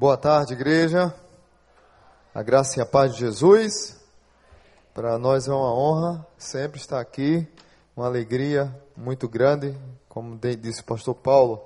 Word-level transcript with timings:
Boa 0.00 0.16
tarde, 0.16 0.54
igreja. 0.54 1.14
A 2.34 2.42
graça 2.42 2.78
e 2.78 2.82
a 2.82 2.86
paz 2.86 3.12
de 3.12 3.18
Jesus. 3.18 4.00
Para 4.94 5.18
nós 5.18 5.46
é 5.46 5.52
uma 5.52 5.74
honra 5.74 6.26
sempre 6.38 6.80
estar 6.80 6.98
aqui, 6.98 7.46
uma 7.94 8.06
alegria 8.06 8.74
muito 8.96 9.28
grande, 9.28 9.76
como 10.08 10.38
disse 10.58 10.80
o 10.80 10.84
pastor 10.84 11.14
Paulo. 11.16 11.62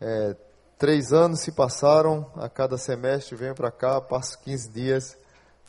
É, 0.00 0.34
três 0.78 1.12
anos 1.12 1.40
se 1.40 1.52
passaram, 1.52 2.24
a 2.36 2.48
cada 2.48 2.78
semestre 2.78 3.36
venho 3.36 3.54
para 3.54 3.70
cá, 3.70 4.00
passo 4.00 4.38
15 4.38 4.70
dias 4.70 5.18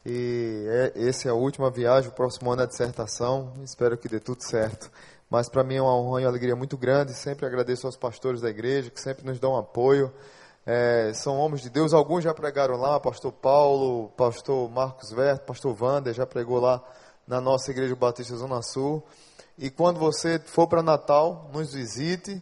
e 0.05 0.65
é, 0.69 0.93
esse 0.95 1.27
é 1.27 1.31
a 1.31 1.35
última 1.35 1.69
viagem, 1.69 2.09
o 2.09 2.13
próximo 2.13 2.49
ano 2.49 2.61
é 2.61 2.65
dissertação, 2.65 3.51
espero 3.61 3.97
que 3.97 4.07
dê 4.07 4.21
tudo 4.21 4.41
certo. 4.41 4.89
Mas 5.29 5.49
para 5.49 5.65
mim 5.65 5.75
é 5.75 5.81
uma 5.81 5.93
honra 5.97 6.21
e 6.21 6.23
uma 6.23 6.29
alegria 6.29 6.55
muito 6.55 6.77
grande, 6.77 7.13
sempre 7.13 7.45
agradeço 7.45 7.85
aos 7.85 7.97
pastores 7.97 8.39
da 8.39 8.49
igreja 8.49 8.89
que 8.89 9.01
sempre 9.01 9.25
nos 9.25 9.37
dão 9.37 9.57
apoio, 9.57 10.13
é, 10.65 11.11
são 11.13 11.37
homens 11.37 11.61
de 11.61 11.69
Deus, 11.69 11.93
alguns 11.93 12.23
já 12.23 12.33
pregaram 12.33 12.77
lá, 12.77 12.99
pastor 12.99 13.33
Paulo, 13.33 14.09
pastor 14.15 14.69
Marcos 14.69 15.11
Verto, 15.11 15.45
pastor 15.45 15.75
Wander 15.79 16.13
já 16.13 16.25
pregou 16.25 16.59
lá 16.59 16.81
na 17.27 17.41
nossa 17.41 17.71
igreja 17.71 17.95
Batista 17.95 18.35
Zona 18.35 18.61
Sul. 18.61 19.03
E 19.57 19.69
quando 19.69 19.99
você 19.99 20.39
for 20.39 20.67
para 20.67 20.81
Natal, 20.81 21.49
nos 21.53 21.73
visite, 21.73 22.41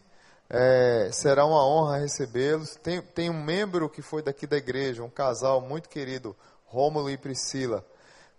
é, 0.49 1.09
será 1.11 1.45
uma 1.45 1.65
honra 1.65 1.97
recebê-los. 1.97 2.75
Tem, 2.75 3.01
tem 3.01 3.29
um 3.29 3.43
membro 3.43 3.89
que 3.89 4.01
foi 4.03 4.21
daqui 4.21 4.45
da 4.45 4.57
igreja, 4.57 5.03
um 5.03 5.09
casal 5.09 5.59
muito 5.59 5.89
querido, 5.89 6.35
Rômulo 6.65 7.09
e 7.09 7.17
Priscila, 7.17 7.83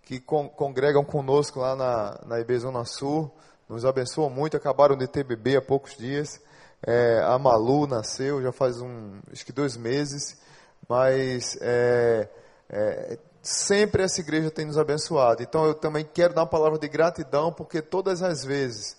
que 0.03 0.19
con, 0.19 0.47
congregam 0.47 1.03
conosco 1.03 1.59
lá 1.59 1.75
na, 1.75 2.19
na 2.25 2.39
IB 2.39 2.57
Zona 2.59 2.85
Sul, 2.85 3.29
nos 3.67 3.83
abençoam 3.83 4.29
muito, 4.29 4.55
acabaram 4.55 4.95
de 4.95 5.07
ter 5.07 5.23
bebê 5.23 5.57
há 5.57 5.61
poucos 5.61 5.97
dias. 5.97 6.39
É, 6.85 7.21
a 7.23 7.39
Malu 7.39 7.87
nasceu 7.87 8.41
já 8.41 8.51
faz 8.51 8.81
um, 8.81 9.19
acho 9.31 9.45
que 9.45 9.53
dois 9.53 9.77
meses, 9.77 10.37
mas 10.87 11.57
é, 11.61 12.27
é, 12.69 13.17
sempre 13.41 14.03
essa 14.03 14.19
igreja 14.19 14.51
tem 14.51 14.65
nos 14.65 14.77
abençoado. 14.77 15.41
Então 15.41 15.65
eu 15.65 15.73
também 15.73 16.07
quero 16.13 16.33
dar 16.33 16.41
uma 16.41 16.47
palavra 16.47 16.77
de 16.77 16.87
gratidão, 16.89 17.53
porque 17.53 17.81
todas 17.81 18.21
as 18.21 18.43
vezes 18.43 18.97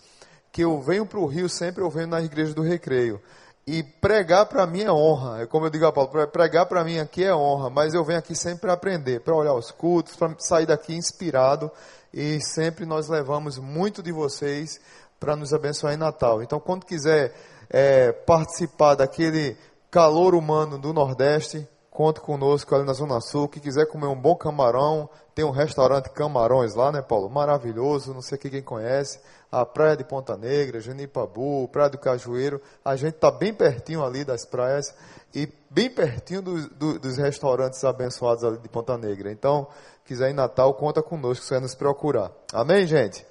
que 0.50 0.62
eu 0.62 0.80
venho 0.80 1.04
para 1.04 1.18
o 1.18 1.26
Rio, 1.26 1.48
sempre 1.48 1.82
eu 1.82 1.90
venho 1.90 2.06
na 2.06 2.22
igreja 2.22 2.54
do 2.54 2.62
Recreio. 2.62 3.20
E 3.66 3.82
pregar 3.82 4.46
para 4.46 4.66
mim 4.66 4.82
é 4.82 4.92
honra. 4.92 5.42
É 5.42 5.46
como 5.46 5.66
eu 5.66 5.70
digo 5.70 5.86
a 5.86 5.92
Paulo, 5.92 6.10
pregar 6.28 6.66
para 6.66 6.84
mim 6.84 6.98
aqui 6.98 7.24
é 7.24 7.34
honra, 7.34 7.70
mas 7.70 7.94
eu 7.94 8.04
venho 8.04 8.18
aqui 8.18 8.36
sempre 8.36 8.60
para 8.60 8.74
aprender, 8.74 9.20
para 9.20 9.34
olhar 9.34 9.54
os 9.54 9.70
cultos, 9.70 10.16
para 10.16 10.34
sair 10.38 10.66
daqui 10.66 10.94
inspirado. 10.94 11.70
E 12.12 12.40
sempre 12.40 12.86
nós 12.86 13.08
levamos 13.08 13.58
muito 13.58 14.02
de 14.02 14.12
vocês 14.12 14.80
para 15.18 15.34
nos 15.34 15.52
abençoar 15.52 15.94
em 15.94 15.96
Natal. 15.96 16.42
Então, 16.42 16.60
quando 16.60 16.84
quiser 16.84 17.34
é, 17.70 18.12
participar 18.12 18.94
daquele 18.94 19.56
calor 19.90 20.34
humano 20.34 20.78
do 20.78 20.92
Nordeste, 20.92 21.68
conte 21.90 22.20
conosco 22.20 22.74
ali 22.74 22.84
na 22.84 22.92
Zona 22.92 23.20
Sul. 23.20 23.48
Que 23.48 23.60
quiser 23.60 23.86
comer 23.86 24.06
um 24.06 24.20
bom 24.20 24.34
camarão, 24.34 25.08
tem 25.34 25.44
um 25.44 25.50
restaurante 25.50 26.10
Camarões 26.10 26.74
lá, 26.74 26.92
né, 26.92 27.02
Paulo? 27.02 27.28
Maravilhoso, 27.28 28.14
não 28.14 28.22
sei 28.22 28.38
quem 28.38 28.62
conhece. 28.62 29.20
A 29.50 29.64
Praia 29.64 29.96
de 29.96 30.04
Ponta 30.04 30.36
Negra, 30.36 30.80
Genipabu, 30.80 31.68
Praia 31.68 31.90
do 31.90 31.98
Cajueiro. 31.98 32.60
A 32.84 32.96
gente 32.96 33.14
está 33.14 33.30
bem 33.30 33.54
pertinho 33.54 34.04
ali 34.04 34.24
das 34.24 34.44
praias 34.44 34.92
e 35.34 35.48
bem 35.70 35.90
pertinho 35.90 36.42
do, 36.42 36.68
do, 36.70 36.98
dos 36.98 37.16
restaurantes 37.16 37.82
abençoados 37.84 38.44
ali 38.44 38.58
de 38.58 38.68
Ponta 38.68 38.96
Negra. 38.96 39.30
Então, 39.30 39.68
quiser 40.04 40.30
em 40.30 40.34
Natal, 40.34 40.74
conta 40.74 41.02
conosco, 41.02 41.44
você 41.44 41.58
nos 41.58 41.74
procurar. 41.74 42.30
Amém, 42.52 42.86
gente? 42.86 43.26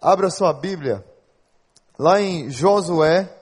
Abra 0.00 0.30
sua 0.30 0.52
Bíblia 0.52 1.04
lá 1.98 2.20
em 2.20 2.50
Josué, 2.50 3.32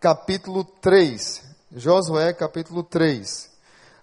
capítulo 0.00 0.64
3. 0.64 1.44
Josué, 1.72 2.32
capítulo 2.32 2.82
3. 2.82 3.50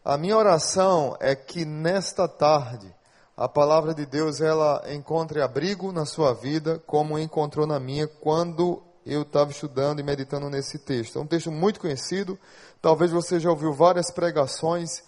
A 0.06 0.18
minha 0.18 0.38
oração 0.38 1.18
é 1.20 1.36
que 1.36 1.66
nesta 1.66 2.28
tarde 2.28 2.94
a 3.36 3.48
palavra 3.50 3.94
de 3.94 4.06
Deus 4.06 4.40
ela 4.40 4.84
encontre 4.90 5.42
abrigo 5.42 5.92
na 5.92 6.06
sua 6.06 6.34
vida, 6.34 6.82
como 6.86 7.20
encontrou 7.20 7.66
na 7.66 7.80
minha 7.80 8.08
quando 8.08 8.82
eu 9.06 9.24
estava 9.24 9.52
estudando 9.52 10.00
e 10.00 10.04
meditando 10.04 10.50
nesse 10.50 10.80
texto. 10.80 11.20
É 11.20 11.22
um 11.22 11.28
texto 11.28 11.52
muito 11.52 11.80
conhecido, 11.80 12.40
talvez 12.82 13.12
você 13.12 13.40
já 13.40 13.50
ouviu 13.50 13.74
várias 13.74 14.12
pregações 14.12 15.04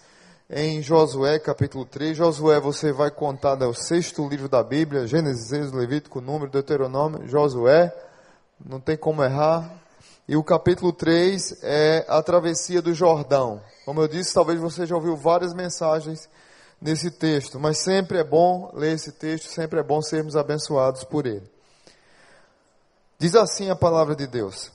em 0.50 0.82
Josué 0.82 1.38
capítulo 1.38 1.86
3. 1.86 2.16
Josué, 2.16 2.60
você 2.60 2.92
vai 2.92 3.10
contar 3.10 3.56
né, 3.56 3.64
o 3.64 3.72
sexto 3.72 4.28
livro 4.28 4.50
da 4.50 4.62
Bíblia, 4.62 5.06
Gênesis, 5.06 5.72
Levítico, 5.72 6.20
Número, 6.20 6.50
Deuteronômio, 6.50 7.26
Josué 7.26 7.90
não 8.64 8.80
tem 8.80 8.96
como 8.96 9.22
errar. 9.22 9.70
E 10.28 10.36
o 10.36 10.42
capítulo 10.42 10.92
3 10.92 11.62
é 11.62 12.04
a 12.08 12.22
travessia 12.22 12.82
do 12.82 12.92
Jordão. 12.92 13.62
Como 13.84 14.00
eu 14.00 14.08
disse, 14.08 14.34
talvez 14.34 14.58
você 14.58 14.84
já 14.84 14.94
ouviu 14.94 15.16
várias 15.16 15.54
mensagens 15.54 16.28
nesse 16.80 17.10
texto, 17.10 17.58
mas 17.58 17.78
sempre 17.78 18.18
é 18.18 18.24
bom 18.24 18.70
ler 18.74 18.94
esse 18.94 19.12
texto, 19.12 19.48
sempre 19.48 19.80
é 19.80 19.82
bom 19.82 20.02
sermos 20.02 20.36
abençoados 20.36 21.04
por 21.04 21.26
ele. 21.26 21.48
Diz 23.18 23.34
assim 23.34 23.70
a 23.70 23.76
palavra 23.76 24.14
de 24.14 24.26
Deus. 24.26 24.70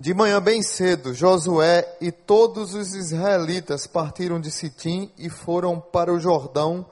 De 0.00 0.14
manhã 0.14 0.40
bem 0.40 0.62
cedo, 0.62 1.12
Josué 1.12 1.96
e 2.00 2.10
todos 2.10 2.74
os 2.74 2.94
israelitas 2.94 3.86
partiram 3.86 4.40
de 4.40 4.50
Sitim 4.50 5.12
e 5.18 5.28
foram 5.28 5.78
para 5.78 6.12
o 6.12 6.18
Jordão, 6.18 6.86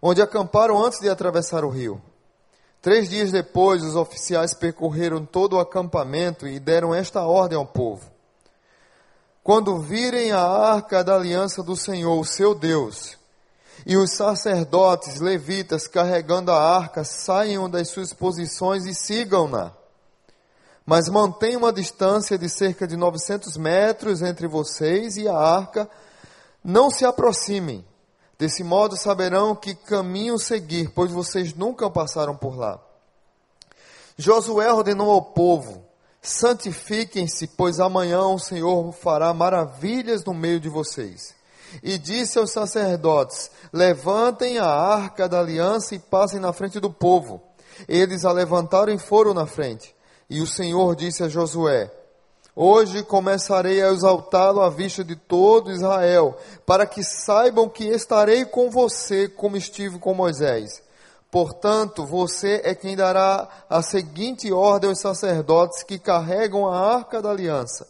onde 0.00 0.20
acamparam 0.20 0.84
antes 0.84 1.00
de 1.00 1.08
atravessar 1.08 1.64
o 1.64 1.70
rio. 1.70 2.00
Três 2.86 3.08
dias 3.08 3.32
depois, 3.32 3.82
os 3.82 3.96
oficiais 3.96 4.54
percorreram 4.54 5.26
todo 5.26 5.56
o 5.56 5.58
acampamento 5.58 6.46
e 6.46 6.60
deram 6.60 6.94
esta 6.94 7.20
ordem 7.22 7.58
ao 7.58 7.66
povo: 7.66 8.08
Quando 9.42 9.80
virem 9.80 10.30
a 10.30 10.40
arca 10.40 11.02
da 11.02 11.16
aliança 11.16 11.64
do 11.64 11.74
Senhor, 11.74 12.24
seu 12.24 12.54
Deus, 12.54 13.18
e 13.84 13.96
os 13.96 14.12
sacerdotes 14.12 15.18
levitas 15.18 15.88
carregando 15.88 16.52
a 16.52 16.76
arca 16.76 17.02
saiam 17.02 17.68
das 17.68 17.88
suas 17.88 18.12
posições 18.12 18.86
e 18.86 18.94
sigam-na. 18.94 19.72
Mas 20.86 21.08
mantenham 21.08 21.62
uma 21.62 21.72
distância 21.72 22.38
de 22.38 22.48
cerca 22.48 22.86
de 22.86 22.96
900 22.96 23.56
metros 23.56 24.22
entre 24.22 24.46
vocês 24.46 25.16
e 25.16 25.26
a 25.26 25.36
arca. 25.36 25.90
Não 26.62 26.88
se 26.88 27.04
aproximem 27.04 27.84
Desse 28.38 28.62
modo 28.62 28.96
saberão 28.96 29.54
que 29.56 29.74
caminho 29.74 30.38
seguir, 30.38 30.90
pois 30.90 31.10
vocês 31.10 31.54
nunca 31.54 31.88
passaram 31.90 32.36
por 32.36 32.56
lá. 32.56 32.78
Josué 34.18 34.70
ordenou 34.72 35.10
ao 35.10 35.22
povo: 35.22 35.82
santifiquem-se, 36.20 37.46
pois 37.48 37.80
amanhã 37.80 38.22
o 38.22 38.38
Senhor 38.38 38.92
fará 38.92 39.32
maravilhas 39.32 40.24
no 40.24 40.34
meio 40.34 40.60
de 40.60 40.68
vocês. 40.68 41.34
E 41.82 41.96
disse 41.96 42.38
aos 42.38 42.50
sacerdotes: 42.50 43.50
levantem 43.72 44.58
a 44.58 44.66
arca 44.66 45.28
da 45.28 45.40
aliança 45.40 45.94
e 45.94 45.98
passem 45.98 46.38
na 46.38 46.52
frente 46.52 46.78
do 46.78 46.90
povo. 46.90 47.42
Eles 47.88 48.24
a 48.24 48.32
levantaram 48.32 48.92
e 48.92 48.98
foram 48.98 49.34
na 49.34 49.46
frente. 49.46 49.94
E 50.28 50.40
o 50.40 50.46
Senhor 50.46 50.94
disse 50.94 51.22
a 51.22 51.28
Josué: 51.28 51.90
Hoje 52.58 53.02
começarei 53.02 53.82
a 53.82 53.90
exaltá-lo 53.90 54.62
à 54.62 54.70
vista 54.70 55.04
de 55.04 55.14
todo 55.14 55.70
Israel, 55.70 56.34
para 56.64 56.86
que 56.86 57.04
saibam 57.04 57.68
que 57.68 57.84
estarei 57.84 58.46
com 58.46 58.70
você 58.70 59.28
como 59.28 59.58
estive 59.58 59.98
com 59.98 60.14
Moisés. 60.14 60.82
Portanto, 61.30 62.06
você 62.06 62.62
é 62.64 62.74
quem 62.74 62.96
dará 62.96 63.46
a 63.68 63.82
seguinte 63.82 64.50
ordem 64.50 64.88
aos 64.88 65.00
sacerdotes 65.00 65.82
que 65.82 65.98
carregam 65.98 66.66
a 66.66 66.94
arca 66.94 67.20
da 67.20 67.28
aliança. 67.28 67.86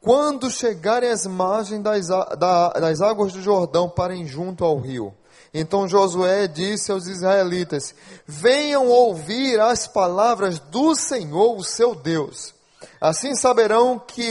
Quando 0.00 0.50
chegarem 0.50 1.10
às 1.10 1.24
margens 1.24 1.80
das, 1.80 2.08
das 2.08 3.00
águas 3.00 3.32
do 3.32 3.40
Jordão, 3.40 3.88
parem 3.88 4.26
junto 4.26 4.64
ao 4.64 4.76
rio. 4.76 5.14
Então 5.54 5.86
Josué 5.86 6.48
disse 6.48 6.90
aos 6.90 7.06
israelitas: 7.06 7.94
Venham 8.26 8.88
ouvir 8.88 9.60
as 9.60 9.86
palavras 9.86 10.58
do 10.58 10.96
Senhor, 10.96 11.56
o 11.56 11.62
seu 11.62 11.94
Deus. 11.94 12.57
Assim 13.00 13.34
saberão 13.34 13.98
que, 13.98 14.30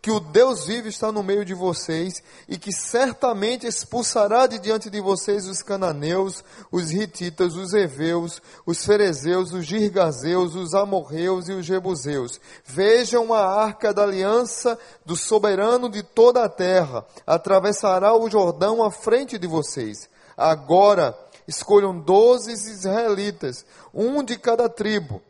que 0.00 0.10
o 0.10 0.20
Deus 0.20 0.66
vivo 0.66 0.88
está 0.88 1.10
no 1.10 1.22
meio 1.22 1.44
de 1.44 1.54
vocês 1.54 2.22
e 2.48 2.56
que 2.56 2.72
certamente 2.72 3.66
expulsará 3.66 4.46
de 4.46 4.58
diante 4.58 4.88
de 4.88 5.00
vocês 5.00 5.46
os 5.46 5.62
cananeus, 5.62 6.44
os 6.70 6.92
hititas, 6.92 7.54
os 7.56 7.72
heveus, 7.72 8.40
os 8.64 8.84
ferezeus, 8.84 9.52
os 9.52 9.64
girgazeus, 9.64 10.54
os 10.54 10.74
amorreus 10.74 11.48
e 11.48 11.52
os 11.52 11.66
jebuseus. 11.66 12.40
Vejam 12.64 13.32
a 13.34 13.44
arca 13.44 13.92
da 13.92 14.02
aliança 14.02 14.78
do 15.04 15.16
soberano 15.16 15.88
de 15.88 16.02
toda 16.02 16.44
a 16.44 16.48
terra. 16.48 17.04
Atravessará 17.26 18.14
o 18.14 18.30
Jordão 18.30 18.82
à 18.82 18.90
frente 18.90 19.38
de 19.38 19.46
vocês. 19.46 20.08
Agora 20.36 21.16
escolham 21.48 21.98
doze 21.98 22.52
israelitas, 22.52 23.64
um 23.94 24.22
de 24.22 24.36
cada 24.36 24.68
tribo. 24.68 25.22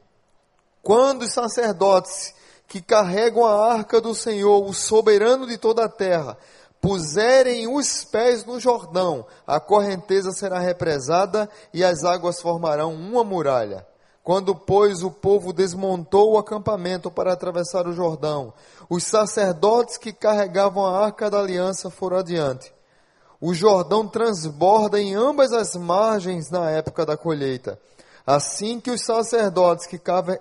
Quando 0.83 1.23
os 1.23 1.33
sacerdotes 1.33 2.35
que 2.67 2.81
carregam 2.81 3.45
a 3.45 3.73
arca 3.73 4.01
do 4.01 4.15
Senhor, 4.15 4.65
o 4.65 4.73
soberano 4.73 5.47
de 5.47 5.57
toda 5.57 5.85
a 5.85 5.89
terra, 5.89 6.37
puserem 6.81 7.67
os 7.69 8.05
pés 8.05 8.45
no 8.45 8.61
Jordão, 8.61 9.27
a 9.47 9.59
correnteza 9.59 10.33
será 10.33 10.59
represada 10.59 11.49
e 11.73 11.85
as 11.85 12.05
águas 12.05 12.41
formarão 12.41 12.95
uma 12.95 13.25
muralha. 13.25 13.87
Quando, 14.23 14.57
pois, 14.57 15.05
o 15.05 15.11
povo 15.11 15.53
desmontou 15.53 16.33
o 16.33 16.39
acampamento 16.39 17.11
para 17.13 17.33
atravessar 17.33 17.87
o 17.87 17.93
Jordão, 17.93 18.53
os 18.91 19.05
sacerdotes 19.05 19.97
que 19.97 20.13
carregavam 20.13 20.85
a 20.85 21.05
arca 21.05 21.31
da 21.31 21.39
aliança 21.39 21.91
foram 21.91 22.17
adiante. 22.19 22.75
O 23.41 23.55
Jordão 23.55 24.09
transborda 24.09 25.01
em 25.01 25.15
ambas 25.15 25.53
as 25.53 25.77
margens 25.77 26.51
na 26.51 26.71
época 26.71 27.07
da 27.07 27.17
colheita. 27.17 27.79
Assim 28.27 28.81
que 28.81 28.91
os 28.91 29.03
sacerdotes 29.03 29.87
que 29.87 30.01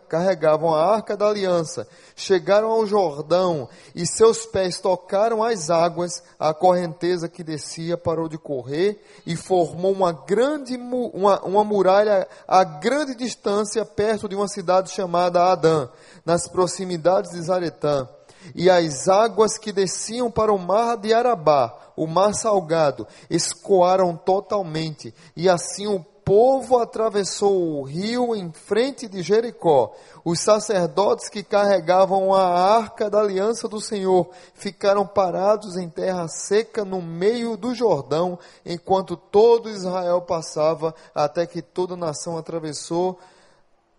carregavam 0.10 0.74
a 0.74 0.84
arca 0.84 1.16
da 1.16 1.28
aliança 1.28 1.88
chegaram 2.16 2.72
ao 2.72 2.88
Jordão 2.88 3.70
e 3.94 4.08
seus 4.08 4.44
pés 4.44 4.82
tocaram 4.82 5.44
as 5.44 5.70
águas, 5.70 6.24
a 6.40 6.52
correnteza 6.52 7.30
que 7.30 7.44
descia 7.44 7.96
parou 7.96 8.28
de 8.28 8.40
correr 8.40 9.00
e 9.24 9.36
formou 9.36 9.92
uma 9.92 10.12
grande 10.12 10.76
uma, 10.76 11.40
uma 11.42 11.64
muralha 11.64 12.28
a 12.48 12.64
grande 12.64 13.14
distância 13.14 13.86
perto 13.86 14.28
de 14.28 14.36
uma 14.36 14.48
cidade 14.48 14.90
chamada 14.90 15.44
Adã, 15.52 15.88
nas 16.26 16.48
proximidades 16.48 17.34
de 17.34 17.42
Zaretã. 17.44 18.10
E 18.56 18.68
as 18.68 19.08
águas 19.08 19.60
que 19.60 19.72
desciam 19.72 20.32
para 20.32 20.52
o 20.52 20.58
mar 20.58 20.98
de 20.98 21.14
Arabá, 21.14 21.78
o 21.96 22.08
mar 22.08 22.34
salgado, 22.34 23.08
escoaram 23.30 24.18
totalmente, 24.18 25.14
e 25.36 25.48
assim 25.48 25.86
o 25.88 26.04
povo 26.26 26.80
atravessou 26.80 27.80
o 27.80 27.84
rio 27.84 28.36
em 28.36 28.52
frente 28.52 29.08
de 29.08 29.22
Jericó. 29.22 29.96
Os 30.26 30.40
sacerdotes 30.40 31.30
que 31.30 31.44
carregavam 31.44 32.34
a 32.34 32.44
arca 32.44 33.12
da 33.12 33.20
aliança 33.20 33.68
do 33.68 33.80
Senhor 33.80 34.28
ficaram 34.56 35.06
parados 35.06 35.78
em 35.78 35.88
terra 35.88 36.28
seca 36.28 36.84
no 36.84 37.00
meio 37.00 37.56
do 37.56 37.76
Jordão, 37.76 38.40
enquanto 38.66 39.16
todo 39.16 39.70
Israel 39.70 40.20
passava, 40.24 40.96
até 41.14 41.46
que 41.46 41.62
toda 41.62 41.94
a 41.94 41.98
nação 41.98 42.40
atravessou, 42.40 43.20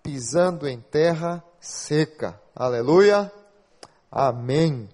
pisando 0.02 0.68
em 0.68 0.80
terra 0.80 1.42
seca. 1.60 2.38
Aleluia. 2.54 3.30
Amém. 4.10 4.88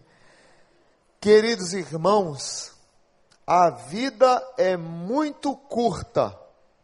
Queridos 1.19 1.73
irmãos, 1.73 2.73
a 3.47 3.71
vida 3.71 4.43
é 4.59 4.77
muito 4.77 5.57
curta 5.57 6.42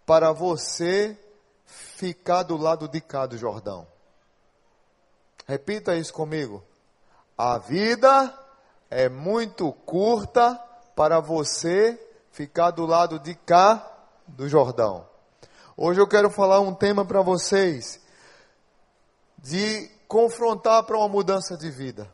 para 0.09 0.33
você 0.33 1.15
ficar 1.67 2.43
do 2.43 2.57
lado 2.57 2.89
de 2.89 2.99
cá 2.99 3.27
do 3.27 3.37
Jordão. 3.37 3.87
Repita 5.47 5.95
isso 5.97 6.15
comigo. 6.15 6.65
A 7.37 7.59
vida 7.59 8.33
é 8.91 9.11
muito 9.11 9.71
curta 9.85 10.59
para 10.97 11.21
você 11.21 12.01
ficar 12.33 12.71
do 12.71 12.87
lado 12.87 13.19
de 13.19 13.35
cá 13.35 13.87
do 14.27 14.49
Jordão. 14.49 15.07
Hoje 15.77 16.01
eu 16.01 16.09
quero 16.09 16.31
falar 16.31 16.61
um 16.61 16.75
tema 16.75 17.05
para 17.05 17.21
vocês 17.21 18.01
de 19.37 19.91
confrontar 20.09 20.85
para 20.85 20.97
uma 20.97 21.09
mudança 21.09 21.55
de 21.55 21.71
vida. 21.71 22.11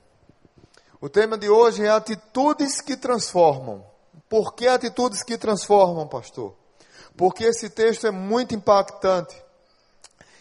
O 1.01 1.09
tema 1.09 1.39
de 1.39 1.49
hoje 1.49 1.85
é 1.85 1.91
atitudes 1.91 2.81
que 2.81 2.97
transformam. 2.97 3.87
Por 4.29 4.53
que 4.53 4.67
atitudes 4.67 5.23
que 5.23 5.39
transformam, 5.39 6.09
pastor? 6.09 6.64
Porque 7.17 7.45
esse 7.45 7.69
texto 7.71 8.07
é 8.07 8.11
muito 8.11 8.55
impactante. 8.55 9.35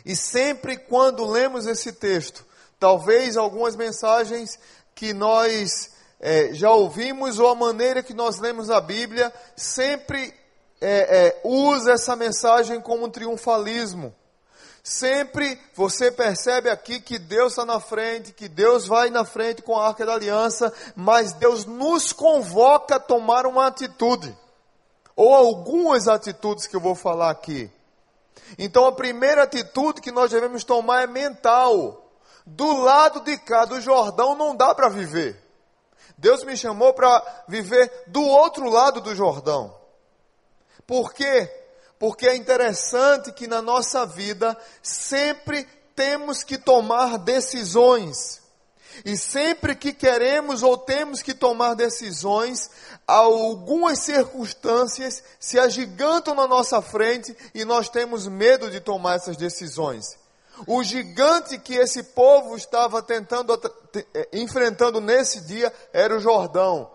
E 0.05 0.15
sempre 0.15 0.77
quando 0.77 1.25
lemos 1.25 1.65
esse 1.65 1.93
texto, 1.93 2.45
talvez 2.79 3.37
algumas 3.37 3.75
mensagens 3.75 4.59
que 4.93 5.13
nós 5.13 5.91
é, 6.19 6.53
já 6.53 6.71
ouvimos 6.71 7.39
ou 7.39 7.47
a 7.47 7.55
maneira 7.55 8.03
que 8.03 8.13
nós 8.13 8.39
lemos 8.39 8.69
a 8.69 8.81
Bíblia, 8.81 9.31
sempre 9.55 10.33
é, 10.81 11.27
é, 11.27 11.41
usa 11.43 11.93
essa 11.93 12.15
mensagem 12.15 12.81
como 12.81 13.05
um 13.05 13.09
triunfalismo. 13.09 14.13
Sempre 14.83 15.57
você 15.73 16.11
percebe 16.11 16.69
aqui 16.69 16.99
que 16.99 17.17
Deus 17.17 17.53
está 17.53 17.65
na 17.65 17.79
frente, 17.79 18.33
que 18.33 18.49
Deus 18.49 18.85
vai 18.85 19.09
na 19.09 19.23
frente 19.23 19.61
com 19.61 19.77
a 19.77 19.87
arca 19.87 20.05
da 20.05 20.13
aliança, 20.13 20.73
mas 20.93 21.31
Deus 21.31 21.63
nos 21.63 22.11
convoca 22.11 22.95
a 22.95 22.99
tomar 22.99 23.45
uma 23.45 23.67
atitude 23.67 24.35
ou 25.15 25.33
algumas 25.33 26.07
atitudes 26.07 26.67
que 26.67 26.75
eu 26.75 26.81
vou 26.81 26.95
falar 26.95 27.29
aqui. 27.29 27.71
Então 28.57 28.85
a 28.85 28.91
primeira 28.91 29.43
atitude 29.43 30.01
que 30.01 30.11
nós 30.11 30.31
devemos 30.31 30.63
tomar 30.63 31.03
é 31.03 31.07
mental. 31.07 32.11
Do 32.45 32.81
lado 32.81 33.21
de 33.21 33.37
cá 33.37 33.65
do 33.65 33.79
Jordão 33.79 34.35
não 34.35 34.55
dá 34.55 34.75
para 34.75 34.89
viver. 34.89 35.41
Deus 36.17 36.43
me 36.43 36.55
chamou 36.55 36.93
para 36.93 37.43
viver 37.47 37.91
do 38.07 38.21
outro 38.21 38.69
lado 38.69 39.01
do 39.01 39.15
Jordão. 39.15 39.73
Por 40.85 41.13
quê? 41.13 41.49
Porque 41.97 42.27
é 42.27 42.35
interessante 42.35 43.31
que 43.31 43.47
na 43.47 43.61
nossa 43.61 44.05
vida 44.05 44.57
sempre 44.81 45.65
temos 45.95 46.43
que 46.43 46.57
tomar 46.57 47.17
decisões. 47.17 48.42
E 49.03 49.17
sempre 49.17 49.75
que 49.75 49.91
queremos 49.93 50.63
ou 50.63 50.77
temos 50.77 51.21
que 51.21 51.33
tomar 51.33 51.73
decisões, 51.73 52.69
algumas 53.07 53.99
circunstâncias 53.99 55.23
se 55.39 55.59
agigantam 55.59 56.35
na 56.35 56.47
nossa 56.47 56.81
frente 56.81 57.35
e 57.53 57.65
nós 57.65 57.89
temos 57.89 58.27
medo 58.27 58.69
de 58.69 58.79
tomar 58.79 59.15
essas 59.15 59.37
decisões. 59.37 60.17
O 60.67 60.83
gigante 60.83 61.57
que 61.57 61.75
esse 61.75 62.03
povo 62.03 62.55
estava 62.55 63.01
tentando 63.01 63.59
eh, 64.13 64.29
enfrentando 64.33 65.01
nesse 65.01 65.41
dia 65.41 65.73
era 65.91 66.15
o 66.15 66.19
Jordão. 66.19 66.91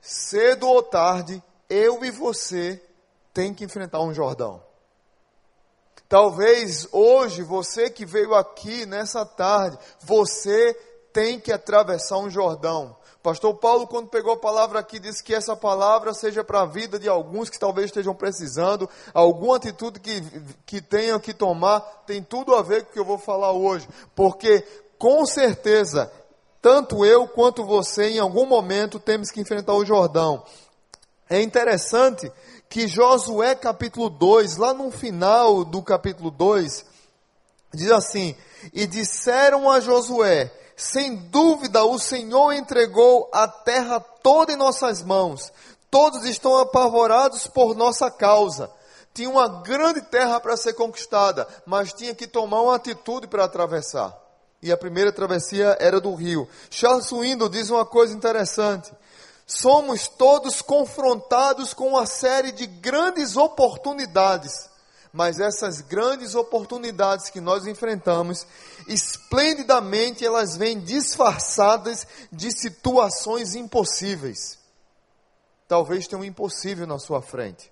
Cedo 0.00 0.66
ou 0.66 0.82
tarde, 0.82 1.42
eu 1.68 2.04
e 2.04 2.10
você 2.10 2.82
tem 3.32 3.54
que 3.54 3.64
enfrentar 3.64 4.00
um 4.00 4.14
Jordão. 4.14 4.62
Talvez 6.08 6.86
hoje 6.92 7.42
você 7.42 7.88
que 7.88 8.04
veio 8.04 8.34
aqui 8.34 8.84
nessa 8.84 9.24
tarde, 9.24 9.78
você 10.00 10.78
tem 11.12 11.38
que 11.38 11.52
atravessar 11.52 12.18
um 12.18 12.30
Jordão. 12.30 12.96
Pastor 13.22 13.54
Paulo, 13.54 13.86
quando 13.86 14.08
pegou 14.08 14.32
a 14.32 14.36
palavra 14.36 14.80
aqui, 14.80 14.98
disse 14.98 15.22
que 15.22 15.32
essa 15.32 15.54
palavra 15.54 16.12
seja 16.12 16.42
para 16.42 16.62
a 16.62 16.66
vida 16.66 16.98
de 16.98 17.08
alguns 17.08 17.48
que 17.48 17.58
talvez 17.58 17.86
estejam 17.86 18.14
precisando, 18.14 18.90
alguma 19.14 19.56
atitude 19.56 20.00
que, 20.00 20.20
que 20.66 20.80
tenham 20.80 21.20
que 21.20 21.32
tomar, 21.32 21.80
tem 22.04 22.20
tudo 22.20 22.54
a 22.54 22.62
ver 22.62 22.82
com 22.82 22.90
o 22.90 22.92
que 22.92 22.98
eu 22.98 23.04
vou 23.04 23.18
falar 23.18 23.52
hoje. 23.52 23.88
Porque, 24.12 24.66
com 24.98 25.24
certeza, 25.24 26.10
tanto 26.60 27.04
eu 27.04 27.28
quanto 27.28 27.64
você, 27.64 28.10
em 28.10 28.18
algum 28.18 28.44
momento, 28.44 28.98
temos 28.98 29.30
que 29.30 29.40
enfrentar 29.40 29.74
o 29.74 29.84
Jordão. 29.84 30.42
É 31.30 31.40
interessante 31.40 32.30
que 32.68 32.88
Josué 32.88 33.54
capítulo 33.54 34.10
2, 34.10 34.56
lá 34.56 34.74
no 34.74 34.90
final 34.90 35.64
do 35.64 35.80
capítulo 35.80 36.30
2, 36.30 36.84
diz 37.72 37.90
assim: 37.90 38.34
E 38.72 38.86
disseram 38.86 39.70
a 39.70 39.78
Josué: 39.78 40.52
sem 40.82 41.14
dúvida, 41.14 41.84
o 41.84 41.96
Senhor 41.96 42.52
entregou 42.52 43.30
a 43.32 43.46
terra 43.46 44.00
toda 44.00 44.52
em 44.52 44.56
nossas 44.56 45.00
mãos. 45.00 45.52
Todos 45.88 46.24
estão 46.24 46.58
apavorados 46.58 47.46
por 47.46 47.76
nossa 47.76 48.10
causa. 48.10 48.68
Tinha 49.14 49.30
uma 49.30 49.46
grande 49.46 50.02
terra 50.02 50.40
para 50.40 50.56
ser 50.56 50.72
conquistada, 50.72 51.46
mas 51.64 51.92
tinha 51.92 52.16
que 52.16 52.26
tomar 52.26 52.62
uma 52.62 52.74
atitude 52.74 53.28
para 53.28 53.44
atravessar. 53.44 54.12
E 54.60 54.72
a 54.72 54.76
primeira 54.76 55.12
travessia 55.12 55.76
era 55.78 56.00
do 56.00 56.16
rio. 56.16 56.48
Charles 56.68 57.06
Swindoll 57.06 57.48
diz 57.48 57.70
uma 57.70 57.86
coisa 57.86 58.12
interessante. 58.12 58.92
Somos 59.46 60.08
todos 60.08 60.60
confrontados 60.62 61.72
com 61.72 61.90
uma 61.90 62.06
série 62.06 62.50
de 62.50 62.66
grandes 62.66 63.36
oportunidades 63.36 64.71
mas 65.12 65.38
essas 65.38 65.82
grandes 65.82 66.34
oportunidades 66.34 67.28
que 67.28 67.40
nós 67.40 67.66
enfrentamos, 67.66 68.46
esplendidamente 68.88 70.24
elas 70.24 70.56
vêm 70.56 70.80
disfarçadas 70.80 72.06
de 72.32 72.50
situações 72.50 73.54
impossíveis. 73.54 74.58
Talvez 75.68 76.06
tenha 76.06 76.20
um 76.20 76.24
impossível 76.24 76.86
na 76.86 76.98
sua 76.98 77.20
frente. 77.20 77.70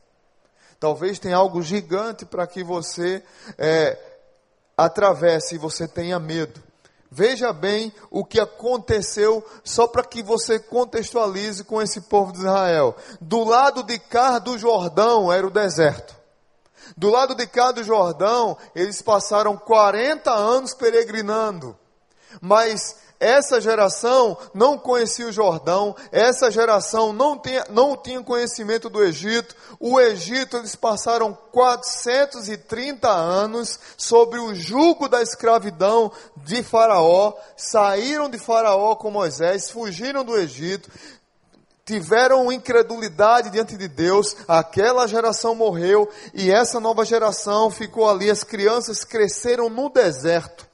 Talvez 0.78 1.18
tenha 1.18 1.37
algo 1.37 1.62
gigante 1.62 2.25
para 2.25 2.47
que 2.47 2.62
você 2.62 3.23
é, 3.59 3.99
atravesse 4.76 5.54
e 5.54 5.59
você 5.59 5.88
tenha 5.88 6.18
medo. 6.18 6.62
Veja 7.11 7.52
bem 7.52 7.92
o 8.11 8.25
que 8.25 8.38
aconteceu, 8.38 9.44
só 9.64 9.88
para 9.88 10.04
que 10.04 10.23
você 10.23 10.59
contextualize 10.59 11.64
com 11.64 11.82
esse 11.82 12.02
povo 12.02 12.32
de 12.32 12.38
Israel. 12.38 12.94
Do 13.20 13.44
lado 13.44 13.82
de 13.82 13.99
cá 13.99 14.38
do 14.38 14.56
Jordão 14.56 15.32
era 15.32 15.47
o 15.47 15.50
deserto. 15.50 16.19
Do 16.97 17.11
lado 17.11 17.35
de 17.35 17.47
cá 17.47 17.73
do 17.73 17.82
Jordão, 17.82 18.56
eles 18.75 19.02
passaram 19.02 19.56
40 19.56 20.30
anos 20.30 20.75
peregrinando. 20.75 21.76
Mas 22.40 22.97
essa 23.20 23.61
geração 23.61 24.38
não 24.54 24.78
conhecia 24.78 25.26
o 25.26 25.32
Jordão, 25.32 25.94
essa 26.11 26.50
geração 26.50 27.12
não 27.12 27.37
tinha, 27.37 27.66
não 27.68 27.94
tinha 27.94 28.23
conhecimento 28.23 28.88
do 28.88 29.04
Egito. 29.04 29.54
O 29.78 30.00
Egito, 30.00 30.56
eles 30.56 30.75
passaram 30.75 31.37
430 31.52 33.11
anos 33.11 33.78
sobre 33.94 34.38
o 34.38 34.54
jugo 34.54 35.06
da 35.06 35.20
escravidão 35.20 36.11
de 36.35 36.62
Faraó, 36.62 37.35
saíram 37.59 38.30
de 38.30 38.38
Faraó 38.38 38.97
com 38.97 39.11
Moisés, 39.11 39.70
fugiram 39.70 40.25
do 40.25 40.38
Egito, 40.38 40.90
tiveram 41.84 42.52
incredulidade 42.52 43.50
diante 43.50 43.76
de 43.76 43.88
Deus, 43.88 44.37
aquela 44.46 45.06
geração 45.06 45.54
morreu 45.54 46.08
e 46.32 46.50
essa 46.50 46.78
nova 46.78 47.04
geração 47.04 47.70
ficou 47.70 48.08
ali. 48.08 48.30
As 48.30 48.44
crianças 48.44 49.04
cresceram 49.04 49.68
no 49.68 49.88
deserto. 49.88 50.68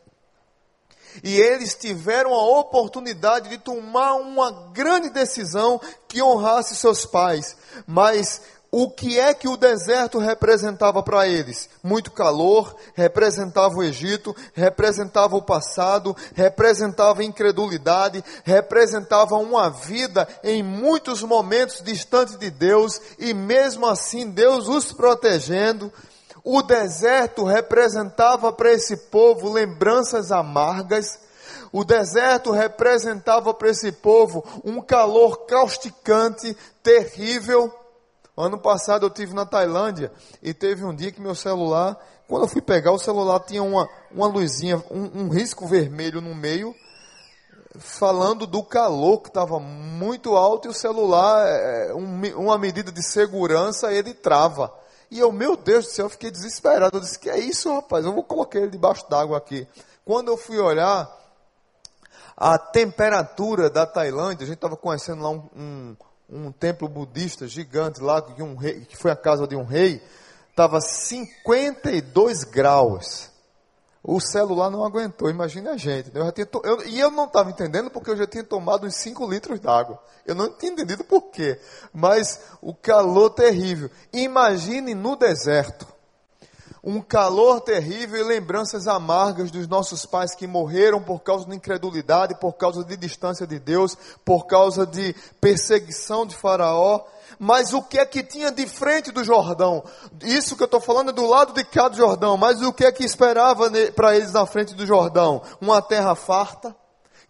E 1.22 1.40
eles 1.40 1.74
tiveram 1.74 2.34
a 2.34 2.58
oportunidade 2.58 3.48
de 3.48 3.58
tomar 3.58 4.16
uma 4.16 4.70
grande 4.72 5.08
decisão 5.08 5.80
que 6.06 6.22
honrasse 6.22 6.76
seus 6.76 7.06
pais. 7.06 7.56
Mas 7.86 8.42
o 8.70 8.90
que 8.90 9.18
é 9.18 9.32
que 9.32 9.48
o 9.48 9.56
deserto 9.56 10.18
representava 10.18 11.02
para 11.02 11.26
eles? 11.26 11.68
Muito 11.82 12.10
calor, 12.10 12.74
representava 12.94 13.74
o 13.76 13.82
Egito, 13.82 14.34
representava 14.54 15.36
o 15.36 15.42
passado, 15.42 16.16
representava 16.34 17.24
incredulidade, 17.24 18.24
representava 18.44 19.36
uma 19.36 19.70
vida 19.70 20.28
em 20.42 20.62
muitos 20.62 21.22
momentos 21.22 21.80
distante 21.82 22.36
de 22.36 22.50
Deus 22.50 23.00
e 23.18 23.32
mesmo 23.32 23.86
assim 23.86 24.30
Deus 24.30 24.68
os 24.68 24.92
protegendo. 24.92 25.92
O 26.42 26.60
deserto 26.60 27.44
representava 27.44 28.52
para 28.52 28.72
esse 28.72 28.96
povo 28.96 29.50
lembranças 29.50 30.30
amargas. 30.30 31.18
O 31.72 31.84
deserto 31.84 32.50
representava 32.50 33.54
para 33.54 33.70
esse 33.70 33.92
povo 33.92 34.44
um 34.64 34.80
calor 34.80 35.46
causticante, 35.46 36.56
terrível 36.82 37.72
Ano 38.36 38.58
passado 38.58 39.06
eu 39.06 39.10
tive 39.10 39.32
na 39.32 39.46
Tailândia 39.46 40.12
e 40.42 40.52
teve 40.52 40.84
um 40.84 40.94
dia 40.94 41.10
que 41.10 41.20
meu 41.20 41.34
celular, 41.34 41.96
quando 42.28 42.42
eu 42.42 42.48
fui 42.48 42.60
pegar 42.60 42.92
o 42.92 42.98
celular 42.98 43.40
tinha 43.40 43.62
uma, 43.62 43.88
uma 44.10 44.26
luzinha, 44.26 44.76
um, 44.90 45.22
um 45.22 45.28
risco 45.28 45.66
vermelho 45.66 46.20
no 46.20 46.34
meio, 46.34 46.74
falando 47.78 48.46
do 48.46 48.62
calor 48.62 49.22
que 49.22 49.28
estava 49.28 49.58
muito 49.58 50.36
alto 50.36 50.68
e 50.68 50.70
o 50.70 50.74
celular, 50.74 51.46
é, 51.46 51.94
um, 51.94 52.20
uma 52.38 52.58
medida 52.58 52.92
de 52.92 53.02
segurança, 53.02 53.92
ele 53.92 54.12
trava. 54.12 54.72
E 55.10 55.18
eu, 55.18 55.30
meu 55.32 55.56
Deus 55.56 55.86
do 55.86 55.90
céu, 55.90 56.06
eu 56.06 56.10
fiquei 56.10 56.30
desesperado. 56.30 56.96
Eu 56.96 57.00
disse, 57.00 57.18
que 57.18 57.30
é 57.30 57.38
isso, 57.38 57.72
rapaz? 57.72 58.04
Eu 58.04 58.12
vou 58.12 58.24
colocar 58.24 58.58
ele 58.58 58.70
debaixo 58.70 59.08
d'água 59.08 59.38
aqui. 59.38 59.66
Quando 60.04 60.28
eu 60.28 60.36
fui 60.36 60.58
olhar, 60.58 61.08
a 62.36 62.58
temperatura 62.58 63.70
da 63.70 63.86
Tailândia, 63.86 64.44
a 64.44 64.46
gente 64.46 64.56
estava 64.56 64.76
conhecendo 64.76 65.22
lá 65.22 65.30
um, 65.30 65.48
um, 65.56 65.96
um 66.28 66.50
templo 66.50 66.88
budista 66.88 67.46
gigante 67.46 68.00
lá, 68.00 68.20
que, 68.20 68.42
um 68.42 68.56
rei, 68.56 68.80
que 68.80 68.96
foi 68.96 69.10
a 69.10 69.16
casa 69.16 69.46
de 69.46 69.54
um 69.54 69.64
rei, 69.64 70.02
estava 70.50 70.80
52 70.80 72.44
graus. 72.44 73.30
O 74.02 74.20
celular 74.20 74.70
não 74.70 74.84
aguentou, 74.84 75.28
imagine 75.28 75.68
a 75.68 75.76
gente. 75.76 76.12
Eu 76.14 76.30
tinha, 76.30 76.48
eu, 76.62 76.86
e 76.86 77.00
eu 77.00 77.10
não 77.10 77.24
estava 77.24 77.50
entendendo 77.50 77.90
porque 77.90 78.10
eu 78.10 78.16
já 78.16 78.26
tinha 78.26 78.44
tomado 78.44 78.86
uns 78.86 78.94
5 78.96 79.28
litros 79.28 79.58
d'água. 79.58 80.00
Eu 80.24 80.34
não 80.34 80.48
tinha 80.56 80.70
entendido 80.70 81.02
por 81.02 81.22
quê. 81.22 81.60
Mas 81.92 82.40
o 82.62 82.72
calor 82.72 83.30
terrível. 83.30 83.90
Imagine 84.12 84.94
no 84.94 85.16
deserto 85.16 85.95
um 86.86 87.00
calor 87.00 87.60
terrível 87.60 88.20
e 88.20 88.22
lembranças 88.22 88.86
amargas 88.86 89.50
dos 89.50 89.66
nossos 89.66 90.06
pais 90.06 90.36
que 90.36 90.46
morreram 90.46 91.02
por 91.02 91.18
causa 91.18 91.44
de 91.44 91.56
incredulidade, 91.56 92.38
por 92.38 92.52
causa 92.52 92.84
de 92.84 92.96
distância 92.96 93.44
de 93.44 93.58
Deus, 93.58 93.98
por 94.24 94.46
causa 94.46 94.86
de 94.86 95.12
perseguição 95.40 96.24
de 96.24 96.36
Faraó. 96.36 97.00
Mas 97.40 97.72
o 97.72 97.82
que 97.82 97.98
é 97.98 98.06
que 98.06 98.22
tinha 98.22 98.52
de 98.52 98.68
frente 98.68 99.10
do 99.10 99.24
Jordão? 99.24 99.82
Isso 100.22 100.54
que 100.54 100.62
eu 100.62 100.66
estou 100.66 100.80
falando 100.80 101.10
é 101.10 101.12
do 101.12 101.26
lado 101.26 101.52
de 101.52 101.64
cá 101.64 101.88
do 101.88 101.96
Jordão, 101.96 102.36
mas 102.36 102.62
o 102.62 102.72
que 102.72 102.84
é 102.84 102.92
que 102.92 103.04
esperava 103.04 103.68
para 103.96 104.14
eles 104.14 104.32
na 104.32 104.46
frente 104.46 104.72
do 104.72 104.86
Jordão? 104.86 105.42
Uma 105.60 105.82
terra 105.82 106.14
farta, 106.14 106.72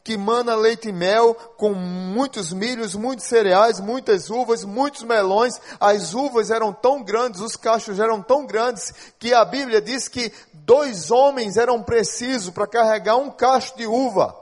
que 0.06 0.16
mana 0.16 0.54
leite 0.54 0.90
e 0.90 0.92
mel, 0.92 1.34
com 1.56 1.74
muitos 1.74 2.52
milhos, 2.52 2.94
muitos 2.94 3.26
cereais, 3.26 3.80
muitas 3.80 4.30
uvas, 4.30 4.62
muitos 4.62 5.02
melões. 5.02 5.60
As 5.80 6.14
uvas 6.14 6.52
eram 6.52 6.72
tão 6.72 7.02
grandes, 7.02 7.40
os 7.40 7.56
cachos 7.56 7.98
eram 7.98 8.22
tão 8.22 8.46
grandes, 8.46 8.94
que 9.18 9.34
a 9.34 9.44
Bíblia 9.44 9.82
diz 9.82 10.06
que 10.06 10.32
dois 10.52 11.10
homens 11.10 11.56
eram 11.56 11.82
precisos 11.82 12.50
para 12.50 12.68
carregar 12.68 13.16
um 13.16 13.32
cacho 13.32 13.76
de 13.76 13.84
uva. 13.84 14.32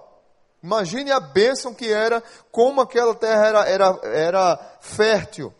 Imagine 0.63 1.11
a 1.11 1.19
bênção 1.19 1.73
que 1.73 1.91
era, 1.91 2.23
como 2.53 2.83
aquela 2.83 3.15
terra 3.15 3.47
era, 3.47 3.65
era, 3.67 4.01
era 4.03 4.77
fértil. 4.83 5.51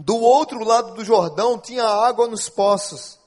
Do 0.00 0.16
outro 0.16 0.64
lado 0.64 0.94
do 0.94 1.04
Jordão 1.04 1.60
tinha 1.60 1.84
água 1.84 2.26
nos 2.26 2.48
poços 2.48 3.21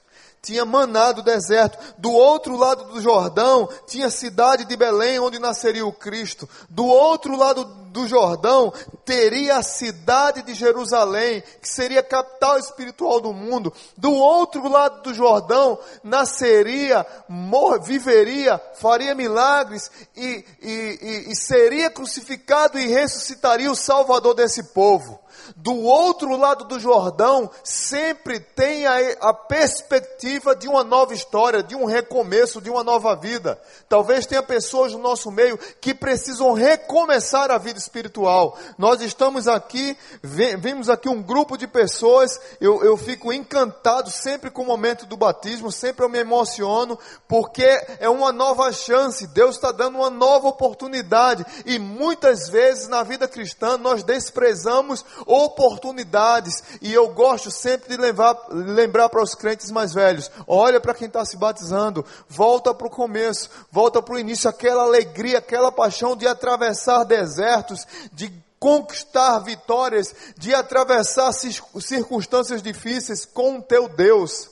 tinha 0.45 0.63
maná 0.63 1.11
do 1.11 1.23
deserto. 1.23 1.77
Do 1.97 2.11
outro 2.11 2.55
lado 2.55 2.85
do 2.85 3.01
Jordão 3.01 3.67
tinha 3.87 4.07
a 4.07 4.11
cidade 4.11 4.65
de 4.65 4.77
Belém, 4.77 5.19
onde 5.19 5.39
nasceria 5.39 5.85
o 5.85 5.91
Cristo. 5.91 6.47
Do 6.69 6.85
outro 6.85 7.35
lado 7.35 7.65
do 7.65 8.07
Jordão 8.07 8.71
teria 9.03 9.57
a 9.57 9.63
cidade 9.63 10.43
de 10.43 10.53
Jerusalém, 10.53 11.41
que 11.61 11.67
seria 11.67 12.01
a 12.01 12.03
capital 12.03 12.59
espiritual 12.59 13.19
do 13.19 13.33
mundo. 13.33 13.73
Do 13.97 14.11
outro 14.11 14.67
lado 14.69 15.01
do 15.01 15.13
Jordão 15.13 15.79
nasceria, 16.03 17.05
mor 17.27 17.81
viveria, 17.81 18.61
faria 18.75 19.15
milagres 19.15 19.89
e, 20.15 20.45
e, 20.61 20.99
e, 21.01 21.31
e 21.31 21.35
seria 21.35 21.89
crucificado 21.89 22.77
e 22.77 22.87
ressuscitaria 22.87 23.71
o 23.71 23.75
Salvador 23.75 24.35
desse 24.35 24.61
povo 24.73 25.24
do 25.55 25.75
outro 25.75 26.35
lado 26.35 26.65
do 26.65 26.79
Jordão 26.79 27.49
sempre 27.63 28.39
tem 28.39 28.85
a, 28.85 28.97
a, 29.21 29.33
perspectiva 29.33 30.55
de 30.55 30.67
uma 30.67 30.83
nova 30.83 31.13
história, 31.13 31.61
de 31.61 31.75
um 31.75 31.85
recomeço, 31.85 32.61
de 32.61 32.69
uma 32.69 32.83
nova 32.83 33.15
vida. 33.15 33.59
Talvez 33.87 34.25
tenha 34.25 34.41
pessoas 34.41 34.93
no 34.93 34.99
nosso 34.99 35.31
meio 35.31 35.57
que 35.79 35.93
precisam 35.93 36.53
recomeçar 36.53 37.51
a 37.51 37.57
vida 37.57 37.79
espiritual. 37.79 38.57
Nós 38.77 39.01
estamos 39.01 39.47
aqui, 39.47 39.97
vemos 40.23 40.89
aqui 40.89 41.09
um 41.09 41.21
grupo 41.21 41.57
de 41.57 41.67
pessoas, 41.67 42.39
eu, 42.59 42.83
eu 42.83 42.97
fico 42.97 43.31
encantado 43.31 44.09
sempre 44.09 44.49
com 44.49 44.61
o 44.61 44.65
momento 44.65 45.05
do 45.05 45.17
batismo, 45.17 45.71
sempre 45.71 46.05
eu 46.05 46.09
me 46.09 46.19
emociono, 46.19 46.97
porque 47.27 47.65
é 47.99 48.09
uma 48.09 48.31
nova 48.31 48.71
chance, 48.71 49.27
Deus 49.27 49.55
está 49.55 49.71
dando 49.71 49.97
uma 49.97 50.09
nova 50.09 50.47
oportunidade. 50.47 51.45
E 51.65 51.79
muitas 51.79 52.49
vezes 52.49 52.87
na 52.87 53.03
vida 53.03 53.27
cristã 53.27 53.77
nós 53.77 54.03
desprezamos 54.03 55.05
oportunidades. 55.43 56.63
E 56.81 56.93
eu 56.93 57.09
gosto 57.09 57.51
sempre 57.51 57.89
de 57.89 58.01
levar, 58.01 58.37
lembrar 58.49 59.09
para 59.09 59.23
os 59.23 59.35
crentes 59.35 59.71
mais 59.71 59.93
velhos: 59.93 60.31
olha 60.47 60.79
para 60.79 60.93
quem 60.93 61.07
está 61.07 61.23
se 61.25 61.37
batizando, 61.37 62.05
volta 62.27 62.73
para 62.73 62.87
o 62.87 62.91
começo, 62.91 63.49
volta 63.71 64.01
para 64.01 64.15
o 64.15 64.19
início, 64.19 64.49
aquela 64.49 64.83
alegria, 64.83 65.39
aquela 65.39 65.71
paixão 65.71 66.15
de 66.15 66.27
atravessar 66.27 67.03
desertos, 67.03 67.85
de 68.13 68.31
conquistar 68.59 69.39
vitórias, 69.39 70.15
de 70.37 70.53
atravessar 70.53 71.31
circunstâncias 71.33 72.61
difíceis 72.61 73.25
com 73.25 73.57
o 73.57 73.61
teu 73.61 73.87
Deus. 73.87 74.49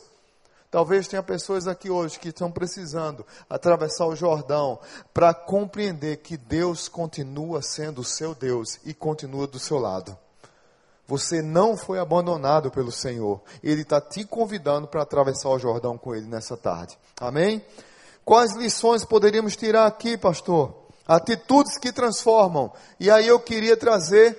Talvez 0.73 1.07
tenha 1.07 1.21
pessoas 1.21 1.67
aqui 1.67 1.91
hoje 1.91 2.19
que 2.19 2.29
estão 2.29 2.51
precisando 2.51 3.23
atravessar 3.47 4.07
o 4.07 4.15
Jordão 4.15 4.79
para 5.13 5.31
compreender 5.31 6.17
que 6.17 6.35
Deus 6.35 6.87
continua 6.87 7.61
sendo 7.61 8.01
o 8.01 8.03
seu 8.03 8.33
Deus 8.33 8.79
e 8.83 8.91
continua 8.91 9.45
do 9.45 9.59
seu 9.59 9.77
lado. 9.77 10.17
Você 11.07 11.41
não 11.41 11.75
foi 11.75 11.99
abandonado 11.99 12.71
pelo 12.71 12.91
Senhor. 12.91 13.41
Ele 13.61 13.81
está 13.81 13.99
te 13.99 14.23
convidando 14.23 14.87
para 14.87 15.01
atravessar 15.01 15.49
o 15.49 15.59
Jordão 15.59 15.97
com 15.97 16.15
Ele 16.15 16.27
nessa 16.27 16.55
tarde. 16.55 16.97
Amém? 17.19 17.63
Quais 18.23 18.55
lições 18.55 19.03
poderíamos 19.03 19.55
tirar 19.55 19.85
aqui, 19.85 20.17
pastor? 20.17 20.73
Atitudes 21.05 21.77
que 21.77 21.91
transformam. 21.91 22.71
E 22.99 23.11
aí 23.11 23.27
eu 23.27 23.39
queria 23.39 23.75
trazer 23.75 24.37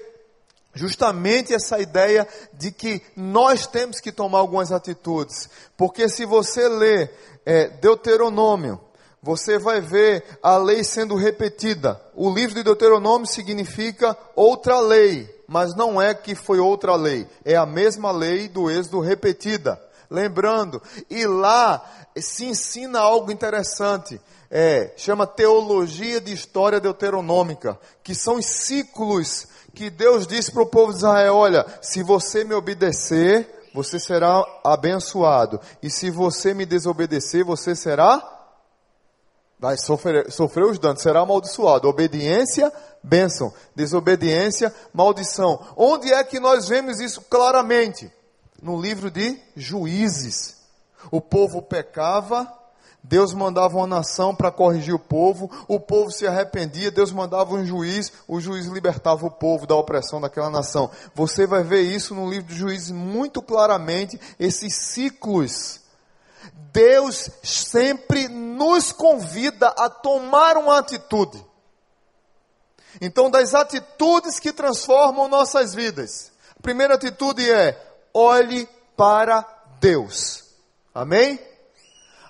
justamente 0.72 1.54
essa 1.54 1.78
ideia 1.78 2.26
de 2.54 2.72
que 2.72 3.02
nós 3.14 3.66
temos 3.66 4.00
que 4.00 4.10
tomar 4.10 4.38
algumas 4.38 4.72
atitudes. 4.72 5.50
Porque 5.76 6.08
se 6.08 6.24
você 6.24 6.66
ler 6.66 7.12
é, 7.44 7.68
Deuteronômio, 7.68 8.80
você 9.22 9.58
vai 9.58 9.80
ver 9.80 10.24
a 10.42 10.56
lei 10.56 10.82
sendo 10.82 11.14
repetida. 11.14 12.00
O 12.14 12.32
livro 12.32 12.54
de 12.54 12.62
Deuteronômio 12.62 13.26
significa 13.26 14.16
outra 14.34 14.80
lei 14.80 15.33
mas 15.46 15.74
não 15.74 16.00
é 16.00 16.14
que 16.14 16.34
foi 16.34 16.58
outra 16.58 16.94
lei, 16.96 17.26
é 17.44 17.56
a 17.56 17.66
mesma 17.66 18.10
lei 18.10 18.48
do 18.48 18.70
Êxodo 18.70 19.00
repetida. 19.00 19.80
Lembrando, 20.10 20.80
e 21.10 21.26
lá 21.26 21.84
se 22.16 22.44
ensina 22.44 23.00
algo 23.00 23.32
interessante, 23.32 24.20
é, 24.50 24.92
chama 24.96 25.26
teologia 25.26 26.20
de 26.20 26.32
história 26.32 26.78
deuteronômica, 26.78 27.78
que 28.02 28.14
são 28.14 28.36
os 28.36 28.46
ciclos 28.46 29.48
que 29.74 29.90
Deus 29.90 30.26
disse 30.26 30.52
para 30.52 30.62
o 30.62 30.66
povo 30.66 30.92
de 30.92 30.98
Israel: 30.98 31.34
olha, 31.34 31.66
se 31.82 32.02
você 32.02 32.44
me 32.44 32.54
obedecer, 32.54 33.48
você 33.74 33.98
será 33.98 34.44
abençoado, 34.62 35.60
e 35.82 35.90
se 35.90 36.10
você 36.10 36.54
me 36.54 36.64
desobedecer, 36.64 37.44
você 37.44 37.74
será 37.74 38.33
vai 39.64 39.78
sofrer, 39.78 40.30
sofrer 40.30 40.64
os 40.66 40.78
danos, 40.78 41.00
será 41.00 41.20
amaldiçoado. 41.20 41.88
Obediência, 41.88 42.70
bênção. 43.02 43.52
Desobediência, 43.74 44.72
maldição. 44.92 45.58
Onde 45.74 46.12
é 46.12 46.22
que 46.22 46.38
nós 46.38 46.68
vemos 46.68 47.00
isso 47.00 47.22
claramente? 47.22 48.12
No 48.62 48.80
livro 48.80 49.10
de 49.10 49.38
Juízes. 49.56 50.56
O 51.10 51.20
povo 51.20 51.62
pecava, 51.62 52.46
Deus 53.02 53.32
mandava 53.32 53.76
uma 53.76 53.86
nação 53.86 54.34
para 54.34 54.50
corrigir 54.50 54.94
o 54.94 54.98
povo, 54.98 55.50
o 55.68 55.80
povo 55.80 56.10
se 56.10 56.26
arrependia, 56.26 56.90
Deus 56.90 57.12
mandava 57.12 57.54
um 57.54 57.64
juiz, 57.64 58.12
o 58.28 58.40
juiz 58.40 58.66
libertava 58.66 59.26
o 59.26 59.30
povo 59.30 59.66
da 59.66 59.74
opressão 59.74 60.20
daquela 60.20 60.48
nação. 60.48 60.90
Você 61.14 61.46
vai 61.46 61.62
ver 61.62 61.82
isso 61.82 62.14
no 62.14 62.28
livro 62.28 62.48
de 62.48 62.58
Juízes 62.58 62.90
muito 62.90 63.42
claramente, 63.42 64.20
esses 64.38 64.74
ciclos. 64.74 65.83
Deus 66.72 67.30
sempre 67.42 68.28
nos 68.28 68.92
convida 68.92 69.68
a 69.68 69.88
tomar 69.88 70.56
uma 70.56 70.78
atitude. 70.78 71.44
Então, 73.00 73.30
das 73.30 73.54
atitudes 73.54 74.38
que 74.38 74.52
transformam 74.52 75.28
nossas 75.28 75.74
vidas, 75.74 76.32
a 76.58 76.62
primeira 76.62 76.94
atitude 76.94 77.50
é 77.50 77.80
olhe 78.12 78.68
para 78.96 79.44
Deus. 79.80 80.44
Amém? 80.94 81.38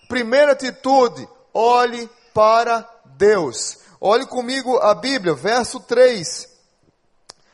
Primeira 0.09 0.52
atitude, 0.52 1.28
olhe 1.52 2.09
para 2.33 2.88
Deus. 3.16 3.78
Olhe 4.00 4.26
comigo 4.26 4.78
a 4.78 4.94
Bíblia, 4.94 5.35
verso 5.35 5.80
3. 5.80 6.49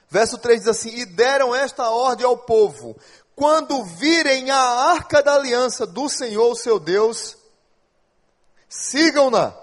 Verso 0.09 0.39
3 0.39 0.61
diz 0.61 0.69
assim: 0.69 0.91
E 0.91 1.07
deram 1.07 1.55
esta 1.55 1.89
ordem 1.89 2.27
ao 2.27 2.37
povo: 2.37 2.97
quando 3.41 3.83
virem 3.83 4.51
a 4.51 4.61
arca 4.93 5.23
da 5.23 5.33
aliança 5.33 5.87
do 5.87 6.11
Senhor, 6.11 6.55
seu 6.57 6.79
Deus, 6.79 7.39
sigam-na 8.69 9.55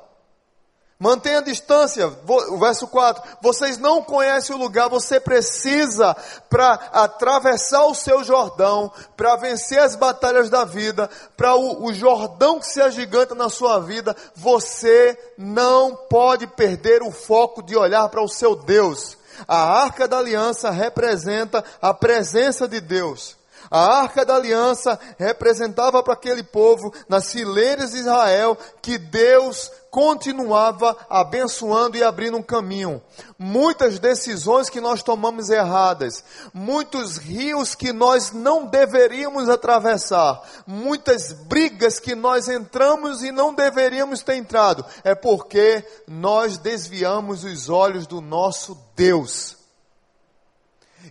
Mantenha 0.99 1.37
a 1.37 1.43
distância. 1.43 2.11
O 2.27 2.57
verso 2.57 2.87
4. 2.87 3.21
Vocês 3.39 3.77
não 3.77 4.01
conhecem 4.01 4.55
o 4.55 4.59
lugar, 4.59 4.89
você 4.89 5.19
precisa, 5.19 6.15
para 6.49 6.73
atravessar 6.91 7.85
o 7.85 7.93
seu 7.93 8.23
Jordão, 8.23 8.91
para 9.15 9.35
vencer 9.35 9.77
as 9.77 9.95
batalhas 9.95 10.49
da 10.49 10.65
vida, 10.65 11.07
para 11.35 11.53
o, 11.53 11.85
o 11.85 11.93
Jordão 11.93 12.59
que 12.59 12.65
se 12.65 12.81
agiganta 12.81 13.35
na 13.35 13.47
sua 13.47 13.79
vida, 13.79 14.15
você 14.35 15.15
não 15.37 15.95
pode 15.95 16.47
perder 16.47 17.03
o 17.03 17.11
foco 17.11 17.61
de 17.61 17.77
olhar 17.77 18.09
para 18.09 18.23
o 18.23 18.27
seu 18.27 18.55
Deus. 18.55 19.15
A 19.47 19.83
arca 19.83 20.07
da 20.07 20.17
aliança 20.17 20.71
representa 20.71 21.63
a 21.79 21.93
presença 21.93 22.67
de 22.67 22.81
Deus. 22.81 23.36
A 23.69 24.01
arca 24.01 24.25
da 24.25 24.35
aliança 24.35 24.99
representava 25.17 26.01
para 26.01 26.13
aquele 26.13 26.43
povo, 26.43 26.93
nas 27.09 27.31
fileiras 27.31 27.91
de 27.91 27.97
Israel, 27.97 28.57
que 28.81 28.97
Deus 28.97 29.71
continuava 29.89 30.95
abençoando 31.09 31.97
e 31.97 32.03
abrindo 32.03 32.37
um 32.37 32.43
caminho. 32.43 33.01
Muitas 33.37 33.99
decisões 33.99 34.69
que 34.69 34.79
nós 34.79 35.01
tomamos 35.01 35.49
erradas, 35.49 36.23
muitos 36.53 37.17
rios 37.17 37.73
que 37.73 37.91
nós 37.91 38.31
não 38.31 38.65
deveríamos 38.65 39.49
atravessar, 39.49 40.41
muitas 40.65 41.33
brigas 41.33 41.99
que 41.99 42.15
nós 42.15 42.47
entramos 42.47 43.23
e 43.23 43.31
não 43.31 43.53
deveríamos 43.53 44.21
ter 44.21 44.35
entrado, 44.35 44.85
é 45.03 45.15
porque 45.15 45.83
nós 46.07 46.57
desviamos 46.57 47.43
os 47.43 47.69
olhos 47.69 48.05
do 48.05 48.21
nosso 48.21 48.77
Deus. 48.95 49.56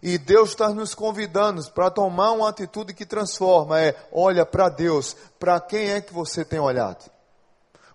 E 0.03 0.19
Deus 0.19 0.51
está 0.51 0.69
nos 0.71 0.95
convidando 0.95 1.63
para 1.73 1.91
tomar 1.91 2.33
uma 2.33 2.49
atitude 2.49 2.95
que 2.95 3.07
transforma. 3.07 3.81
É, 3.81 3.95
olha 4.13 4.45
para 4.45 4.69
Deus. 4.69 5.17
Para 5.39 5.61
quem 5.61 5.91
é 5.91 6.01
que 6.01 6.13
você 6.13 6.45
tem 6.45 6.59
olhado? 6.61 7.17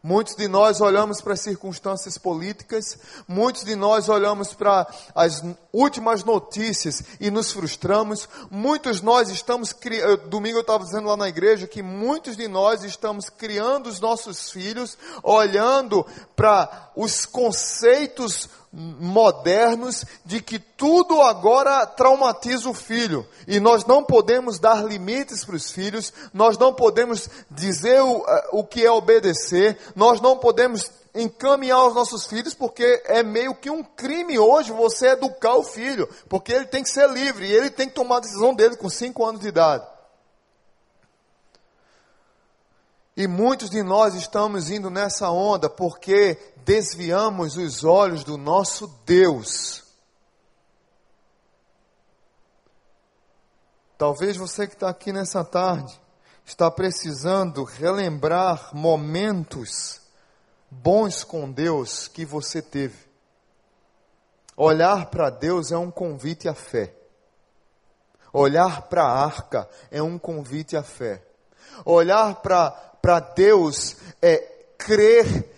Muitos 0.04 0.36
de 0.36 0.48
nós 0.48 0.82
olhamos 0.82 1.22
para 1.22 1.34
as 1.34 1.42
circunstâncias 1.42 2.18
políticas, 2.18 2.98
muitos 3.28 3.64
de 3.64 3.76
nós 3.76 4.10
olhamos 4.10 4.52
para 4.52 4.88
as 5.14 5.44
últimas 5.72 6.24
notícias 6.24 7.04
e 7.20 7.30
nos 7.30 7.52
frustramos. 7.52 8.28
Muitos 8.50 9.00
nós 9.00 9.30
estamos 9.30 9.72
criando, 9.72 10.28
domingo 10.28 10.58
eu 10.58 10.62
estava 10.62 10.84
dizendo 10.84 11.08
lá 11.08 11.16
na 11.16 11.30
igreja 11.30 11.68
que 11.68 11.84
muitos 11.84 12.36
de 12.36 12.48
nós 12.48 12.84
estamos 12.84 13.30
criando 13.30 13.88
os 13.88 14.00
nossos 14.00 14.50
filhos, 14.50 14.98
olhando 15.22 16.04
para 16.36 16.90
os 16.96 17.28
conceitos 17.28 18.50
modernos 18.74 20.06
de 20.24 20.42
que 20.42 20.58
tudo 20.58 21.22
agora 21.22 21.86
traumatiza 21.86 22.70
o 22.70 22.74
filho 22.74 23.28
e 23.46 23.60
nós 23.60 23.86
não 23.86 24.02
podemos 24.02 24.60
dar 24.60 24.86
limites 24.86 25.44
para 25.44 25.56
os 25.56 25.72
filhos, 25.72 26.14
nós 26.34 26.58
não 26.58 26.74
podemos 26.74 27.30
dizer 27.50 28.02
o, 28.02 28.26
eh, 28.26 28.50
o 28.54 28.64
que 28.64 28.86
é 28.86 28.90
obedecer, 28.90 29.78
nós 29.94 30.22
não 30.22 30.38
podemos 30.38 30.90
encaminhar 31.14 31.86
os 31.86 31.94
nossos 31.94 32.26
filhos 32.26 32.54
porque 32.54 33.04
é 33.06 33.22
meio 33.22 33.54
que 33.54 33.70
um 33.70 33.84
crime 33.84 34.40
hoje 34.40 34.72
você 34.72 35.10
educar 35.10 35.56
o 35.56 35.64
filho, 35.64 36.08
porque 36.30 36.54
ele 36.54 36.66
tem 36.66 36.82
que 36.82 36.90
ser 36.90 37.10
livre 37.10 37.46
e 37.46 37.52
ele 37.52 37.70
tem 37.70 37.90
que 37.90 37.96
tomar 37.96 38.18
a 38.18 38.22
decisão 38.22 38.54
dele 38.54 38.78
com 38.78 38.90
5 38.90 39.26
anos 39.26 39.42
de 39.42 39.50
idade. 39.50 39.86
E 43.16 43.28
muitos 43.28 43.70
de 43.70 43.84
nós 43.84 44.16
estamos 44.16 44.70
indo 44.70 44.90
nessa 44.90 45.30
onda 45.30 45.70
porque 45.70 46.38
desviamos 46.66 47.58
os 47.58 47.84
olhos 47.84 48.24
do 48.24 48.38
nosso 48.38 48.88
Deus. 49.06 49.84
Talvez 53.98 54.36
você 54.36 54.68
que 54.68 54.74
está 54.74 54.90
aqui 54.90 55.14
nessa 55.14 55.44
tarde 55.44 56.00
está 56.46 56.72
precisando 56.72 57.64
relembrar 57.64 58.76
momentos 58.76 60.02
bons 60.70 61.24
com 61.24 61.52
Deus 61.52 62.08
que 62.08 62.26
você 62.26 62.62
teve. 62.62 62.98
Olhar 64.58 65.08
para 65.08 65.30
Deus 65.30 65.72
é 65.72 65.78
um 65.78 65.92
convite 65.92 66.50
à 66.50 66.54
fé. 66.54 66.94
Olhar 68.34 68.84
para 68.84 69.04
a 69.04 69.24
arca 69.24 69.70
é 69.92 70.02
um 70.02 70.18
convite 70.18 70.76
à 70.76 70.84
fé. 70.84 71.24
Olhar 71.86 72.42
para 72.42 73.20
Deus 73.36 73.98
é 74.22 74.38
crer 74.78 75.50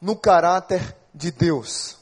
no 0.00 0.16
caráter 0.16 0.96
de 1.12 1.30
Deus. 1.30 1.96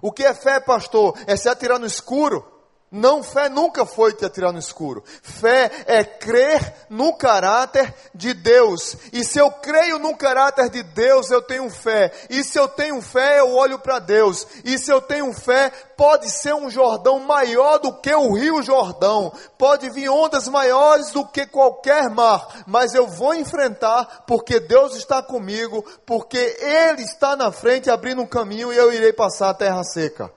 O 0.00 0.12
que 0.12 0.24
é 0.24 0.34
fé, 0.34 0.60
pastor? 0.60 1.18
É 1.26 1.36
se 1.36 1.48
atirar 1.48 1.78
no 1.78 1.86
escuro? 1.86 2.55
Não, 2.90 3.20
fé 3.20 3.48
nunca 3.48 3.84
foi 3.84 4.12
te 4.12 4.24
atirar 4.24 4.52
no 4.52 4.60
escuro. 4.60 5.02
Fé 5.20 5.70
é 5.86 6.04
crer 6.04 6.86
no 6.88 7.16
caráter 7.16 7.92
de 8.14 8.32
Deus. 8.32 8.96
E 9.12 9.24
se 9.24 9.40
eu 9.40 9.50
creio 9.50 9.98
no 9.98 10.16
caráter 10.16 10.70
de 10.70 10.84
Deus, 10.84 11.28
eu 11.32 11.42
tenho 11.42 11.68
fé. 11.68 12.12
E 12.30 12.44
se 12.44 12.56
eu 12.56 12.68
tenho 12.68 13.02
fé, 13.02 13.40
eu 13.40 13.52
olho 13.54 13.80
para 13.80 13.98
Deus. 13.98 14.46
E 14.64 14.78
se 14.78 14.92
eu 14.92 15.00
tenho 15.00 15.32
fé, 15.32 15.72
pode 15.96 16.30
ser 16.30 16.54
um 16.54 16.70
Jordão 16.70 17.18
maior 17.18 17.78
do 17.78 17.92
que 17.92 18.14
o 18.14 18.32
Rio 18.34 18.62
Jordão. 18.62 19.32
Pode 19.58 19.90
vir 19.90 20.08
ondas 20.08 20.46
maiores 20.46 21.10
do 21.10 21.26
que 21.26 21.44
qualquer 21.44 22.08
mar. 22.08 22.62
Mas 22.68 22.94
eu 22.94 23.08
vou 23.08 23.34
enfrentar 23.34 24.24
porque 24.28 24.60
Deus 24.60 24.94
está 24.94 25.20
comigo, 25.20 25.84
porque 26.06 26.38
Ele 26.60 27.02
está 27.02 27.34
na 27.34 27.50
frente 27.50 27.90
abrindo 27.90 28.22
um 28.22 28.26
caminho 28.26 28.72
e 28.72 28.76
eu 28.76 28.92
irei 28.92 29.12
passar 29.12 29.50
a 29.50 29.54
terra 29.54 29.82
seca. 29.82 30.30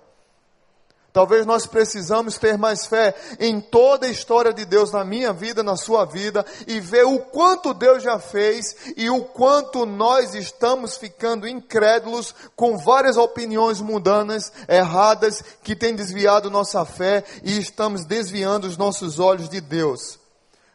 Talvez 1.11 1.45
nós 1.45 1.65
precisamos 1.65 2.37
ter 2.37 2.57
mais 2.57 2.85
fé 2.85 3.15
em 3.39 3.59
toda 3.59 4.05
a 4.05 4.11
história 4.11 4.53
de 4.53 4.63
Deus 4.63 4.91
na 4.91 5.03
minha 5.03 5.33
vida, 5.33 5.63
na 5.63 5.75
sua 5.75 6.05
vida, 6.05 6.45
e 6.67 6.79
ver 6.79 7.05
o 7.05 7.19
quanto 7.19 7.73
Deus 7.73 8.03
já 8.03 8.19
fez 8.19 8.75
e 8.95 9.09
o 9.09 9.21
quanto 9.23 9.87
nós 9.87 10.35
estamos 10.35 10.97
ficando 10.97 11.47
incrédulos 11.47 12.35
com 12.55 12.77
várias 12.77 13.17
opiniões 13.17 13.81
mundanas, 13.81 14.51
erradas, 14.67 15.43
que 15.63 15.75
têm 15.75 15.95
desviado 15.95 16.51
nossa 16.51 16.85
fé 16.85 17.23
e 17.43 17.57
estamos 17.57 18.05
desviando 18.05 18.67
os 18.67 18.77
nossos 18.77 19.19
olhos 19.19 19.49
de 19.49 19.59
Deus. 19.59 20.19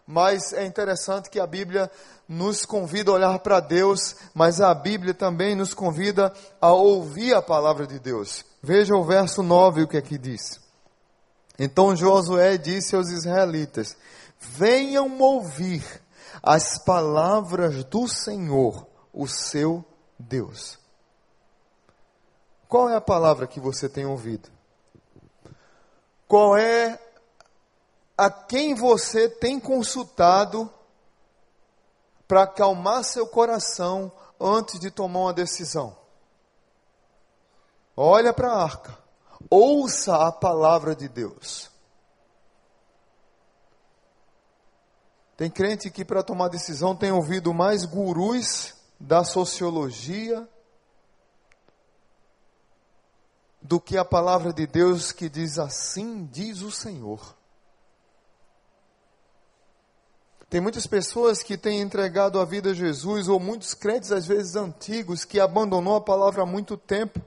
Mas 0.07 0.53
é 0.53 0.67
interessante 0.67 1.31
que 1.31 1.39
a 1.39 1.47
Bíblia 1.47 1.91
nos 2.29 2.67
convida 2.67 3.11
a 3.11 3.15
olhar 3.15 3.39
para 3.39 3.61
Deus, 3.61 4.17
mas 4.35 4.61
a 4.61 4.75
Bíblia 4.75 5.15
também 5.15 5.55
nos 5.55 5.73
convida 5.73 6.33
a 6.61 6.73
ouvir 6.73 7.35
a 7.35 7.41
palavra 7.41 7.87
de 7.87 7.99
Deus. 8.01 8.45
Veja 8.65 8.97
o 8.97 9.05
verso 9.05 9.43
9 9.43 9.83
o 9.83 9.87
que 9.89 9.99
aqui 9.99 10.17
diz. 10.17 10.59
Então 11.59 11.95
Josué 11.95 12.57
disse 12.57 12.97
aos 12.97 13.11
israelitas: 13.11 13.95
Venham 14.41 15.21
ouvir 15.21 15.85
as 16.43 16.79
palavras 16.79 17.85
do 17.85 18.09
Senhor, 18.09 18.87
o 19.13 19.29
seu 19.29 19.85
Deus. 20.19 20.79
Qual 22.67 22.89
é 22.89 22.97
a 22.97 23.03
palavra 23.03 23.47
que 23.47 23.61
você 23.61 23.87
tem 23.87 24.07
ouvido? 24.07 24.49
Qual 26.27 26.57
é 26.57 26.99
a 28.17 28.31
quem 28.31 28.75
você 28.75 29.29
tem 29.29 29.61
consultado 29.61 30.73
para 32.27 32.45
acalmar 32.45 33.05
seu 33.05 33.27
coração 33.27 34.11
antes 34.41 34.81
de 34.81 34.91
tomar 34.91 35.21
uma 35.21 35.35
decisão? 35.35 36.04
Olha 37.97 38.33
para 38.33 38.53
a 38.53 38.63
arca. 38.63 38.99
Ouça 39.49 40.27
a 40.27 40.33
palavra 40.33 40.95
de 40.95 41.09
Deus. 41.09 41.71
Tem 45.37 45.51
crente 45.51 45.91
que 45.91 46.05
para 46.05 46.23
tomar 46.23 46.49
decisão 46.49 46.95
tem 46.95 47.11
ouvido 47.11 47.53
mais 47.53 47.85
gurus 47.85 48.75
da 48.99 49.25
sociologia 49.25 50.49
do 53.61 53.81
que 53.81 53.97
a 53.97 54.05
palavra 54.05 54.53
de 54.53 54.67
Deus 54.67 55.11
que 55.11 55.29
diz 55.29 55.59
assim 55.59 56.27
diz 56.27 56.63
o 56.63 56.71
Senhor. 56.71 57.35
Tem 60.49 60.61
muitas 60.61 60.87
pessoas 60.87 61.43
que 61.43 61.57
têm 61.57 61.81
entregado 61.81 62.39
a 62.39 62.45
vida 62.45 62.71
a 62.71 62.75
Jesus, 62.75 63.27
ou 63.27 63.41
muitos 63.41 63.75
crentes, 63.75 64.13
às 64.13 64.25
vezes 64.25 64.55
antigos, 64.55 65.25
que 65.25 65.41
abandonou 65.41 65.97
a 65.97 66.01
palavra 66.01 66.43
há 66.43 66.47
muito 66.47 66.77
tempo 66.77 67.21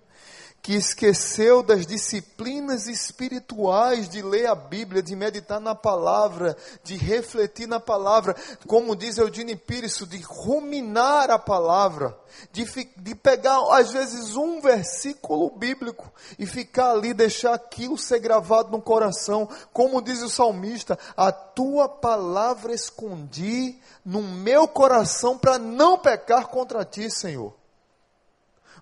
que 0.62 0.74
esqueceu 0.74 1.64
das 1.64 1.86
disciplinas 1.88 2.88
espirituais 2.88 4.10
de 4.10 4.22
ler 4.22 4.48
a 4.48 4.56
Bíblia, 4.56 5.02
de 5.02 5.16
meditar 5.16 5.62
na 5.62 5.74
palavra, 5.74 6.58
de 6.84 6.96
refletir 6.98 7.68
na 7.68 7.80
palavra, 7.80 8.36
como 8.68 8.96
diz 8.96 9.18
Eudine 9.18 9.56
Pires, 9.56 9.98
de 10.08 10.22
ruminar 10.22 11.32
a 11.32 11.40
palavra, 11.40 12.18
de, 12.52 12.66
de 12.98 13.16
pegar 13.16 13.58
às 13.72 13.92
vezes 13.92 14.36
um 14.36 14.60
versículo 14.60 15.50
bíblico 15.52 16.12
e 16.38 16.46
ficar 16.46 16.92
ali, 16.92 17.14
deixar 17.14 17.54
aquilo 17.54 17.98
ser 17.98 18.20
gravado 18.20 18.70
no 18.70 18.82
coração, 18.82 19.48
como 19.72 20.02
diz 20.02 20.22
o 20.22 20.30
salmista, 20.30 21.00
a 21.16 21.32
tua 21.32 21.88
palavra 21.88 22.74
escondi 22.74 23.80
no 24.04 24.22
meu 24.22 24.68
coração 24.68 25.38
para 25.38 25.58
não 25.58 25.98
pecar 25.98 26.48
contra 26.48 26.84
ti, 26.84 27.10
Senhor. 27.10 27.57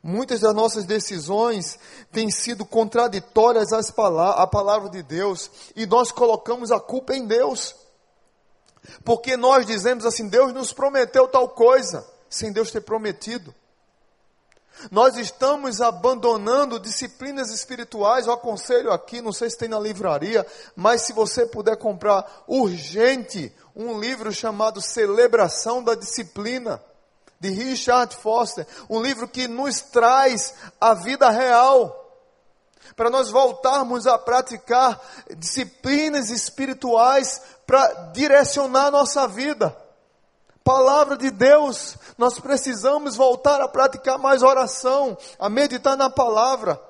Muitas 0.07 0.41
das 0.41 0.53
nossas 0.53 0.85
decisões 0.85 1.79
têm 2.11 2.29
sido 2.29 2.63
contraditórias 2.63 3.73
às 3.73 3.89
à 3.89 4.45
palavra 4.45 4.87
de 4.87 5.01
Deus 5.01 5.49
e 5.75 5.87
nós 5.87 6.11
colocamos 6.11 6.71
a 6.71 6.79
culpa 6.79 7.15
em 7.15 7.25
Deus. 7.25 7.75
Porque 9.03 9.35
nós 9.35 9.65
dizemos 9.65 10.05
assim: 10.05 10.29
Deus 10.29 10.53
nos 10.53 10.71
prometeu 10.71 11.27
tal 11.27 11.49
coisa, 11.49 12.07
sem 12.29 12.51
Deus 12.51 12.69
ter 12.69 12.81
prometido. 12.81 13.51
Nós 14.91 15.17
estamos 15.17 15.81
abandonando 15.81 16.79
disciplinas 16.79 17.49
espirituais. 17.49 18.27
Eu 18.27 18.33
aconselho 18.33 18.91
aqui, 18.91 19.21
não 19.21 19.33
sei 19.33 19.49
se 19.49 19.57
tem 19.57 19.69
na 19.69 19.79
livraria, 19.79 20.45
mas 20.75 21.01
se 21.01 21.13
você 21.13 21.47
puder 21.47 21.77
comprar 21.77 22.43
urgente 22.47 23.51
um 23.75 23.99
livro 23.99 24.31
chamado 24.31 24.79
Celebração 24.79 25.83
da 25.83 25.95
Disciplina 25.95 26.79
de 27.45 27.63
Richard 27.63 28.15
Foster, 28.15 28.65
um 28.89 29.01
livro 29.01 29.27
que 29.27 29.47
nos 29.47 29.81
traz 29.81 30.53
a 30.81 30.93
vida 30.93 31.29
real, 31.29 32.01
para 32.95 33.09
nós 33.09 33.29
voltarmos 33.29 34.07
a 34.07 34.17
praticar 34.17 34.99
disciplinas 35.37 36.29
espirituais 36.29 37.41
para 37.67 37.87
direcionar 38.13 38.91
nossa 38.91 39.27
vida. 39.27 39.75
Palavra 40.63 41.17
de 41.17 41.29
Deus, 41.29 41.97
nós 42.17 42.39
precisamos 42.39 43.15
voltar 43.15 43.61
a 43.61 43.67
praticar 43.67 44.17
mais 44.17 44.41
oração, 44.41 45.17
a 45.37 45.49
meditar 45.49 45.95
na 45.95 46.09
palavra, 46.09 46.81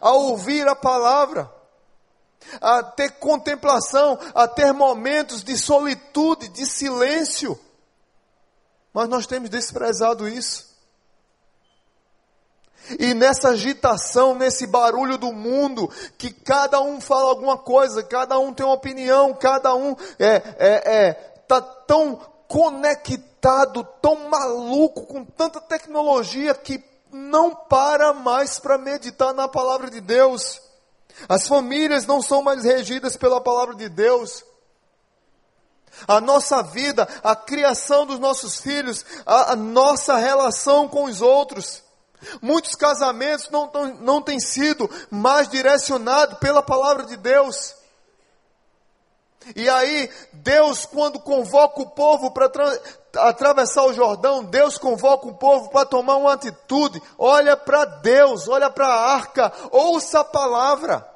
a 0.00 0.10
ouvir 0.10 0.66
a 0.68 0.74
palavra, 0.74 1.50
a 2.60 2.82
ter 2.82 3.12
contemplação, 3.12 4.18
a 4.34 4.46
ter 4.48 4.72
momentos 4.72 5.42
de 5.42 5.56
solitude, 5.56 6.48
de 6.48 6.66
silêncio. 6.66 7.58
Mas 8.92 9.08
nós 9.08 9.26
temos 9.26 9.50
desprezado 9.50 10.28
isso. 10.28 10.70
E 12.98 13.14
nessa 13.14 13.50
agitação, 13.50 14.34
nesse 14.34 14.66
barulho 14.66 15.16
do 15.16 15.32
mundo, 15.32 15.88
que 16.18 16.32
cada 16.32 16.80
um 16.80 17.00
fala 17.00 17.28
alguma 17.30 17.56
coisa, 17.56 18.02
cada 18.02 18.38
um 18.38 18.52
tem 18.52 18.66
uma 18.66 18.74
opinião, 18.74 19.34
cada 19.34 19.74
um 19.74 19.94
é, 20.18 20.42
é, 20.58 21.06
é, 21.08 21.12
tá 21.46 21.60
tão 21.60 22.16
conectado, 22.48 23.86
tão 24.02 24.28
maluco 24.28 25.06
com 25.06 25.24
tanta 25.24 25.60
tecnologia 25.60 26.54
que 26.54 26.82
não 27.12 27.54
para 27.54 28.12
mais 28.12 28.58
para 28.58 28.78
meditar 28.78 29.32
na 29.34 29.46
palavra 29.46 29.90
de 29.90 30.00
Deus. 30.00 30.60
As 31.28 31.46
famílias 31.46 32.06
não 32.06 32.22
são 32.22 32.42
mais 32.42 32.64
regidas 32.64 33.16
pela 33.16 33.40
palavra 33.40 33.74
de 33.74 33.88
Deus 33.88 34.44
a 36.06 36.20
nossa 36.20 36.62
vida, 36.62 37.08
a 37.22 37.34
criação 37.34 38.06
dos 38.06 38.18
nossos 38.18 38.60
filhos, 38.60 39.04
a, 39.26 39.52
a 39.52 39.56
nossa 39.56 40.16
relação 40.16 40.88
com 40.88 41.04
os 41.04 41.20
outros. 41.20 41.82
Muitos 42.42 42.74
casamentos 42.74 43.48
não, 43.50 43.70
não 44.00 44.22
têm 44.22 44.38
sido 44.38 44.90
mais 45.10 45.48
direcionados 45.48 46.38
pela 46.38 46.62
palavra 46.62 47.04
de 47.04 47.16
Deus. 47.16 47.74
E 49.56 49.68
aí, 49.68 50.10
Deus, 50.32 50.84
quando 50.84 51.18
convoca 51.18 51.80
o 51.80 51.90
povo 51.90 52.30
para 52.30 52.50
atravessar 53.16 53.84
o 53.84 53.94
Jordão, 53.94 54.44
Deus 54.44 54.76
convoca 54.76 55.26
o 55.26 55.34
povo 55.34 55.70
para 55.70 55.86
tomar 55.86 56.16
uma 56.16 56.34
atitude. 56.34 57.02
Olha 57.18 57.56
para 57.56 57.84
Deus, 57.86 58.48
olha 58.48 58.68
para 58.70 58.86
a 58.86 59.14
arca, 59.14 59.52
ouça 59.70 60.20
a 60.20 60.24
palavra. 60.24 61.06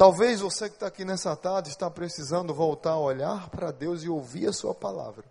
Talvez 0.00 0.40
você 0.40 0.66
que 0.66 0.76
está 0.76 0.86
aqui 0.86 1.04
nessa 1.04 1.36
tarde 1.36 1.68
está 1.68 1.90
precisando 1.90 2.54
voltar 2.54 2.92
a 2.92 2.98
olhar 2.98 3.50
para 3.50 3.70
Deus 3.70 4.02
e 4.02 4.08
ouvir 4.08 4.48
a 4.48 4.52
sua 4.54 4.74
palavra. 4.74 5.26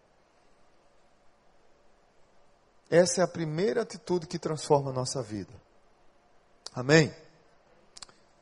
Essa 2.87 3.21
é 3.21 3.23
a 3.23 3.27
primeira 3.27 3.81
atitude 3.81 4.27
que 4.27 4.37
transforma 4.37 4.91
a 4.91 4.93
nossa 4.93 5.23
vida. 5.23 5.51
Amém? 6.71 7.11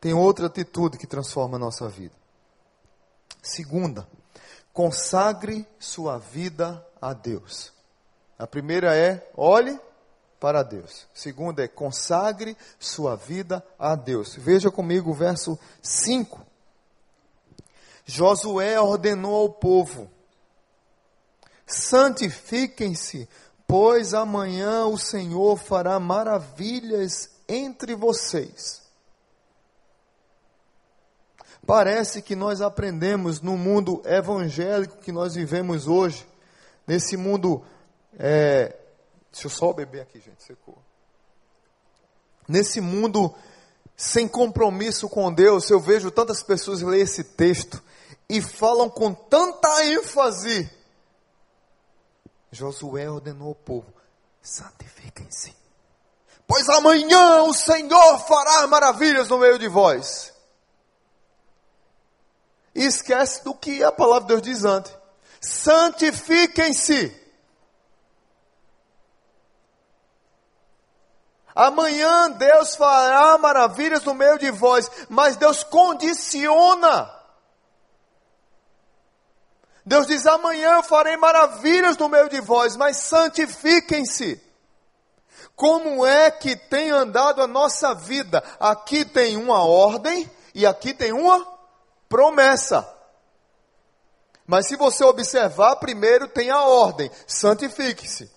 Tem 0.02 0.14
outra 0.14 0.48
atitude 0.48 0.98
que 0.98 1.08
transforma 1.08 1.56
a 1.56 1.60
nossa 1.60 1.88
vida. 1.88 2.14
Segunda, 3.42 4.06
consagre 4.74 5.66
sua 5.80 6.18
vida 6.18 6.86
a 7.02 7.14
Deus. 7.14 7.72
A 8.38 8.46
primeira 8.46 8.94
é, 8.94 9.32
olhe 9.34 9.80
para 10.40 10.64
Deus. 10.64 11.08
Segundo 11.14 11.60
é 11.60 11.68
consagre 11.68 12.56
sua 12.80 13.16
vida 13.16 13.64
a 13.78 13.96
Deus. 13.96 14.36
Veja 14.36 14.70
comigo 14.70 15.12
o 15.12 15.16
verso 15.16 15.58
5. 15.82 16.46
Josué 18.06 18.80
ordenou 18.80 19.36
ao 19.36 19.50
povo: 19.50 20.10
Santifiquem-se, 21.66 23.28
pois 23.68 24.14
amanhã 24.14 24.86
o 24.86 24.98
Senhor 24.98 25.58
fará 25.58 26.00
maravilhas 26.00 27.30
entre 27.48 27.96
vocês. 27.96 28.82
Parece 31.66 32.22
que 32.22 32.34
nós 32.34 32.62
aprendemos 32.62 33.42
no 33.42 33.58
mundo 33.58 34.02
evangélico 34.06 35.00
que 35.00 35.12
nós 35.12 35.36
vivemos 35.36 35.86
hoje, 35.86 36.26
nesse 36.88 37.18
mundo 37.18 37.62
é, 38.18 38.74
Deixa 39.38 39.46
eu 39.46 39.52
só 39.52 39.72
beber 39.72 40.02
aqui, 40.02 40.20
gente, 40.20 40.42
secou. 40.42 40.76
Nesse 42.48 42.82
mundo 42.82 43.36
sem 43.96 44.28
compromisso 44.28 45.08
com 45.08 45.32
Deus, 45.32 45.70
eu 45.70 45.80
vejo 45.80 46.10
tantas 46.10 46.42
pessoas 46.42 46.82
ler 46.82 47.02
esse 47.02 47.24
texto 47.24 47.80
e 48.28 48.42
falam 48.42 48.90
com 48.90 49.14
tanta 49.14 49.86
ênfase. 49.86 50.68
Josué 52.52 53.08
ordenou 53.08 53.50
ao 53.50 53.56
povo: 53.56 53.86
santifiquem-se, 54.42 55.56
pois 56.48 56.68
amanhã 56.70 57.44
o 57.44 57.54
Senhor 57.54 58.18
fará 58.28 58.66
maravilhas 58.66 59.30
no 59.30 59.38
meio 59.38 59.60
de 59.60 59.68
vós. 59.68 60.34
E 62.74 62.86
esquece 62.86 63.44
do 63.44 63.54
que 63.54 63.84
a 63.84 63.92
palavra 63.92 64.22
de 64.22 64.28
Deus 64.30 64.42
diz 64.42 64.66
antes: 64.66 64.92
santifiquem-se. 65.40 67.27
Amanhã 71.58 72.30
Deus 72.30 72.76
fará 72.76 73.36
maravilhas 73.40 74.04
no 74.04 74.14
meio 74.14 74.38
de 74.38 74.52
vós, 74.52 74.92
mas 75.10 75.38
Deus 75.38 75.64
condiciona. 75.64 77.12
Deus 79.84 80.06
diz: 80.06 80.28
amanhã 80.28 80.74
eu 80.74 80.84
farei 80.84 81.18
maravilhas 81.18 81.98
no 81.98 82.08
meio 82.08 82.30
de 82.30 82.40
vós, 82.42 82.76
mas 82.76 82.98
santifiquem-se. 82.98 84.40
Como 85.56 86.06
é 86.06 86.30
que 86.30 86.56
tem 86.56 86.92
andado 86.92 87.42
a 87.42 87.48
nossa 87.48 87.96
vida? 87.96 88.44
Aqui 88.60 89.04
tem 89.04 89.36
uma 89.36 89.66
ordem 89.66 90.30
e 90.54 90.64
aqui 90.64 90.94
tem 90.94 91.12
uma 91.12 91.44
promessa. 92.08 92.88
Mas 94.46 94.68
se 94.68 94.76
você 94.76 95.04
observar, 95.04 95.78
primeiro 95.78 96.28
tem 96.28 96.52
a 96.52 96.62
ordem: 96.62 97.10
santifique-se. 97.26 98.37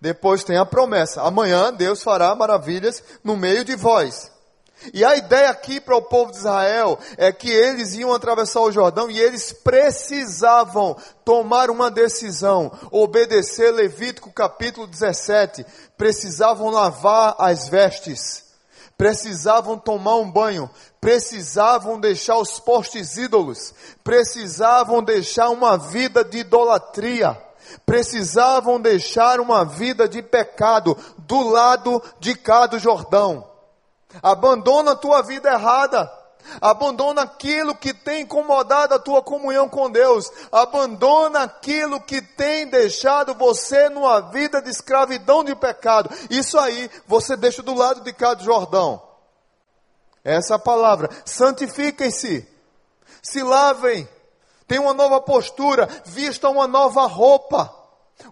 Depois 0.00 0.44
tem 0.44 0.56
a 0.56 0.64
promessa: 0.64 1.22
amanhã 1.22 1.72
Deus 1.72 2.02
fará 2.02 2.34
maravilhas 2.34 3.02
no 3.22 3.36
meio 3.36 3.64
de 3.64 3.74
vós. 3.74 4.30
E 4.94 5.04
a 5.04 5.16
ideia 5.16 5.50
aqui 5.50 5.80
para 5.80 5.96
o 5.96 6.02
povo 6.02 6.30
de 6.30 6.38
Israel 6.38 6.98
é 7.16 7.32
que 7.32 7.50
eles 7.50 7.94
iam 7.94 8.14
atravessar 8.14 8.60
o 8.60 8.70
Jordão 8.70 9.10
e 9.10 9.18
eles 9.18 9.52
precisavam 9.52 10.96
tomar 11.24 11.68
uma 11.68 11.90
decisão, 11.90 12.70
obedecer 12.92 13.72
Levítico 13.72 14.30
capítulo 14.30 14.86
17, 14.86 15.66
precisavam 15.96 16.70
lavar 16.70 17.34
as 17.40 17.68
vestes, 17.68 18.44
precisavam 18.96 19.76
tomar 19.76 20.14
um 20.14 20.30
banho, 20.30 20.70
precisavam 21.00 21.98
deixar 21.98 22.38
os 22.38 22.60
postes 22.60 23.16
ídolos, 23.16 23.74
precisavam 24.04 25.02
deixar 25.02 25.48
uma 25.48 25.76
vida 25.76 26.22
de 26.22 26.38
idolatria 26.38 27.36
precisavam 27.84 28.80
deixar 28.80 29.40
uma 29.40 29.64
vida 29.64 30.08
de 30.08 30.22
pecado 30.22 30.96
do 31.18 31.48
lado 31.48 32.02
de 32.18 32.34
cá 32.34 32.66
do 32.66 32.78
Jordão. 32.78 33.46
Abandona 34.22 34.92
a 34.92 34.96
tua 34.96 35.22
vida 35.22 35.50
errada. 35.50 36.10
Abandona 36.60 37.22
aquilo 37.22 37.74
que 37.74 37.92
tem 37.92 38.22
incomodado 38.22 38.94
a 38.94 38.98
tua 38.98 39.22
comunhão 39.22 39.68
com 39.68 39.90
Deus. 39.90 40.30
Abandona 40.50 41.42
aquilo 41.42 42.00
que 42.00 42.22
tem 42.22 42.66
deixado 42.66 43.34
você 43.34 43.88
numa 43.90 44.20
vida 44.20 44.62
de 44.62 44.70
escravidão 44.70 45.44
de 45.44 45.54
pecado. 45.54 46.10
Isso 46.30 46.58
aí 46.58 46.90
você 47.06 47.36
deixa 47.36 47.62
do 47.62 47.74
lado 47.74 48.00
de 48.00 48.12
cá 48.12 48.34
do 48.34 48.44
Jordão. 48.44 49.02
Essa 50.24 50.54
é 50.54 50.58
palavra. 50.58 51.10
Santifiquem-se. 51.24 52.48
Se 53.22 53.42
lavem. 53.42 54.08
Tenham 54.68 54.84
uma 54.84 54.94
nova 54.94 55.20
postura. 55.20 55.88
Vistam 56.04 56.52
uma 56.52 56.68
nova 56.68 57.06
roupa. 57.06 57.74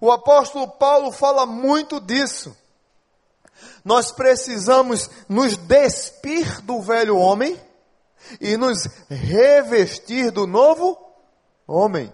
O 0.01 0.13
apóstolo 0.13 0.69
Paulo 0.69 1.11
fala 1.11 1.47
muito 1.47 1.99
disso. 2.01 2.55
Nós 3.85 4.13
precisamos 4.13 5.09
nos 5.29 5.57
despir 5.57 6.61
do 6.63 6.81
velho 6.83 7.17
homem 7.17 7.59
e 8.41 8.57
nos 8.57 8.87
revestir 9.09 10.31
do 10.31 10.47
novo 10.47 10.99
homem. 11.67 12.13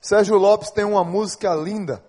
Sérgio 0.00 0.36
Lopes 0.36 0.70
tem 0.70 0.84
uma 0.84 1.04
música 1.04 1.54
linda 1.54 2.02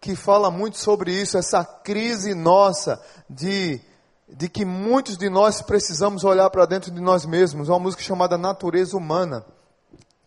que 0.00 0.16
fala 0.16 0.50
muito 0.50 0.78
sobre 0.78 1.12
isso, 1.12 1.38
essa 1.38 1.64
crise 1.64 2.34
nossa 2.34 3.00
de, 3.30 3.80
de 4.28 4.48
que 4.48 4.64
muitos 4.64 5.16
de 5.16 5.30
nós 5.30 5.62
precisamos 5.62 6.24
olhar 6.24 6.50
para 6.50 6.66
dentro 6.66 6.90
de 6.90 7.00
nós 7.00 7.24
mesmos. 7.24 7.68
Uma 7.68 7.78
música 7.78 8.02
chamada 8.02 8.36
Natureza 8.36 8.96
Humana. 8.96 9.44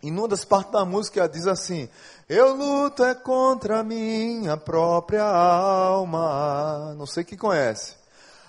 E 0.06 0.12
numa 0.12 0.28
das 0.28 0.46
partes 0.46 0.72
da 0.72 0.86
música 0.86 1.20
ela 1.20 1.30
diz 1.30 1.48
assim: 1.48 1.89
Eu 2.30 2.56
luto 2.56 3.04
é 3.04 3.15
contra 3.15 3.80
a 3.80 3.84
minha 3.84 4.56
própria 4.56 5.24
alma. 5.24 6.94
Não 6.96 7.08
sei 7.08 7.24
quem 7.24 7.38
conhece 7.38 7.96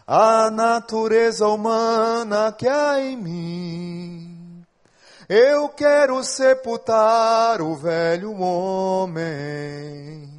a 0.07 0.51
natureza 0.51 1.49
humana 1.49 2.53
que 2.53 2.69
há 2.69 3.01
em 3.01 3.17
mim. 3.17 4.65
Eu 5.29 5.69
quero 5.71 6.23
sepultar 6.23 7.61
o 7.61 7.75
velho 7.75 8.39
homem, 8.39 10.36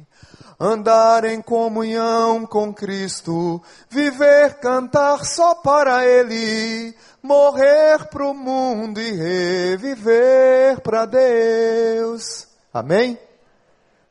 andar 0.58 1.24
em 1.24 1.40
comunhão 1.40 2.46
com 2.46 2.72
Cristo, 2.72 3.62
viver, 3.88 4.58
cantar 4.60 5.24
só 5.24 5.54
para 5.54 6.04
Ele, 6.06 6.94
morrer 7.22 8.08
pro 8.08 8.34
mundo 8.34 9.00
e 9.00 9.12
reviver 9.12 10.80
para 10.80 11.06
Deus. 11.06 12.48
Amém? 12.72 13.18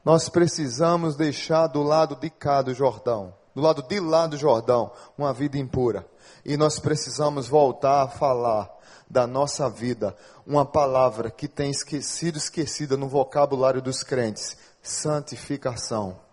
Nós 0.05 0.29
precisamos 0.29 1.15
deixar 1.15 1.67
do 1.67 1.83
lado 1.83 2.15
de 2.15 2.29
cá 2.29 2.62
do 2.62 2.73
Jordão 2.73 3.33
do 3.57 3.63
lado 3.63 3.81
de 3.81 3.99
lá 3.99 4.27
do 4.27 4.38
Jordão, 4.38 4.91
uma 5.17 5.33
vida 5.33 5.57
impura. 5.57 6.05
E 6.45 6.55
nós 6.55 6.77
precisamos 6.77 7.47
voltar 7.47 8.03
a 8.03 8.07
falar 8.07 8.69
da 9.10 9.25
nossa 9.25 9.67
vida 9.67 10.15
uma 10.45 10.63
palavra 10.63 11.31
que 11.31 11.47
tem 11.47 11.73
sido 11.73 12.38
esquecida 12.38 12.95
no 12.95 13.07
vocabulário 13.07 13.81
dos 13.81 14.03
crentes: 14.03 14.55
santificação. 14.79 16.26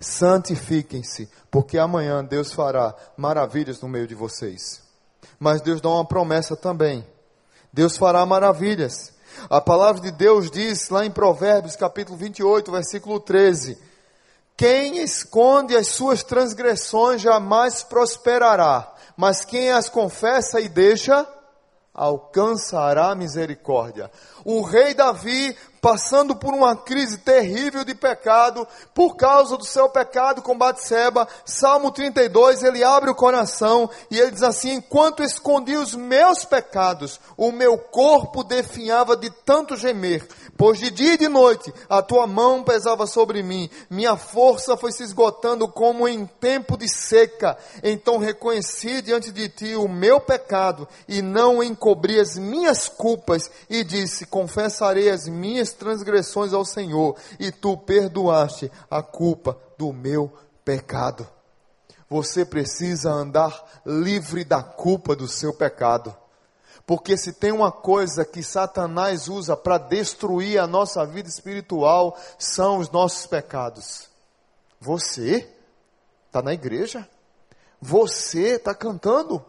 Santifiquem-se, 0.00 1.28
porque 1.50 1.78
amanhã 1.78 2.24
Deus 2.24 2.52
fará 2.52 2.94
maravilhas 3.16 3.80
no 3.80 3.88
meio 3.88 4.06
de 4.06 4.14
vocês. 4.14 4.82
Mas 5.38 5.60
Deus 5.60 5.80
dá 5.80 5.88
uma 5.88 6.04
promessa 6.04 6.56
também. 6.56 7.06
Deus 7.72 7.96
fará 7.96 8.24
maravilhas. 8.24 9.12
A 9.50 9.60
palavra 9.60 10.00
de 10.00 10.10
Deus 10.10 10.50
diz 10.50 10.88
lá 10.88 11.04
em 11.04 11.10
Provérbios, 11.10 11.76
capítulo 11.76 12.16
28, 12.16 12.72
versículo 12.72 13.20
13: 13.20 13.78
quem 14.58 14.98
esconde 14.98 15.76
as 15.76 15.86
suas 15.86 16.24
transgressões 16.24 17.20
jamais 17.20 17.84
prosperará, 17.84 18.92
mas 19.16 19.44
quem 19.44 19.70
as 19.70 19.88
confessa 19.88 20.60
e 20.60 20.68
deixa, 20.68 21.24
alcançará 21.94 23.14
misericórdia. 23.14 24.10
O 24.44 24.62
rei 24.62 24.94
Davi, 24.94 25.56
passando 25.80 26.34
por 26.34 26.54
uma 26.54 26.76
crise 26.76 27.18
terrível 27.18 27.84
de 27.84 27.94
pecado, 27.94 28.66
por 28.94 29.16
causa 29.16 29.56
do 29.56 29.64
seu 29.64 29.88
pecado 29.88 30.42
com 30.42 30.56
Batseba, 30.56 31.26
Salmo 31.44 31.90
32, 31.90 32.62
ele 32.62 32.82
abre 32.84 33.10
o 33.10 33.14
coração 33.14 33.88
e 34.10 34.18
ele 34.18 34.32
diz 34.32 34.42
assim: 34.42 34.74
Enquanto 34.74 35.22
escondi 35.22 35.76
os 35.76 35.94
meus 35.94 36.44
pecados, 36.44 37.20
o 37.36 37.52
meu 37.52 37.78
corpo 37.78 38.42
definhava 38.42 39.16
de 39.16 39.30
tanto 39.30 39.76
gemer, 39.76 40.26
Pois 40.58 40.76
de 40.80 40.90
dia 40.90 41.14
e 41.14 41.16
de 41.16 41.28
noite 41.28 41.72
a 41.88 42.02
tua 42.02 42.26
mão 42.26 42.64
pesava 42.64 43.06
sobre 43.06 43.44
mim, 43.44 43.70
minha 43.88 44.16
força 44.16 44.76
foi 44.76 44.90
se 44.90 45.04
esgotando 45.04 45.68
como 45.68 46.08
em 46.08 46.26
tempo 46.26 46.76
de 46.76 46.88
seca. 46.88 47.56
Então 47.80 48.18
reconheci 48.18 49.00
diante 49.00 49.30
de 49.30 49.48
ti 49.48 49.76
o 49.76 49.86
meu 49.86 50.18
pecado 50.18 50.88
e 51.06 51.22
não 51.22 51.62
encobri 51.62 52.18
as 52.18 52.36
minhas 52.36 52.88
culpas 52.88 53.48
e 53.70 53.84
disse: 53.84 54.26
Confessarei 54.26 55.08
as 55.08 55.28
minhas 55.28 55.67
transgressões 55.72 56.52
ao 56.52 56.64
Senhor 56.64 57.16
e 57.38 57.50
tu 57.50 57.76
perdoaste 57.76 58.70
a 58.90 59.02
culpa 59.02 59.58
do 59.76 59.92
meu 59.92 60.32
pecado. 60.64 61.26
Você 62.10 62.44
precisa 62.44 63.10
andar 63.10 63.82
livre 63.84 64.44
da 64.44 64.62
culpa 64.62 65.14
do 65.14 65.28
seu 65.28 65.52
pecado. 65.52 66.16
Porque 66.86 67.18
se 67.18 67.34
tem 67.34 67.52
uma 67.52 67.70
coisa 67.70 68.24
que 68.24 68.42
Satanás 68.42 69.28
usa 69.28 69.54
para 69.54 69.76
destruir 69.76 70.58
a 70.58 70.66
nossa 70.66 71.04
vida 71.04 71.28
espiritual, 71.28 72.16
são 72.38 72.78
os 72.78 72.90
nossos 72.90 73.26
pecados. 73.26 74.08
Você 74.80 75.46
está 76.26 76.40
na 76.40 76.54
igreja, 76.54 77.06
você 77.78 78.56
está 78.56 78.74
cantando, 78.74 79.44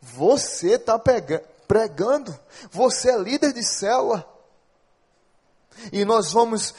você 0.00 0.74
está 0.74 0.96
pregando, 1.66 2.38
você 2.70 3.10
é 3.10 3.18
líder 3.18 3.52
de 3.52 3.64
célula. 3.64 4.33
E 5.92 6.04
nós 6.04 6.32
vamos 6.32 6.74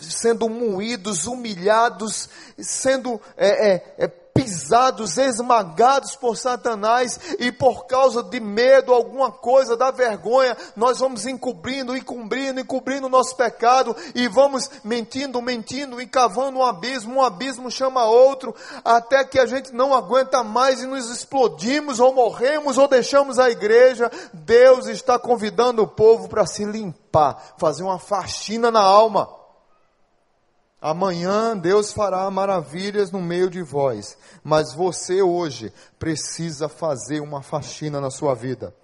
sendo 0.00 0.48
moídos, 0.48 1.26
humilhados, 1.26 2.28
sendo 2.58 3.20
é, 3.36 3.74
é, 3.74 3.94
é, 3.98 4.08
pisados, 4.42 5.16
esmagados 5.18 6.16
por 6.16 6.36
Satanás 6.36 7.18
e 7.38 7.52
por 7.52 7.86
causa 7.86 8.22
de 8.22 8.40
medo, 8.40 8.92
alguma 8.92 9.30
coisa, 9.30 9.76
da 9.76 9.90
vergonha, 9.90 10.56
nós 10.74 10.98
vamos 10.98 11.26
encobrindo, 11.26 11.96
encobrindo, 11.96 12.60
encobrindo 12.60 13.06
o 13.06 13.10
nosso 13.10 13.36
pecado 13.36 13.94
e 14.14 14.26
vamos 14.26 14.68
mentindo, 14.82 15.40
mentindo 15.40 16.00
e 16.00 16.06
cavando 16.06 16.58
um 16.58 16.64
abismo, 16.64 17.16
um 17.16 17.22
abismo 17.22 17.70
chama 17.70 18.04
outro, 18.04 18.54
até 18.84 19.24
que 19.24 19.38
a 19.38 19.46
gente 19.46 19.72
não 19.72 19.94
aguenta 19.94 20.42
mais 20.42 20.82
e 20.82 20.86
nos 20.86 21.08
explodimos 21.10 22.00
ou 22.00 22.12
morremos 22.12 22.78
ou 22.78 22.88
deixamos 22.88 23.38
a 23.38 23.50
igreja. 23.50 24.10
Deus 24.32 24.86
está 24.86 25.18
convidando 25.18 25.82
o 25.82 25.88
povo 25.88 26.28
para 26.28 26.46
se 26.46 26.64
limpar, 26.64 27.54
fazer 27.58 27.82
uma 27.82 27.98
faxina 27.98 28.70
na 28.70 28.82
alma. 28.82 29.41
Amanhã 30.82 31.56
Deus 31.56 31.92
fará 31.92 32.28
maravilhas 32.28 33.12
no 33.12 33.22
meio 33.22 33.48
de 33.48 33.62
vós, 33.62 34.18
mas 34.42 34.74
você 34.74 35.22
hoje 35.22 35.72
precisa 35.96 36.68
fazer 36.68 37.20
uma 37.20 37.40
faxina 37.40 38.00
na 38.00 38.10
sua 38.10 38.34
vida. 38.34 38.74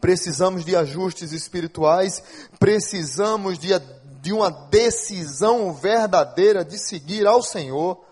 Precisamos 0.00 0.64
de 0.64 0.76
ajustes 0.76 1.32
espirituais, 1.32 2.22
precisamos 2.60 3.58
de, 3.58 3.70
de 4.22 4.32
uma 4.32 4.52
decisão 4.52 5.74
verdadeira 5.74 6.64
de 6.64 6.78
seguir 6.78 7.26
ao 7.26 7.42
Senhor. 7.42 8.04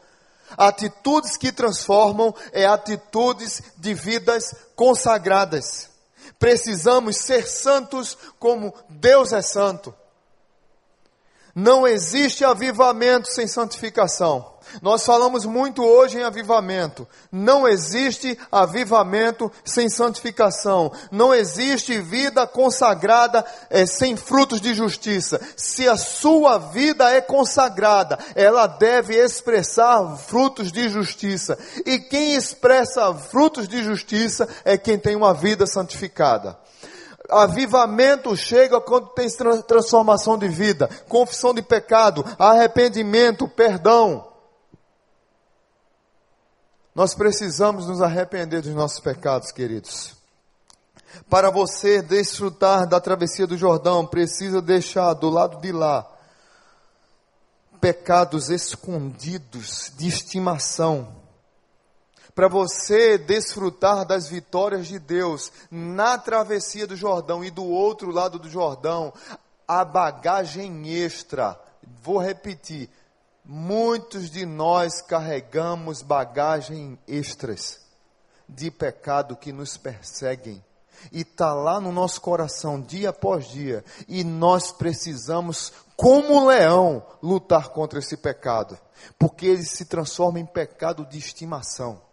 Atitudes 0.56 1.37
que 1.37 1.52
transformam 1.52 2.34
é 2.50 2.66
atitudes 2.66 3.62
de 3.76 3.94
vidas 3.94 4.52
consagradas. 4.74 5.88
Precisamos 6.37 7.18
ser 7.18 7.46
santos 7.46 8.18
como 8.40 8.74
Deus 8.88 9.32
é 9.32 9.40
santo. 9.40 9.94
Não 11.60 11.88
existe 11.88 12.44
avivamento 12.44 13.28
sem 13.28 13.48
santificação. 13.48 14.46
Nós 14.80 15.04
falamos 15.04 15.44
muito 15.44 15.82
hoje 15.82 16.16
em 16.16 16.22
avivamento. 16.22 17.04
Não 17.32 17.66
existe 17.66 18.38
avivamento 18.52 19.50
sem 19.64 19.88
santificação. 19.88 20.92
Não 21.10 21.34
existe 21.34 22.00
vida 22.00 22.46
consagrada 22.46 23.44
é, 23.70 23.84
sem 23.86 24.16
frutos 24.16 24.60
de 24.60 24.72
justiça. 24.72 25.40
Se 25.56 25.88
a 25.88 25.96
sua 25.96 26.58
vida 26.58 27.10
é 27.10 27.20
consagrada, 27.20 28.20
ela 28.36 28.68
deve 28.68 29.16
expressar 29.16 30.16
frutos 30.16 30.70
de 30.70 30.88
justiça. 30.88 31.58
E 31.84 31.98
quem 31.98 32.34
expressa 32.34 33.12
frutos 33.12 33.66
de 33.66 33.82
justiça 33.82 34.48
é 34.64 34.78
quem 34.78 34.96
tem 34.96 35.16
uma 35.16 35.34
vida 35.34 35.66
santificada. 35.66 36.56
Avivamento 37.28 38.34
chega 38.34 38.80
quando 38.80 39.08
tem 39.08 39.28
transformação 39.66 40.38
de 40.38 40.48
vida, 40.48 40.88
confissão 41.08 41.52
de 41.52 41.60
pecado, 41.60 42.24
arrependimento, 42.38 43.46
perdão. 43.46 44.26
Nós 46.94 47.14
precisamos 47.14 47.86
nos 47.86 48.00
arrepender 48.00 48.62
dos 48.62 48.74
nossos 48.74 48.98
pecados, 48.98 49.52
queridos. 49.52 50.16
Para 51.28 51.50
você 51.50 52.00
desfrutar 52.02 52.86
da 52.86 53.00
travessia 53.00 53.46
do 53.46 53.56
Jordão, 53.56 54.06
precisa 54.06 54.62
deixar 54.62 55.12
do 55.14 55.28
lado 55.28 55.60
de 55.60 55.70
lá 55.70 56.10
pecados 57.80 58.50
escondidos 58.50 59.92
de 59.96 60.08
estimação 60.08 61.14
para 62.38 62.46
você 62.46 63.18
desfrutar 63.18 64.07
das 64.07 64.29
vitórias 64.29 64.87
de 64.87 64.96
Deus 65.01 65.51
na 65.68 66.16
travessia 66.16 66.87
do 66.87 66.94
Jordão 66.94 67.44
e 67.44 67.51
do 67.51 67.64
outro 67.64 68.12
lado 68.12 68.38
do 68.38 68.48
Jordão, 68.48 69.12
a 69.66 69.85
bagagem 69.85 70.88
extra. 70.88 71.61
Vou 72.01 72.18
repetir. 72.18 72.88
Muitos 73.44 74.31
de 74.31 74.46
nós 74.46 75.03
carregamos 75.03 76.01
bagagem 76.01 76.96
extras 77.09 77.81
de 78.48 78.70
pecado 78.70 79.35
que 79.35 79.53
nos 79.53 79.77
perseguem 79.77 80.64
e 81.11 81.22
está 81.22 81.53
lá 81.53 81.81
no 81.81 81.90
nosso 81.90 82.20
coração 82.20 82.81
dia 82.81 83.11
após 83.11 83.48
dia, 83.48 83.85
e 84.07 84.22
nós 84.22 84.70
precisamos, 84.70 85.72
como 85.96 86.46
leão, 86.46 87.05
lutar 87.20 87.70
contra 87.70 87.98
esse 87.98 88.16
pecado, 88.16 88.79
porque 89.18 89.44
ele 89.44 89.64
se 89.64 89.87
transforma 89.87 90.38
em 90.38 90.46
pecado 90.46 91.05
de 91.05 91.18
estimação. 91.18 92.07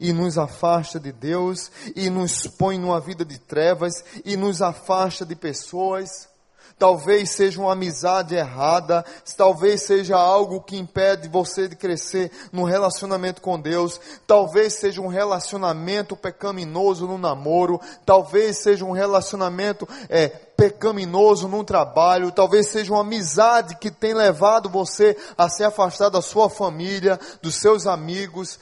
E 0.00 0.12
nos 0.12 0.36
afasta 0.38 0.98
de 0.98 1.12
Deus, 1.12 1.70
e 1.94 2.10
nos 2.10 2.46
põe 2.46 2.78
numa 2.78 3.00
vida 3.00 3.24
de 3.24 3.38
trevas, 3.38 4.04
e 4.24 4.36
nos 4.36 4.60
afasta 4.60 5.24
de 5.24 5.36
pessoas. 5.36 6.28
Talvez 6.76 7.30
seja 7.30 7.60
uma 7.60 7.72
amizade 7.72 8.34
errada, 8.34 9.04
talvez 9.36 9.82
seja 9.82 10.16
algo 10.16 10.60
que 10.60 10.76
impede 10.76 11.28
você 11.28 11.68
de 11.68 11.76
crescer 11.76 12.32
no 12.52 12.64
relacionamento 12.64 13.40
com 13.40 13.60
Deus, 13.60 14.00
talvez 14.26 14.74
seja 14.74 15.00
um 15.00 15.06
relacionamento 15.06 16.16
pecaminoso 16.16 17.06
no 17.06 17.16
namoro, 17.16 17.80
talvez 18.04 18.58
seja 18.58 18.84
um 18.84 18.90
relacionamento 18.90 19.88
é, 20.08 20.28
pecaminoso 20.28 21.48
no 21.48 21.62
trabalho, 21.62 22.32
talvez 22.32 22.68
seja 22.68 22.92
uma 22.92 23.02
amizade 23.02 23.76
que 23.76 23.90
tem 23.90 24.12
levado 24.12 24.68
você 24.68 25.16
a 25.38 25.48
se 25.48 25.62
afastar 25.62 26.08
da 26.08 26.22
sua 26.22 26.50
família, 26.50 27.18
dos 27.40 27.54
seus 27.56 27.86
amigos, 27.86 28.58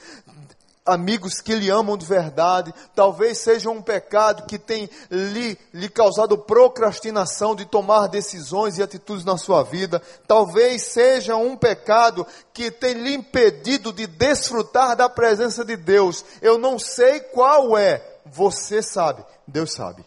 amigos 0.85 1.39
que 1.39 1.55
lhe 1.55 1.69
amam 1.69 1.97
de 1.97 2.05
verdade, 2.05 2.73
talvez 2.93 3.37
seja 3.37 3.69
um 3.69 3.81
pecado 3.81 4.45
que 4.45 4.59
tem 4.59 4.89
lhe, 5.09 5.57
lhe 5.73 5.89
causado 5.89 6.37
procrastinação 6.37 7.55
de 7.55 7.65
tomar 7.65 8.07
decisões 8.07 8.77
e 8.77 8.83
atitudes 8.83 9.23
na 9.23 9.37
sua 9.37 9.63
vida, 9.63 10.01
talvez 10.27 10.83
seja 10.83 11.35
um 11.35 11.55
pecado 11.55 12.27
que 12.53 12.69
tem 12.69 12.93
lhe 12.93 13.13
impedido 13.13 13.93
de 13.93 14.05
desfrutar 14.05 14.95
da 14.95 15.09
presença 15.09 15.63
de 15.63 15.77
Deus. 15.77 16.23
Eu 16.41 16.57
não 16.57 16.77
sei 16.77 17.19
qual 17.19 17.77
é, 17.77 18.19
você 18.25 18.81
sabe, 18.81 19.23
Deus 19.47 19.73
sabe. 19.73 20.05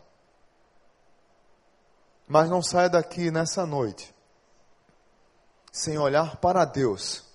Mas 2.29 2.51
não 2.51 2.61
saia 2.63 2.89
daqui 2.89 3.31
nessa 3.31 3.65
noite 3.65 4.15
sem 5.73 5.99
olhar 5.99 6.37
para 6.37 6.65
Deus 6.65 7.26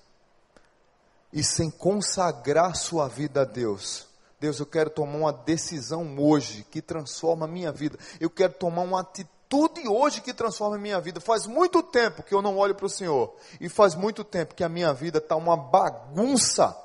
e 1.34 1.44
sem 1.44 1.70
consagrar 1.70 2.76
sua 2.76 3.08
vida 3.08 3.42
a 3.42 3.46
Deus. 3.46 4.08
Deus, 4.40 4.60
eu 4.60 4.66
quero 4.66 4.90
tomar 4.90 5.18
uma 5.18 5.32
decisão 5.32 6.18
hoje 6.18 6.66
que 6.70 6.82
transforma 6.82 7.46
a 7.46 7.48
minha 7.48 7.72
vida. 7.72 7.98
Eu 8.20 8.30
quero 8.30 8.54
tomar 8.54 8.82
uma 8.82 9.02
atitude 9.02 9.88
hoje 9.88 10.20
que 10.20 10.34
transforma 10.34 10.78
a 10.78 10.80
minha 10.80 11.00
vida. 11.00 11.22
Faz 11.22 11.46
muito 11.46 11.84
tempo 11.84 12.24
que 12.24 12.34
eu 12.34 12.42
não 12.42 12.58
olho 12.58 12.74
para 12.74 12.88
o 12.88 12.90
Senhor. 12.90 13.34
E 13.60 13.70
faz 13.70 13.94
muito 13.94 14.24
tempo 14.24 14.56
que 14.56 14.64
a 14.64 14.70
minha 14.70 14.92
vida 14.94 15.20
está 15.20 15.36
uma 15.36 15.56
bagunça. 15.56 16.76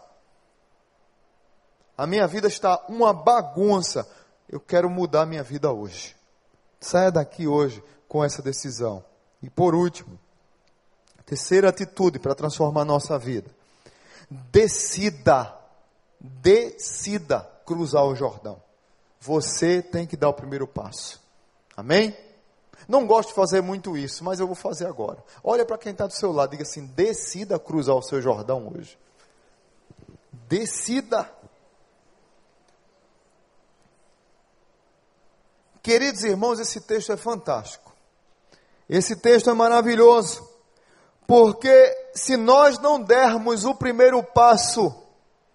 A 1.96 2.06
minha 2.06 2.26
vida 2.26 2.46
está 2.46 2.84
uma 2.88 3.12
bagunça. 3.14 4.06
Eu 4.46 4.60
quero 4.60 4.90
mudar 4.90 5.22
a 5.22 5.26
minha 5.26 5.42
vida 5.42 5.72
hoje. 5.72 6.14
Saia 6.78 7.10
daqui 7.10 7.48
hoje 7.48 7.82
com 8.06 8.22
essa 8.22 8.42
decisão. 8.42 9.02
E 9.42 9.48
por 9.48 9.74
último, 9.74 10.18
terceira 11.24 11.70
atitude 11.70 12.18
para 12.18 12.34
transformar 12.34 12.82
a 12.82 12.84
nossa 12.84 13.18
vida 13.18 13.55
decida, 14.30 15.56
decida 16.20 17.40
cruzar 17.64 18.04
o 18.04 18.14
Jordão. 18.14 18.60
Você 19.20 19.82
tem 19.82 20.06
que 20.06 20.16
dar 20.16 20.28
o 20.28 20.34
primeiro 20.34 20.66
passo. 20.66 21.20
Amém? 21.76 22.16
Não 22.88 23.06
gosto 23.06 23.30
de 23.30 23.34
fazer 23.34 23.60
muito 23.60 23.96
isso, 23.96 24.22
mas 24.22 24.38
eu 24.38 24.46
vou 24.46 24.54
fazer 24.54 24.86
agora. 24.86 25.22
Olha 25.42 25.64
para 25.64 25.78
quem 25.78 25.92
está 25.92 26.06
do 26.06 26.12
seu 26.12 26.30
lado, 26.30 26.50
diga 26.50 26.62
assim: 26.62 26.86
decida 26.86 27.58
cruzar 27.58 27.96
o 27.96 28.02
seu 28.02 28.22
Jordão 28.22 28.72
hoje. 28.74 28.96
Decida. 30.48 31.30
Queridos 35.82 36.24
irmãos, 36.24 36.58
esse 36.58 36.80
texto 36.80 37.12
é 37.12 37.16
fantástico. 37.16 37.92
Esse 38.88 39.16
texto 39.16 39.50
é 39.50 39.54
maravilhoso. 39.54 40.45
Porque 41.26 41.94
se 42.14 42.36
nós 42.36 42.78
não 42.78 43.00
dermos 43.00 43.64
o 43.64 43.74
primeiro 43.74 44.22
passo, 44.22 44.94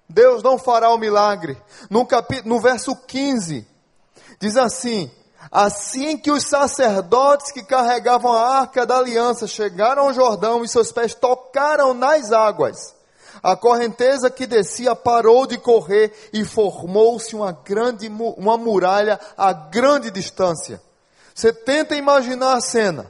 Deus 0.08 0.44
não 0.44 0.58
fará 0.58 0.94
o 0.94 0.98
milagre. 0.98 1.58
No, 1.90 2.06
capítulo, 2.06 2.56
no 2.56 2.62
verso 2.62 2.96
15, 2.96 3.66
diz 4.40 4.58
assim: 4.58 5.10
Assim 5.50 6.18
que 6.18 6.30
os 6.30 6.44
sacerdotes 6.44 7.52
que 7.52 7.64
carregavam 7.64 8.34
a 8.34 8.60
arca 8.60 8.86
da 8.86 8.98
aliança 8.98 9.48
chegaram 9.48 10.04
ao 10.04 10.14
Jordão 10.14 10.64
e 10.64 10.68
seus 10.68 10.92
pés 10.92 11.14
tocaram 11.14 11.94
nas 11.94 12.32
águas, 12.32 12.94
a 13.42 13.56
correnteza 13.56 14.30
que 14.30 14.46
descia 14.46 14.96
parou 14.96 15.48
de 15.48 15.58
correr 15.58 16.14
e 16.34 16.44
formou-se 16.44 17.36
uma 17.36 17.54
grande 17.54 18.08
uma 18.10 18.58
muralha 18.58 19.20
a 19.38 19.54
grande 19.54 20.12
distância. 20.12 20.82
Você 21.34 21.54
tenta 21.54 21.96
imaginar 21.96 22.58
a 22.58 22.62
cena. 22.62 23.10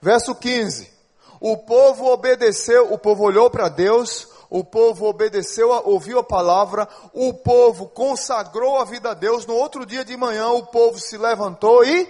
Verso 0.00 0.34
15. 0.34 0.97
O 1.40 1.56
povo 1.56 2.06
obedeceu, 2.06 2.92
o 2.92 2.98
povo 2.98 3.24
olhou 3.24 3.50
para 3.50 3.68
Deus, 3.68 4.28
o 4.50 4.64
povo 4.64 5.06
obedeceu, 5.06 5.70
ouviu 5.84 6.18
a 6.18 6.24
palavra, 6.24 6.88
o 7.12 7.34
povo 7.34 7.86
consagrou 7.88 8.80
a 8.80 8.84
vida 8.84 9.10
a 9.10 9.14
Deus. 9.14 9.46
No 9.46 9.54
outro 9.54 9.84
dia 9.84 10.04
de 10.04 10.16
manhã, 10.16 10.48
o 10.48 10.66
povo 10.66 10.98
se 10.98 11.16
levantou 11.16 11.84
e 11.84 12.08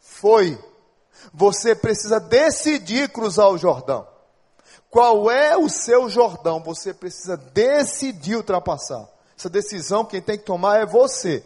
foi. 0.00 0.58
Você 1.34 1.74
precisa 1.74 2.18
decidir 2.18 3.10
cruzar 3.10 3.48
o 3.50 3.58
Jordão. 3.58 4.06
Qual 4.90 5.30
é 5.30 5.56
o 5.56 5.68
seu 5.68 6.08
Jordão? 6.08 6.60
Você 6.62 6.92
precisa 6.94 7.36
decidir 7.36 8.36
ultrapassar. 8.36 9.08
Essa 9.38 9.48
decisão 9.48 10.04
quem 10.04 10.20
tem 10.20 10.36
que 10.36 10.44
tomar 10.44 10.80
é 10.80 10.86
você. 10.86 11.44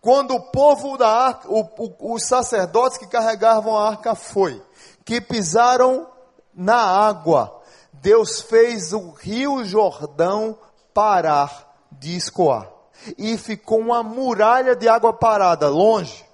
Quando 0.00 0.34
o 0.34 0.40
povo 0.40 0.96
da 0.98 1.08
arca, 1.08 1.48
o, 1.50 1.60
o, 1.78 2.14
os 2.14 2.26
sacerdotes 2.26 2.98
que 2.98 3.06
carregavam 3.06 3.76
a 3.76 3.88
arca 3.88 4.14
foi, 4.14 4.62
que 5.04 5.20
pisaram 5.20 6.08
na 6.54 6.76
água, 6.76 7.60
Deus 7.92 8.40
fez 8.40 8.92
o 8.92 9.10
rio 9.10 9.64
Jordão 9.64 10.58
parar 10.92 11.74
de 11.92 12.16
escoar. 12.16 12.70
E 13.18 13.36
ficou 13.36 13.80
uma 13.80 14.02
muralha 14.02 14.74
de 14.74 14.88
água 14.88 15.12
parada, 15.12 15.68
longe. 15.68 16.24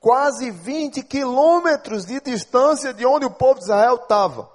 Quase 0.00 0.50
20 0.50 1.02
quilômetros 1.02 2.06
de 2.06 2.20
distância 2.20 2.94
de 2.94 3.04
onde 3.04 3.26
o 3.26 3.30
povo 3.30 3.58
de 3.58 3.64
Israel 3.64 3.96
estava. 3.96 4.50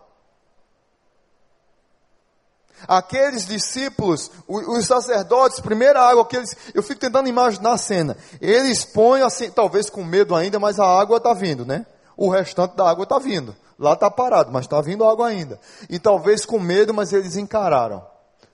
Aqueles 2.88 3.48
discípulos, 3.48 4.30
os 4.48 4.86
sacerdotes, 4.86 5.60
primeira 5.60 6.02
água 6.02 6.26
que 6.26 6.38
eles, 6.38 6.56
eu 6.74 6.84
fico 6.84 7.00
tentando 7.00 7.28
imaginar 7.28 7.74
a 7.74 7.78
cena. 7.78 8.16
Eles 8.40 8.86
põem 8.86 9.22
assim, 9.24 9.50
talvez 9.50 9.90
com 9.90 10.04
medo 10.04 10.36
ainda, 10.36 10.60
mas 10.60 10.80
a 10.80 10.86
água 10.86 11.18
está 11.18 11.34
vindo, 11.34 11.66
né? 11.66 11.86
O 12.18 12.30
restante 12.30 12.76
da 12.76 12.90
água 12.90 13.04
está 13.04 13.20
vindo. 13.20 13.56
Lá 13.78 13.94
está 13.94 14.10
parado, 14.10 14.52
mas 14.52 14.66
está 14.66 14.82
vindo 14.82 15.06
água 15.06 15.28
ainda. 15.28 15.60
E 15.88 16.00
talvez 16.00 16.44
com 16.44 16.60
medo, 16.60 16.94
mas 16.94 17.14
eles 17.14 17.36
encararam. 17.36 18.04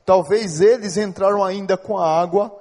Talvez 0.05 0.59
eles 0.59 0.97
entraram 0.97 1.41
ainda 1.41 1.77
com 1.77 1.97
a 1.97 2.21
água, 2.21 2.53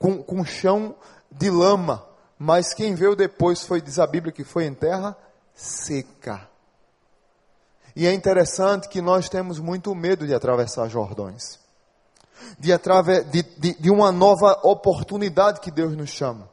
com, 0.00 0.20
com 0.20 0.44
chão 0.44 0.96
de 1.30 1.48
lama. 1.48 2.04
Mas 2.36 2.74
quem 2.74 2.96
veio 2.96 3.14
depois 3.14 3.62
foi, 3.62 3.80
diz 3.80 4.00
a 4.00 4.06
Bíblia, 4.06 4.32
que 4.32 4.42
foi 4.42 4.64
em 4.64 4.74
terra 4.74 5.16
seca. 5.54 6.48
E 7.94 8.04
é 8.04 8.12
interessante 8.12 8.88
que 8.88 9.00
nós 9.00 9.28
temos 9.28 9.60
muito 9.60 9.94
medo 9.94 10.26
de 10.26 10.34
atravessar 10.34 10.88
Jordões. 10.88 11.60
De, 12.58 12.72
de, 13.30 13.42
de, 13.58 13.74
de 13.80 13.90
uma 13.90 14.10
nova 14.10 14.58
oportunidade 14.64 15.60
que 15.60 15.70
Deus 15.70 15.96
nos 15.96 16.10
chama 16.10 16.51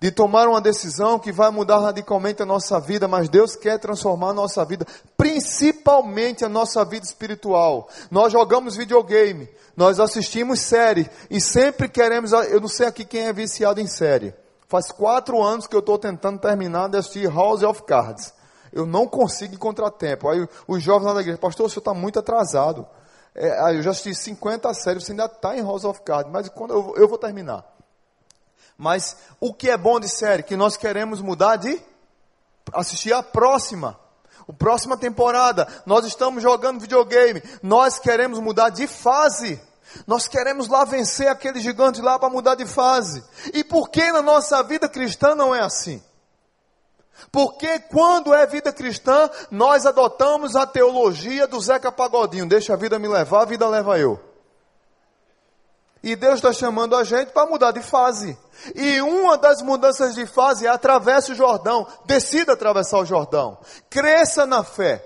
de 0.00 0.10
tomar 0.10 0.46
uma 0.48 0.60
decisão 0.60 1.18
que 1.18 1.32
vai 1.32 1.50
mudar 1.50 1.78
radicalmente 1.78 2.42
a 2.42 2.46
nossa 2.46 2.78
vida, 2.78 3.08
mas 3.08 3.28
Deus 3.28 3.56
quer 3.56 3.78
transformar 3.78 4.30
a 4.30 4.34
nossa 4.34 4.64
vida, 4.64 4.86
principalmente 5.16 6.44
a 6.44 6.48
nossa 6.48 6.84
vida 6.84 7.04
espiritual. 7.04 7.88
Nós 8.10 8.32
jogamos 8.32 8.76
videogame, 8.76 9.48
nós 9.76 9.98
assistimos 9.98 10.60
série 10.60 11.08
e 11.30 11.40
sempre 11.40 11.88
queremos. 11.88 12.32
Eu 12.32 12.60
não 12.60 12.68
sei 12.68 12.86
aqui 12.86 13.04
quem 13.04 13.26
é 13.26 13.32
viciado 13.32 13.80
em 13.80 13.86
série. 13.86 14.34
Faz 14.68 14.90
quatro 14.90 15.42
anos 15.42 15.66
que 15.66 15.76
eu 15.76 15.80
estou 15.80 15.98
tentando 15.98 16.40
terminar 16.40 16.88
de 16.88 16.98
assistir 16.98 17.32
House 17.32 17.62
of 17.62 17.82
Cards. 17.84 18.34
Eu 18.72 18.84
não 18.84 19.06
consigo 19.06 19.54
encontrar 19.54 19.90
tempo. 19.92 20.28
Aí 20.28 20.46
os 20.66 20.82
jovens 20.82 21.06
lá 21.06 21.14
da 21.14 21.20
igreja, 21.20 21.38
pastor, 21.38 21.66
o 21.66 21.68
senhor 21.70 21.80
está 21.80 21.94
muito 21.94 22.18
atrasado. 22.18 22.86
É, 23.34 23.76
eu 23.76 23.82
já 23.82 23.90
assisti 23.90 24.14
50 24.14 24.72
séries, 24.74 25.04
você 25.04 25.12
ainda 25.12 25.26
está 25.26 25.56
em 25.56 25.62
House 25.62 25.84
of 25.84 26.00
Cards, 26.00 26.32
mas 26.32 26.48
quando 26.48 26.72
eu, 26.72 26.94
eu 26.96 27.06
vou 27.06 27.18
terminar? 27.18 27.75
Mas 28.76 29.16
o 29.40 29.54
que 29.54 29.70
é 29.70 29.76
bom 29.76 29.98
de 29.98 30.08
série? 30.08 30.42
Que 30.42 30.56
nós 30.56 30.76
queremos 30.76 31.20
mudar 31.20 31.56
de 31.56 31.80
assistir 32.72 33.12
a 33.12 33.22
próxima. 33.22 33.98
A 34.48 34.52
próxima 34.52 34.96
temporada. 34.96 35.66
Nós 35.86 36.04
estamos 36.04 36.42
jogando 36.42 36.80
videogame. 36.80 37.42
Nós 37.62 37.98
queremos 37.98 38.38
mudar 38.38 38.70
de 38.70 38.86
fase. 38.86 39.60
Nós 40.06 40.28
queremos 40.28 40.68
lá 40.68 40.84
vencer 40.84 41.28
aquele 41.28 41.60
gigante 41.60 42.02
lá 42.02 42.18
para 42.18 42.28
mudar 42.28 42.54
de 42.54 42.66
fase. 42.66 43.24
E 43.54 43.64
por 43.64 43.88
que 43.88 44.12
na 44.12 44.20
nossa 44.20 44.62
vida 44.62 44.88
cristã 44.88 45.34
não 45.34 45.54
é 45.54 45.60
assim? 45.60 46.02
Porque 47.32 47.78
quando 47.80 48.34
é 48.34 48.46
vida 48.46 48.72
cristã, 48.72 49.30
nós 49.50 49.86
adotamos 49.86 50.54
a 50.54 50.66
teologia 50.66 51.46
do 51.46 51.60
Zeca 51.60 51.90
Pagodinho. 51.90 52.46
Deixa 52.48 52.74
a 52.74 52.76
vida 52.76 52.98
me 52.98 53.08
levar, 53.08 53.42
a 53.42 53.46
vida 53.46 53.66
leva 53.66 53.98
eu. 53.98 54.20
E 56.06 56.14
Deus 56.14 56.36
está 56.36 56.52
chamando 56.52 56.94
a 56.94 57.02
gente 57.02 57.32
para 57.32 57.50
mudar 57.50 57.72
de 57.72 57.82
fase. 57.82 58.38
E 58.76 59.00
uma 59.00 59.36
das 59.36 59.60
mudanças 59.60 60.14
de 60.14 60.24
fase 60.24 60.64
é 60.64 60.68
atravesse 60.68 61.32
o 61.32 61.34
Jordão. 61.34 61.84
Decida 62.04 62.52
atravessar 62.52 63.00
o 63.00 63.04
Jordão. 63.04 63.58
Cresça 63.90 64.46
na 64.46 64.62
fé. 64.62 65.04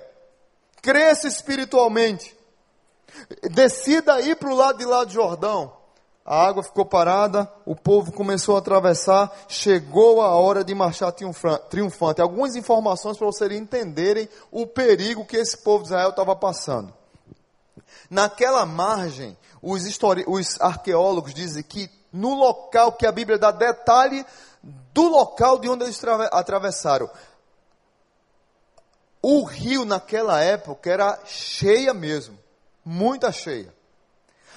Cresça 0.82 1.26
espiritualmente. 1.26 2.36
Decida 3.50 4.20
ir 4.20 4.36
para 4.36 4.50
o 4.50 4.54
lado 4.54 4.76
de 4.76 4.84
lá 4.84 5.02
do 5.04 5.10
Jordão. 5.10 5.72
A 6.22 6.46
água 6.46 6.62
ficou 6.62 6.84
parada, 6.84 7.50
o 7.64 7.74
povo 7.74 8.12
começou 8.12 8.56
a 8.56 8.58
atravessar, 8.58 9.32
chegou 9.48 10.20
a 10.20 10.34
hora 10.34 10.62
de 10.62 10.74
marchar 10.74 11.12
triunfante. 11.12 12.20
Algumas 12.20 12.56
informações 12.56 13.16
para 13.16 13.26
vocês 13.26 13.50
entenderem 13.52 14.28
o 14.52 14.66
perigo 14.66 15.24
que 15.24 15.38
esse 15.38 15.56
povo 15.56 15.82
de 15.82 15.88
Israel 15.88 16.10
estava 16.10 16.36
passando. 16.36 16.99
Naquela 18.08 18.66
margem, 18.66 19.36
os, 19.62 19.82
os 20.26 20.60
arqueólogos 20.60 21.34
dizem 21.34 21.62
que 21.62 21.90
no 22.12 22.34
local 22.34 22.92
que 22.92 23.06
a 23.06 23.12
Bíblia 23.12 23.38
dá 23.38 23.50
detalhe 23.50 24.24
do 24.92 25.08
local 25.08 25.58
de 25.58 25.68
onde 25.68 25.84
eles 25.84 26.00
atravessaram. 26.32 27.08
O 29.22 29.44
rio 29.44 29.84
naquela 29.84 30.40
época 30.40 30.90
era 30.90 31.18
cheia 31.24 31.92
mesmo, 31.92 32.38
muita 32.84 33.30
cheia. 33.30 33.72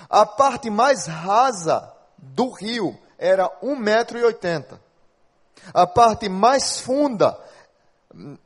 A 0.09 0.25
parte 0.25 0.69
mais 0.69 1.05
rasa 1.05 1.91
do 2.17 2.49
rio 2.49 2.97
era 3.17 3.49
1,80m. 3.61 4.79
A 5.73 5.88
parte 5.88 6.27
mais 6.27 6.79
funda, 6.79 7.38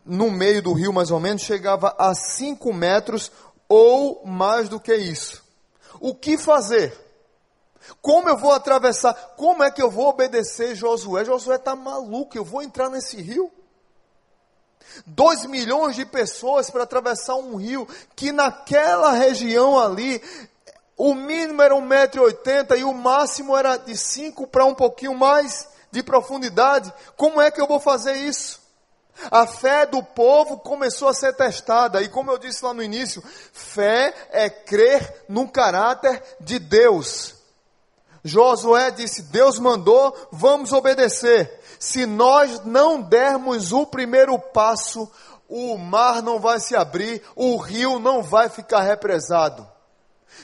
no 0.05 0.29
meio 0.29 0.61
do 0.61 0.73
rio 0.73 0.93
mais 0.93 1.11
ou 1.11 1.19
menos, 1.19 1.41
chegava 1.41 1.95
a 1.97 2.13
5 2.13 2.73
metros 2.73 3.31
ou 3.67 4.25
mais 4.25 4.69
do 4.69 4.79
que 4.79 4.95
isso. 4.95 5.43
O 5.99 6.13
que 6.13 6.37
fazer? 6.37 6.93
Como 8.01 8.29
eu 8.29 8.37
vou 8.37 8.51
atravessar? 8.51 9.13
Como 9.35 9.63
é 9.63 9.71
que 9.71 9.81
eu 9.81 9.89
vou 9.89 10.07
obedecer 10.07 10.75
Josué? 10.75 11.25
Josué 11.25 11.55
está 11.55 11.75
maluco, 11.75 12.37
eu 12.37 12.43
vou 12.43 12.61
entrar 12.61 12.89
nesse 12.89 13.21
rio? 13.21 13.51
Dois 15.05 15.45
milhões 15.45 15.95
de 15.95 16.05
pessoas 16.05 16.69
para 16.69 16.83
atravessar 16.83 17.35
um 17.35 17.55
rio 17.55 17.87
que 18.15 18.31
naquela 18.31 19.11
região 19.11 19.79
ali, 19.79 20.21
o 20.95 21.13
mínimo 21.13 21.61
era 21.61 21.75
1,80m 21.75 22.79
e 22.79 22.83
o 22.83 22.93
máximo 22.93 23.55
era 23.55 23.77
de 23.77 23.95
5 23.95 24.47
para 24.47 24.65
um 24.65 24.73
pouquinho 24.73 25.15
mais 25.15 25.67
de 25.91 26.01
profundidade. 26.01 26.91
Como 27.15 27.39
é 27.41 27.51
que 27.51 27.61
eu 27.61 27.67
vou 27.67 27.79
fazer 27.79 28.13
isso? 28.13 28.66
A 29.31 29.47
fé 29.47 29.85
do 29.85 30.01
povo 30.03 30.57
começou 30.57 31.07
a 31.07 31.13
ser 31.13 31.33
testada, 31.33 32.01
e 32.01 32.09
como 32.09 32.31
eu 32.31 32.37
disse 32.37 32.63
lá 32.63 32.73
no 32.73 32.83
início, 32.83 33.23
fé 33.51 34.13
é 34.31 34.49
crer 34.49 35.25
no 35.27 35.47
caráter 35.49 36.21
de 36.39 36.59
Deus. 36.59 37.35
Josué 38.23 38.91
disse: 38.91 39.23
Deus 39.23 39.57
mandou, 39.57 40.15
vamos 40.31 40.71
obedecer. 40.71 41.61
Se 41.79 42.05
nós 42.05 42.63
não 42.65 43.01
dermos 43.01 43.71
o 43.71 43.85
primeiro 43.85 44.37
passo, 44.37 45.09
o 45.47 45.77
mar 45.77 46.21
não 46.21 46.39
vai 46.39 46.59
se 46.59 46.75
abrir, 46.75 47.21
o 47.35 47.57
rio 47.57 47.99
não 47.99 48.21
vai 48.21 48.49
ficar 48.49 48.81
represado. 48.81 49.67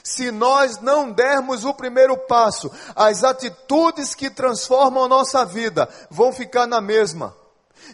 Se 0.02 0.30
nós 0.30 0.80
não 0.80 1.10
dermos 1.10 1.64
o 1.64 1.74
primeiro 1.74 2.16
passo, 2.16 2.70
as 2.96 3.22
atitudes 3.22 4.14
que 4.14 4.30
transformam 4.30 5.04
a 5.04 5.08
nossa 5.08 5.44
vida 5.44 5.88
vão 6.10 6.32
ficar 6.32 6.66
na 6.66 6.80
mesma. 6.80 7.34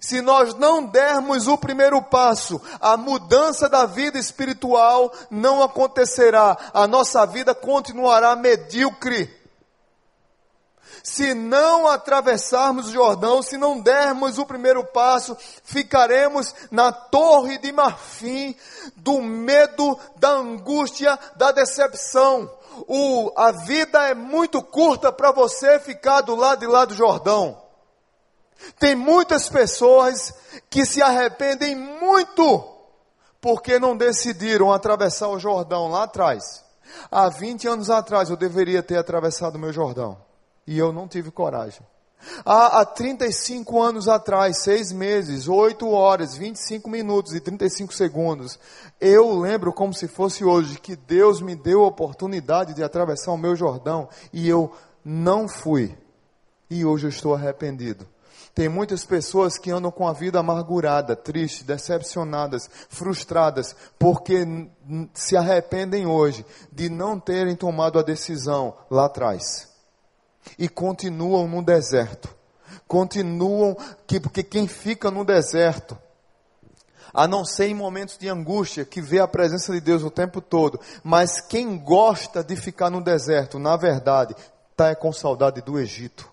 Se 0.01 0.22
nós 0.22 0.55
não 0.55 0.82
dermos 0.82 1.46
o 1.46 1.59
primeiro 1.59 2.01
passo, 2.01 2.61
a 2.80 2.96
mudança 2.96 3.68
da 3.68 3.84
vida 3.84 4.18
espiritual 4.18 5.12
não 5.30 5.62
acontecerá, 5.62 6.57
a 6.72 6.86
nossa 6.86 7.26
vida 7.26 7.55
continuará 7.55 8.34
medíocre. 8.34 9.38
Se 11.03 11.34
não 11.34 11.86
atravessarmos 11.86 12.88
o 12.88 12.92
Jordão, 12.92 13.42
se 13.42 13.57
não 13.59 13.78
dermos 13.78 14.38
o 14.38 14.46
primeiro 14.46 14.84
passo, 14.84 15.36
ficaremos 15.64 16.55
na 16.70 16.92
torre 16.92 17.59
de 17.59 17.70
marfim 17.70 18.57
do 18.96 19.20
medo, 19.20 19.98
da 20.16 20.30
angústia, 20.30 21.18
da 21.36 21.53
decepção. 21.53 22.51
O, 22.86 23.32
a 23.36 23.53
vida 23.53 24.09
é 24.09 24.14
muito 24.14 24.62
curta 24.62 25.12
para 25.12 25.30
você 25.30 25.78
ficar 25.78 26.22
do 26.22 26.34
lado 26.34 26.61
de 26.61 26.66
lá 26.66 26.84
do 26.84 26.94
Jordão. 26.94 27.69
Tem 28.78 28.94
muitas 28.94 29.48
pessoas 29.48 30.32
que 30.68 30.84
se 30.84 31.02
arrependem 31.02 31.74
muito 31.74 32.66
porque 33.40 33.78
não 33.78 33.96
decidiram 33.96 34.72
atravessar 34.72 35.28
o 35.28 35.38
Jordão 35.38 35.88
lá 35.88 36.04
atrás. 36.04 36.64
Há 37.11 37.28
20 37.28 37.68
anos 37.68 37.90
atrás 37.90 38.28
eu 38.28 38.36
deveria 38.36 38.82
ter 38.82 38.98
atravessado 38.98 39.56
o 39.56 39.58
meu 39.58 39.72
Jordão. 39.72 40.18
E 40.66 40.78
eu 40.78 40.92
não 40.92 41.08
tive 41.08 41.30
coragem. 41.30 41.82
Há, 42.44 42.80
há 42.80 42.84
35 42.84 43.80
anos 43.80 44.06
atrás, 44.06 44.62
seis 44.62 44.92
meses, 44.92 45.48
8 45.48 45.88
horas, 45.88 46.36
25 46.36 46.88
minutos 46.90 47.34
e 47.34 47.40
35 47.40 47.94
segundos, 47.94 48.58
eu 49.00 49.38
lembro 49.38 49.72
como 49.72 49.94
se 49.94 50.06
fosse 50.06 50.44
hoje 50.44 50.78
que 50.78 50.94
Deus 50.94 51.40
me 51.40 51.56
deu 51.56 51.82
a 51.82 51.88
oportunidade 51.88 52.74
de 52.74 52.82
atravessar 52.82 53.32
o 53.32 53.38
meu 53.38 53.56
Jordão 53.56 54.08
e 54.32 54.46
eu 54.46 54.70
não 55.04 55.48
fui. 55.48 55.96
E 56.68 56.84
hoje 56.84 57.06
eu 57.06 57.11
estou 57.11 57.34
arrependido. 57.34 58.06
Tem 58.61 58.68
muitas 58.68 59.06
pessoas 59.06 59.56
que 59.56 59.70
andam 59.70 59.90
com 59.90 60.06
a 60.06 60.12
vida 60.12 60.38
amargurada, 60.38 61.16
triste, 61.16 61.64
decepcionadas, 61.64 62.68
frustradas, 62.90 63.74
porque 63.98 64.46
se 65.14 65.34
arrependem 65.34 66.04
hoje 66.04 66.44
de 66.70 66.90
não 66.90 67.18
terem 67.18 67.56
tomado 67.56 67.98
a 67.98 68.02
decisão 68.02 68.76
lá 68.90 69.06
atrás. 69.06 69.66
E 70.58 70.68
continuam 70.68 71.48
no 71.48 71.62
deserto. 71.62 72.28
Continuam, 72.86 73.74
que, 74.06 74.20
porque 74.20 74.42
quem 74.42 74.68
fica 74.68 75.11
no 75.11 75.24
deserto, 75.24 75.96
a 77.14 77.26
não 77.26 77.46
ser 77.46 77.68
em 77.68 77.74
momentos 77.74 78.18
de 78.18 78.28
angústia, 78.28 78.84
que 78.84 79.00
vê 79.00 79.20
a 79.20 79.26
presença 79.26 79.72
de 79.72 79.80
Deus 79.80 80.02
o 80.02 80.11
tempo 80.11 80.42
todo, 80.42 80.78
mas 81.02 81.40
quem 81.40 81.78
gosta 81.78 82.44
de 82.44 82.56
ficar 82.56 82.90
no 82.90 83.00
deserto, 83.00 83.58
na 83.58 83.74
verdade, 83.78 84.36
está 84.70 84.94
com 84.94 85.14
saudade 85.14 85.62
do 85.62 85.78
Egito. 85.78 86.30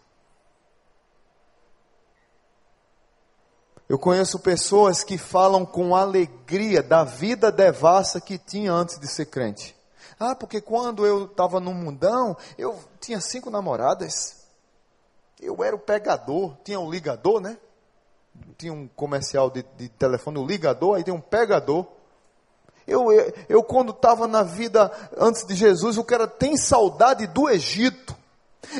Eu 3.90 3.98
conheço 3.98 4.40
pessoas 4.40 5.04
que 5.04 5.18
falam 5.18 5.66
com 5.66 5.96
alegria 5.96 6.84
da 6.84 7.06
vida 7.06 7.52
devassa 7.52 8.20
que 8.20 8.38
tinha 8.38 8.74
antes 8.74 9.00
de 9.00 9.08
ser 9.08 9.28
crente. 9.28 9.76
Ah, 10.20 10.36
porque 10.36 10.60
quando 10.60 11.06
eu 11.06 11.26
estava 11.26 11.60
no 11.60 11.74
mundão, 11.74 12.36
eu 12.58 12.78
tinha 13.00 13.22
cinco 13.22 13.50
namoradas. 13.50 14.36
Eu 15.40 15.64
era 15.64 15.76
o 15.76 15.80
pegador, 15.80 16.58
tinha 16.64 16.80
um 16.80 16.90
ligador, 16.90 17.40
né? 17.40 17.58
Tinha 18.58 18.74
um 18.74 18.88
comercial 18.90 19.50
de, 19.50 19.64
de 19.78 19.88
telefone, 19.88 20.40
o 20.40 20.46
ligador, 20.46 20.96
aí 20.96 21.04
tem 21.04 21.14
um 21.14 21.22
pegador. 21.22 21.86
Eu, 22.86 23.12
eu, 23.12 23.34
eu 23.48 23.64
quando 23.64 23.92
estava 23.92 24.28
na 24.28 24.44
vida 24.44 24.92
antes 25.18 25.46
de 25.46 25.56
Jesus, 25.56 25.98
o 25.98 26.04
cara 26.04 26.28
tem 26.28 26.58
saudade 26.58 27.26
do 27.28 27.48
Egito. 27.48 28.16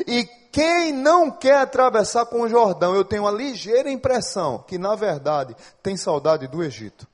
E 0.06 0.28
quem 0.50 0.92
não 0.92 1.30
quer 1.30 1.58
atravessar 1.58 2.26
com 2.26 2.42
o 2.42 2.48
Jordão, 2.48 2.94
eu 2.94 3.04
tenho 3.04 3.22
uma 3.22 3.30
ligeira 3.30 3.90
impressão 3.90 4.64
que, 4.66 4.78
na 4.78 4.94
verdade, 4.94 5.54
tem 5.82 5.96
saudade 5.96 6.46
do 6.46 6.62
Egito. 6.62 7.06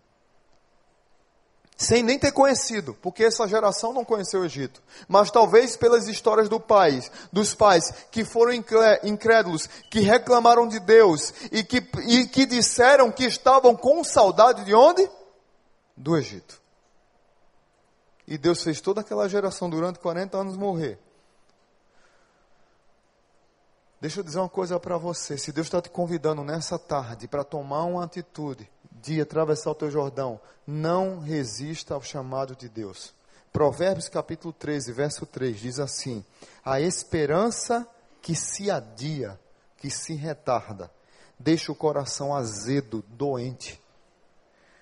Sem 1.76 2.04
nem 2.04 2.16
ter 2.16 2.30
conhecido, 2.30 2.96
porque 3.02 3.24
essa 3.24 3.48
geração 3.48 3.92
não 3.92 4.04
conheceu 4.04 4.42
o 4.42 4.44
Egito. 4.44 4.80
Mas 5.08 5.32
talvez 5.32 5.76
pelas 5.76 6.06
histórias 6.06 6.48
do 6.48 6.60
pai, 6.60 7.02
dos 7.32 7.52
pais 7.52 7.92
que 8.12 8.24
foram 8.24 8.52
incrédulos, 9.02 9.68
que 9.90 10.00
reclamaram 10.00 10.68
de 10.68 10.78
Deus 10.78 11.34
e 11.50 11.64
que, 11.64 11.78
e 12.06 12.28
que 12.28 12.46
disseram 12.46 13.10
que 13.10 13.24
estavam 13.24 13.74
com 13.74 14.04
saudade 14.04 14.64
de 14.64 14.72
onde? 14.72 15.10
Do 15.96 16.16
Egito. 16.16 16.62
E 18.26 18.38
Deus 18.38 18.62
fez 18.62 18.80
toda 18.80 19.00
aquela 19.00 19.28
geração 19.28 19.68
durante 19.68 19.98
40 19.98 20.38
anos 20.38 20.56
morrer 20.56 21.03
Deixa 24.04 24.20
eu 24.20 24.24
dizer 24.24 24.38
uma 24.38 24.50
coisa 24.50 24.78
para 24.78 24.98
você. 24.98 25.38
Se 25.38 25.50
Deus 25.50 25.66
está 25.66 25.80
te 25.80 25.88
convidando 25.88 26.44
nessa 26.44 26.78
tarde 26.78 27.26
para 27.26 27.42
tomar 27.42 27.84
uma 27.84 28.04
atitude 28.04 28.70
de 29.00 29.18
atravessar 29.18 29.70
o 29.70 29.74
teu 29.74 29.90
Jordão, 29.90 30.38
não 30.66 31.20
resista 31.20 31.94
ao 31.94 32.02
chamado 32.02 32.54
de 32.54 32.68
Deus. 32.68 33.14
Provérbios 33.50 34.10
capítulo 34.10 34.52
13, 34.52 34.92
verso 34.92 35.24
3 35.24 35.58
diz 35.58 35.78
assim: 35.78 36.22
A 36.62 36.82
esperança 36.82 37.88
que 38.20 38.34
se 38.34 38.70
adia, 38.70 39.40
que 39.78 39.88
se 39.88 40.14
retarda, 40.14 40.90
deixa 41.38 41.72
o 41.72 41.74
coração 41.74 42.36
azedo, 42.36 43.02
doente. 43.08 43.80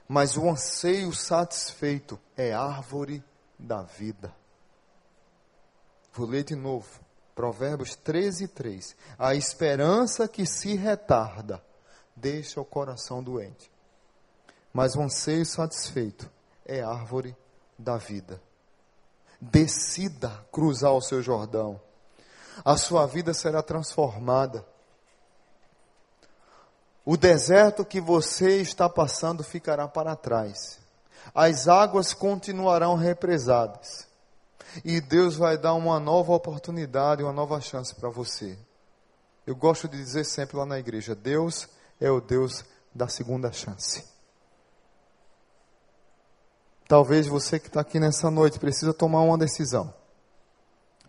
Mas 0.09 0.37
o 0.37 0.51
anseio 0.51 1.13
satisfeito 1.13 2.19
é 2.37 2.53
árvore 2.53 3.23
da 3.57 3.83
vida. 3.83 4.35
Vou 6.13 6.27
ler 6.27 6.43
de 6.43 6.57
novo. 6.57 7.12
Provérbios 7.35 7.95
13, 7.97 8.49
3. 8.49 8.97
A 9.19 9.35
esperança 9.35 10.29
que 10.29 10.45
se 10.47 10.75
retarda 10.75 11.63
deixa 12.15 12.61
o 12.61 12.65
coração 12.65 13.23
doente, 13.23 13.71
mas 14.73 14.95
o 14.95 15.03
anseio 15.03 15.45
satisfeito 15.47 16.31
é 16.65 16.83
árvore 16.83 17.37
da 17.79 17.97
vida. 17.97 18.41
Decida 19.41 20.31
cruzar 20.53 20.93
o 20.93 21.01
seu 21.01 21.23
Jordão. 21.23 21.81
A 22.65 22.77
sua 22.77 23.07
vida 23.07 23.35
será 23.35 23.63
transformada. 23.63 24.65
O 27.05 27.17
deserto 27.17 27.85
que 27.85 28.01
você 28.01 28.61
está 28.61 28.89
passando 28.89 29.43
ficará 29.43 29.89
para 29.89 30.15
trás. 30.15 30.79
As 31.35 31.67
águas 31.67 32.13
continuarão 32.15 32.95
represadas. 32.95 34.07
E 34.85 35.01
Deus 35.01 35.37
vai 35.37 35.59
dar 35.59 35.75
uma 35.75 36.01
nova 36.01 36.33
oportunidade, 36.33 37.23
uma 37.23 37.33
nova 37.33 37.61
chance 37.61 37.95
para 37.95 38.09
você. 38.09 38.59
Eu 39.47 39.55
gosto 39.55 39.89
de 39.89 39.97
dizer 39.97 40.25
sempre 40.25 40.57
lá 40.57 40.65
na 40.65 40.79
igreja: 40.79 41.15
Deus 41.15 41.69
é 42.01 42.11
o 42.11 42.21
Deus 42.21 42.65
da 42.95 43.09
segunda 43.09 43.53
chance. 43.53 44.05
Talvez 46.89 47.27
você 47.27 47.59
que 47.59 47.69
está 47.69 47.81
aqui 47.81 47.99
nessa 47.99 48.31
noite 48.31 48.59
precisa 48.59 48.93
tomar 48.93 49.21
uma 49.21 49.39
decisão. 49.39 49.95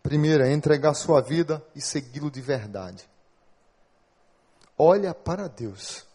Primeiro 0.01 0.43
é 0.43 0.51
entregar 0.51 0.93
sua 0.93 1.21
vida 1.21 1.63
e 1.75 1.81
segui-lo 1.81 2.29
de 2.29 2.41
verdade. 2.41 3.09
Olha 4.77 5.13
para 5.13 5.47
Deus. 5.47 6.05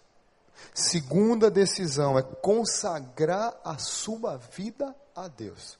Segunda 0.74 1.50
decisão 1.50 2.18
é 2.18 2.22
consagrar 2.22 3.58
a 3.64 3.78
sua 3.78 4.36
vida 4.36 4.94
a 5.14 5.28
Deus 5.28 5.78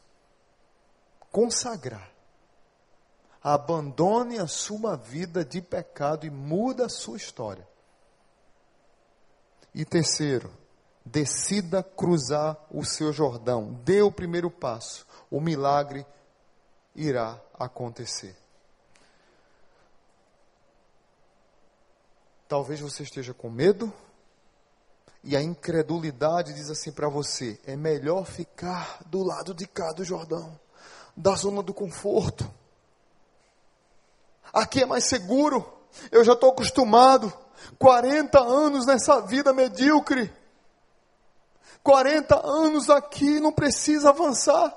consagrar. 1.30 2.10
Abandone 3.42 4.38
a 4.38 4.46
sua 4.46 4.96
vida 4.96 5.44
de 5.44 5.62
pecado 5.62 6.26
e 6.26 6.30
muda 6.30 6.86
a 6.86 6.88
sua 6.88 7.16
história. 7.16 7.66
E 9.74 9.84
terceiro, 9.84 10.52
decida 11.04 11.82
cruzar 11.82 12.58
o 12.70 12.84
seu 12.84 13.12
Jordão. 13.12 13.74
Dê 13.84 14.02
o 14.02 14.10
primeiro 14.10 14.50
passo. 14.50 15.06
O 15.30 15.40
milagre 15.40 16.04
irá 16.94 17.40
acontecer. 17.54 18.36
Talvez 22.48 22.80
você 22.80 23.02
esteja 23.02 23.34
com 23.34 23.50
medo 23.50 23.92
e 25.22 25.36
a 25.36 25.42
incredulidade 25.42 26.54
diz 26.54 26.70
assim 26.70 26.90
para 26.90 27.08
você: 27.08 27.60
é 27.64 27.76
melhor 27.76 28.24
ficar 28.24 29.02
do 29.06 29.22
lado 29.22 29.54
de 29.54 29.66
cá 29.66 29.92
do 29.92 30.02
Jordão 30.02 30.58
da 31.18 31.34
zona 31.34 31.62
do 31.62 31.74
conforto. 31.74 32.48
Aqui 34.52 34.82
é 34.82 34.86
mais 34.86 35.04
seguro. 35.04 35.68
Eu 36.12 36.24
já 36.24 36.32
estou 36.34 36.50
acostumado. 36.50 37.32
40 37.76 38.38
anos 38.38 38.86
nessa 38.86 39.20
vida 39.20 39.52
medíocre. 39.52 40.32
40 41.82 42.46
anos 42.46 42.88
aqui, 42.88 43.40
não 43.40 43.52
precisa 43.52 44.10
avançar. 44.10 44.74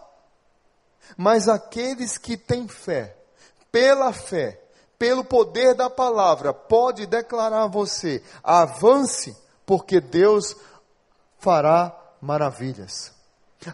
Mas 1.16 1.48
aqueles 1.48 2.18
que 2.18 2.36
têm 2.36 2.68
fé, 2.68 3.16
pela 3.72 4.12
fé, 4.12 4.60
pelo 4.98 5.24
poder 5.24 5.76
da 5.76 5.89
palavra, 5.89 6.54
pode 6.54 7.06
declarar 7.06 7.64
a 7.64 7.68
você: 7.68 8.24
avance, 8.44 9.38
porque 9.66 10.02
Deus 10.02 10.56
fará 11.38 11.96
maravilhas. 12.20 13.20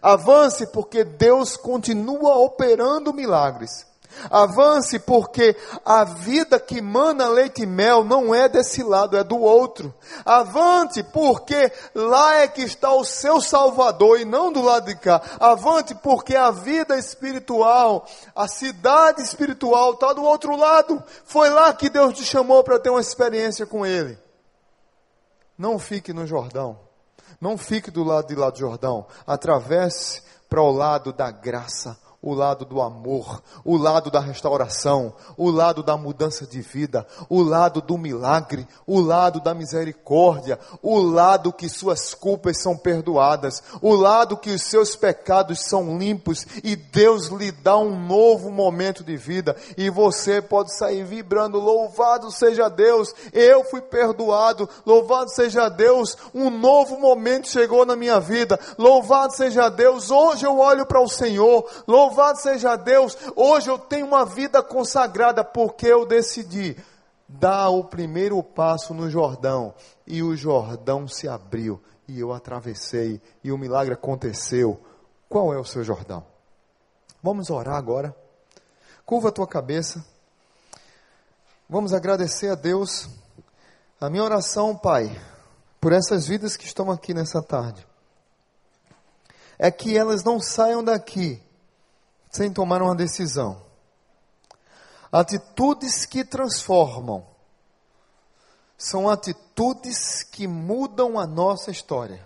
Avance 0.02 0.68
porque 0.68 1.04
Deus 1.04 1.56
continua 1.56 2.36
operando 2.38 3.14
milagres. 3.14 3.86
Avance 4.30 5.00
porque 5.00 5.56
a 5.86 6.04
vida 6.04 6.60
que 6.60 6.82
mana 6.82 7.28
leite 7.28 7.64
e 7.64 7.66
mel 7.66 8.04
não 8.04 8.34
é 8.34 8.50
desse 8.50 8.82
lado, 8.82 9.16
é 9.16 9.24
do 9.24 9.38
outro. 9.38 9.94
Avante 10.26 11.04
porque 11.04 11.72
lá 11.94 12.38
é 12.38 12.48
que 12.48 12.62
está 12.62 12.92
o 12.94 13.06
seu 13.06 13.40
Salvador 13.40 14.20
e 14.20 14.26
não 14.26 14.52
do 14.52 14.62
lado 14.62 14.86
de 14.86 14.96
cá. 14.96 15.22
Avante 15.40 15.94
porque 15.96 16.36
a 16.36 16.52
vida 16.52 16.98
espiritual, 16.98 18.06
a 18.36 18.48
cidade 18.48 19.22
espiritual 19.22 19.94
está 19.94 20.14
do 20.14 20.24
outro 20.24 20.56
lado. 20.56 21.02
Foi 21.26 21.50
lá 21.50 21.74
que 21.74 21.90
Deus 21.90 22.16
te 22.16 22.24
chamou 22.24 22.64
para 22.64 22.80
ter 22.80 22.90
uma 22.90 23.02
experiência 23.02 23.66
com 23.66 23.86
Ele. 23.86 24.18
Não 25.58 25.80
fique 25.80 26.12
no 26.12 26.26
Jordão. 26.26 26.87
Não 27.40 27.58
fique 27.58 27.92
do 27.92 28.04
lado 28.04 28.28
de 28.28 28.36
lá 28.36 28.50
do 28.50 28.58
Jordão. 28.58 29.06
Atravesse 29.26 30.22
para 30.50 30.62
o 30.62 30.72
lado 30.72 31.14
da 31.14 31.30
graça 31.30 31.98
o 32.28 32.34
lado 32.34 32.66
do 32.66 32.82
amor, 32.82 33.42
o 33.64 33.78
lado 33.78 34.12
da 34.12 34.20
restauração, 34.20 35.14
o 35.38 35.50
lado 35.50 35.82
da 35.82 35.96
mudança 35.96 36.46
de 36.46 36.60
vida, 36.60 37.08
o 37.30 37.42
lado 37.42 37.82
do 37.82 37.98
milagre, 37.98 38.68
o 38.86 39.00
lado 39.00 39.40
da 39.40 39.54
misericórdia, 39.54 40.60
o 40.82 41.00
lado 41.00 41.54
que 41.54 41.70
suas 41.70 42.14
culpas 42.14 42.62
são 42.62 42.76
perdoadas, 42.76 43.64
o 43.82 43.96
lado 43.96 44.36
que 44.36 44.50
os 44.50 44.62
seus 44.64 44.94
pecados 44.94 45.62
são 45.70 45.98
limpos 45.98 46.46
e 46.66 46.76
Deus 46.76 47.28
lhe 47.28 47.50
dá 47.50 47.78
um 47.78 47.98
novo 47.98 48.52
momento 48.52 49.06
de 49.06 49.16
vida. 49.16 49.56
E 49.78 49.90
você 49.90 50.42
pode 50.42 50.76
sair 50.76 51.06
vibrando, 51.06 51.58
louvado 51.58 52.30
seja 52.30 52.68
Deus, 52.68 53.16
eu 53.32 53.64
fui 53.64 53.80
perdoado, 53.80 54.68
louvado 54.86 55.30
seja 55.30 55.70
Deus, 55.70 56.18
um 56.36 56.50
novo 56.50 57.00
momento 57.00 57.48
chegou 57.48 57.86
na 57.86 57.96
minha 57.96 58.20
vida, 58.20 58.60
louvado 58.78 59.34
seja 59.34 59.70
Deus, 59.70 60.12
hoje 60.12 60.46
eu 60.46 60.60
olho 60.60 60.86
para 60.86 61.00
o 61.00 61.08
Senhor, 61.08 61.66
louvado 61.88 62.17
Louvado 62.18 62.40
seja 62.40 62.76
Deus, 62.76 63.16
hoje 63.36 63.70
eu 63.70 63.78
tenho 63.78 64.08
uma 64.08 64.26
vida 64.26 64.64
consagrada 64.64 65.44
porque 65.44 65.86
eu 65.86 66.04
decidi 66.04 66.76
dar 67.28 67.70
o 67.70 67.84
primeiro 67.84 68.42
passo 68.42 68.92
no 68.92 69.08
Jordão 69.08 69.72
e 70.08 70.24
o 70.24 70.36
Jordão 70.36 71.08
se 71.08 71.28
abriu 71.28 71.80
e 72.08 72.20
eu 72.20 72.34
atravessei 72.34 73.22
e 73.44 73.52
o 73.52 73.58
milagre 73.58 73.94
aconteceu. 73.94 74.82
Qual 75.30 75.54
é 75.54 75.60
o 75.60 75.64
seu 75.64 75.84
Jordão? 75.84 76.26
Vamos 77.22 77.52
orar 77.52 77.76
agora. 77.76 78.16
Curva 79.06 79.30
a 79.30 79.32
tua 79.32 79.46
cabeça. 79.46 80.04
Vamos 81.70 81.94
agradecer 81.94 82.50
a 82.50 82.56
Deus. 82.56 83.08
A 84.02 84.10
minha 84.10 84.24
oração, 84.24 84.76
Pai, 84.76 85.16
por 85.80 85.94
essas 85.94 86.26
vidas 86.26 86.58
que 86.58 86.66
estão 86.66 86.90
aqui 86.90 87.14
nessa 87.14 87.44
tarde, 87.44 87.86
é 89.60 89.70
que 89.70 89.96
elas 89.96 90.24
não 90.24 90.40
saiam 90.40 90.84
daqui 90.84 91.46
sem 92.38 92.52
tomar 92.52 92.84
uma 92.84 92.96
decisão. 92.96 93.60
Atitudes 95.12 96.06
que 96.06 96.24
transformam 96.24 97.26
são 98.78 99.10
atitudes 99.10 100.22
que 100.22 100.48
mudam 100.48 101.20
a 101.20 101.26
nossa 101.26 101.72
história. 101.72 102.24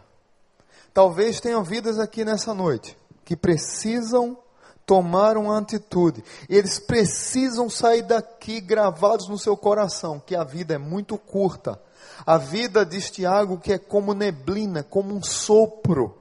Talvez 0.93 1.39
tenham 1.39 1.63
vidas 1.63 1.97
aqui 1.97 2.25
nessa 2.25 2.53
noite 2.53 2.97
que 3.23 3.37
precisam 3.37 4.37
tomar 4.85 5.37
uma 5.37 5.57
atitude. 5.57 6.21
Eles 6.49 6.77
precisam 6.77 7.69
sair 7.69 8.01
daqui 8.01 8.59
gravados 8.59 9.29
no 9.29 9.39
seu 9.39 9.55
coração 9.55 10.19
que 10.19 10.35
a 10.35 10.43
vida 10.43 10.73
é 10.73 10.77
muito 10.77 11.17
curta. 11.17 11.81
A 12.25 12.37
vida, 12.37 12.85
diz 12.85 13.09
Tiago, 13.09 13.57
que 13.57 13.71
é 13.71 13.77
como 13.77 14.13
neblina, 14.13 14.83
como 14.83 15.15
um 15.15 15.23
sopro. 15.23 16.20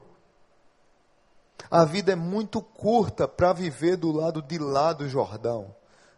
A 1.71 1.85
vida 1.85 2.11
é 2.11 2.15
muito 2.15 2.61
curta 2.61 3.29
para 3.29 3.53
viver 3.53 3.95
do 3.95 4.11
lado 4.11 4.41
de 4.41 4.57
lá 4.59 4.91
do 4.91 5.07
Jordão. 5.07 5.73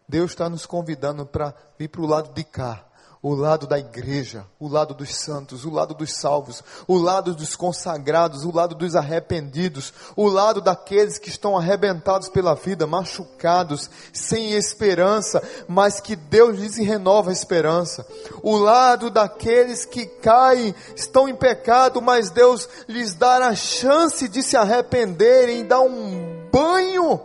Deus 0.08 0.32
está 0.32 0.50
nos 0.50 0.66
convidando 0.66 1.24
para 1.24 1.54
vir 1.78 1.86
para 1.86 2.00
o 2.00 2.06
lado 2.06 2.34
de 2.34 2.42
cá 2.42 2.84
o 3.24 3.34
lado 3.34 3.66
da 3.66 3.78
igreja, 3.78 4.44
o 4.60 4.68
lado 4.68 4.92
dos 4.92 5.16
santos, 5.16 5.64
o 5.64 5.70
lado 5.70 5.94
dos 5.94 6.12
salvos, 6.12 6.62
o 6.86 6.98
lado 6.98 7.34
dos 7.34 7.56
consagrados, 7.56 8.44
o 8.44 8.54
lado 8.54 8.74
dos 8.74 8.94
arrependidos, 8.94 9.94
o 10.14 10.26
lado 10.26 10.60
daqueles 10.60 11.18
que 11.18 11.30
estão 11.30 11.56
arrebentados 11.56 12.28
pela 12.28 12.54
vida, 12.54 12.86
machucados, 12.86 13.88
sem 14.12 14.52
esperança, 14.52 15.42
mas 15.66 16.00
que 16.00 16.14
Deus 16.14 16.58
lhes 16.58 16.76
renova 16.76 17.30
a 17.30 17.32
esperança. 17.32 18.06
O 18.42 18.58
lado 18.58 19.08
daqueles 19.08 19.86
que 19.86 20.04
caem, 20.04 20.74
estão 20.94 21.26
em 21.26 21.34
pecado, 21.34 22.02
mas 22.02 22.28
Deus 22.28 22.68
lhes 22.86 23.14
dá 23.14 23.38
a 23.38 23.54
chance 23.54 24.28
de 24.28 24.42
se 24.42 24.54
arrependerem, 24.54 25.64
dar 25.64 25.80
um 25.80 26.46
banho, 26.52 27.22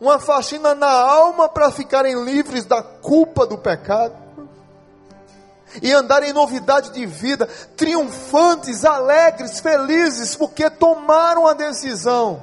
uma 0.00 0.20
faxina 0.20 0.72
na 0.72 0.86
alma 0.86 1.48
para 1.48 1.72
ficarem 1.72 2.22
livres 2.22 2.64
da 2.64 2.80
culpa 2.80 3.44
do 3.44 3.58
pecado 3.58 4.25
e 5.82 5.92
andar 5.92 6.22
em 6.22 6.32
novidade 6.32 6.90
de 6.92 7.04
vida, 7.06 7.46
triunfantes, 7.76 8.84
alegres, 8.84 9.60
felizes, 9.60 10.34
porque 10.34 10.70
tomaram 10.70 11.46
a 11.46 11.54
decisão 11.54 12.42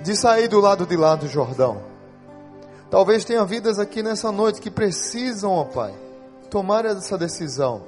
de 0.00 0.16
sair 0.16 0.48
do 0.48 0.60
lado 0.60 0.84
de 0.86 0.96
lá 0.96 1.14
do 1.14 1.28
Jordão. 1.28 1.82
Talvez 2.90 3.24
tenha 3.24 3.44
vidas 3.44 3.78
aqui 3.78 4.02
nessa 4.02 4.30
noite 4.30 4.60
que 4.60 4.70
precisam, 4.70 5.50
ó 5.50 5.64
Pai, 5.64 5.94
tomar 6.50 6.84
essa 6.84 7.16
decisão. 7.16 7.82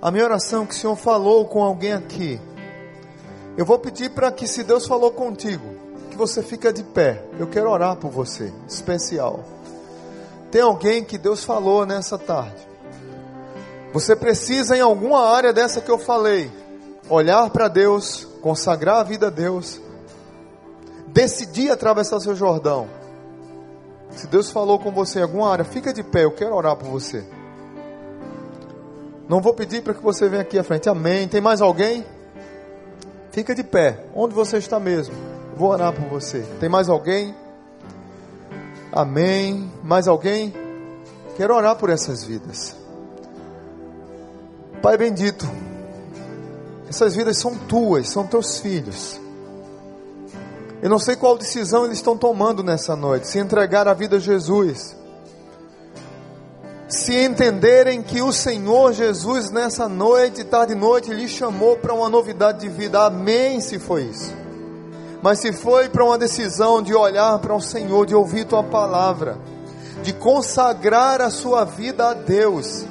A 0.00 0.10
minha 0.10 0.24
oração 0.24 0.62
é 0.62 0.66
que 0.66 0.74
o 0.74 0.76
Senhor 0.76 0.94
falou 0.94 1.46
com 1.46 1.62
alguém 1.62 1.92
aqui, 1.92 2.40
eu 3.58 3.64
vou 3.64 3.76
pedir 3.76 4.10
para 4.10 4.30
que, 4.30 4.46
se 4.46 4.62
Deus 4.62 4.86
falou 4.86 5.10
contigo, 5.10 5.64
que 6.12 6.16
você 6.16 6.44
fica 6.44 6.72
de 6.72 6.84
pé. 6.84 7.24
Eu 7.40 7.48
quero 7.48 7.68
orar 7.68 7.96
por 7.96 8.08
você, 8.08 8.52
especial. 8.68 9.42
Tem 10.48 10.62
alguém 10.62 11.02
que 11.02 11.18
Deus 11.18 11.42
falou 11.42 11.84
nessa 11.84 12.16
tarde. 12.16 12.67
Você 13.98 14.14
precisa, 14.14 14.76
em 14.76 14.80
alguma 14.80 15.28
área 15.28 15.52
dessa 15.52 15.80
que 15.80 15.90
eu 15.90 15.98
falei, 15.98 16.48
olhar 17.10 17.50
para 17.50 17.66
Deus, 17.66 18.28
consagrar 18.40 18.98
a 18.98 19.02
vida 19.02 19.26
a 19.26 19.30
Deus, 19.30 19.80
decidir 21.08 21.72
atravessar 21.72 22.20
seu 22.20 22.36
Jordão. 22.36 22.88
Se 24.12 24.28
Deus 24.28 24.52
falou 24.52 24.78
com 24.78 24.92
você 24.92 25.18
em 25.18 25.22
alguma 25.22 25.50
área, 25.50 25.64
fica 25.64 25.92
de 25.92 26.04
pé, 26.04 26.22
eu 26.22 26.30
quero 26.30 26.54
orar 26.54 26.76
por 26.76 26.88
você. 26.88 27.26
Não 29.28 29.40
vou 29.40 29.52
pedir 29.52 29.82
para 29.82 29.94
que 29.94 30.02
você 30.02 30.28
venha 30.28 30.42
aqui 30.42 30.56
à 30.56 30.62
frente. 30.62 30.88
Amém. 30.88 31.26
Tem 31.26 31.40
mais 31.40 31.60
alguém? 31.60 32.06
Fica 33.32 33.52
de 33.52 33.64
pé, 33.64 34.04
onde 34.14 34.32
você 34.32 34.58
está 34.58 34.78
mesmo. 34.78 35.16
Vou 35.56 35.70
orar 35.70 35.92
por 35.92 36.04
você. 36.04 36.46
Tem 36.60 36.68
mais 36.68 36.88
alguém? 36.88 37.34
Amém. 38.92 39.72
Mais 39.82 40.06
alguém? 40.06 40.54
Quero 41.36 41.52
orar 41.52 41.74
por 41.74 41.90
essas 41.90 42.22
vidas. 42.22 42.77
Pai 44.82 44.96
bendito, 44.96 45.48
essas 46.88 47.14
vidas 47.14 47.38
são 47.38 47.54
tuas, 47.54 48.08
são 48.08 48.26
teus 48.26 48.58
filhos. 48.58 49.20
Eu 50.80 50.88
não 50.88 50.98
sei 50.98 51.16
qual 51.16 51.36
decisão 51.36 51.84
eles 51.84 51.98
estão 51.98 52.16
tomando 52.16 52.62
nessa 52.62 52.94
noite, 52.94 53.26
se 53.26 53.38
entregar 53.38 53.88
a 53.88 53.94
vida 53.94 54.16
a 54.16 54.20
Jesus. 54.20 54.96
Se 56.88 57.14
entenderem 57.24 58.02
que 58.02 58.22
o 58.22 58.32
Senhor 58.32 58.92
Jesus 58.92 59.50
nessa 59.50 59.88
noite, 59.88 60.44
tarde 60.44 60.72
e 60.72 60.76
noite, 60.76 61.12
lhe 61.12 61.28
chamou 61.28 61.76
para 61.76 61.92
uma 61.92 62.08
novidade 62.08 62.60
de 62.60 62.68
vida. 62.68 63.04
Amém, 63.04 63.60
se 63.60 63.78
foi 63.78 64.04
isso. 64.04 64.32
Mas 65.20 65.40
se 65.40 65.52
foi 65.52 65.88
para 65.88 66.04
uma 66.04 66.16
decisão 66.16 66.80
de 66.80 66.94
olhar 66.94 67.38
para 67.40 67.54
o 67.54 67.60
Senhor, 67.60 68.06
de 68.06 68.14
ouvir 68.14 68.46
tua 68.46 68.62
palavra, 68.62 69.36
de 70.02 70.12
consagrar 70.12 71.20
a 71.20 71.28
sua 71.28 71.64
vida 71.64 72.10
a 72.10 72.14
Deus, 72.14 72.86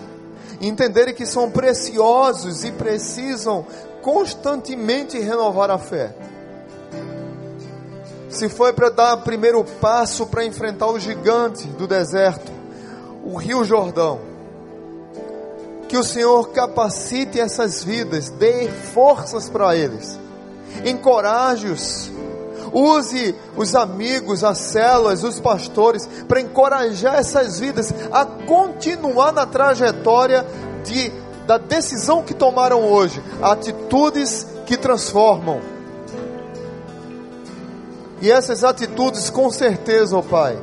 entenderem 0.61 1.13
que 1.13 1.25
são 1.25 1.49
preciosos 1.51 2.63
e 2.63 2.71
precisam 2.71 3.65
constantemente 4.01 5.19
renovar 5.19 5.69
a 5.69 5.77
fé. 5.77 6.15
Se 8.29 8.49
foi 8.49 8.73
para 8.73 8.89
dar 8.89 9.15
o 9.15 9.21
primeiro 9.21 9.63
passo 9.81 10.27
para 10.27 10.45
enfrentar 10.45 10.87
o 10.87 10.99
gigante 10.99 11.67
do 11.67 11.87
deserto, 11.87 12.51
o 13.23 13.35
Rio 13.35 13.63
Jordão, 13.63 14.19
que 15.87 15.97
o 15.97 16.03
Senhor 16.03 16.49
capacite 16.49 17.39
essas 17.39 17.83
vidas, 17.83 18.29
dê 18.29 18.69
forças 18.69 19.49
para 19.49 19.75
eles, 19.75 20.19
encoraje-os, 20.85 22.11
use 22.71 23.35
os 23.55 23.75
amigos, 23.75 24.43
as 24.43 24.57
células, 24.57 25.23
os 25.23 25.39
pastores, 25.39 26.07
para 26.27 26.41
encorajar 26.41 27.15
essas 27.15 27.59
vidas 27.59 27.93
a 28.11 28.25
continuar 28.25 29.31
na 29.31 29.45
trajetória 29.45 30.45
de, 30.83 31.11
da 31.45 31.57
decisão 31.57 32.23
que 32.23 32.33
tomaram 32.33 32.83
hoje, 32.83 33.21
atitudes 33.41 34.45
que 34.65 34.77
transformam 34.77 35.77
e 38.21 38.31
essas 38.31 38.63
atitudes, 38.63 39.29
com 39.29 39.49
certeza, 39.51 40.17
ó 40.17 40.21
Pai, 40.21 40.57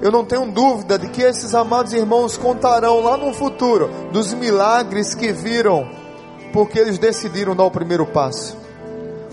eu 0.00 0.10
não 0.10 0.24
tenho 0.24 0.50
dúvida 0.50 0.98
de 0.98 1.08
que 1.08 1.22
esses 1.22 1.54
amados 1.54 1.92
irmãos 1.92 2.36
contarão 2.36 3.00
lá 3.00 3.16
no 3.16 3.34
futuro 3.34 3.90
dos 4.12 4.32
milagres 4.32 5.14
que 5.14 5.32
viram, 5.32 5.88
porque 6.52 6.78
eles 6.78 6.98
decidiram 6.98 7.54
dar 7.54 7.64
o 7.64 7.70
primeiro 7.70 8.06
passo. 8.06 8.56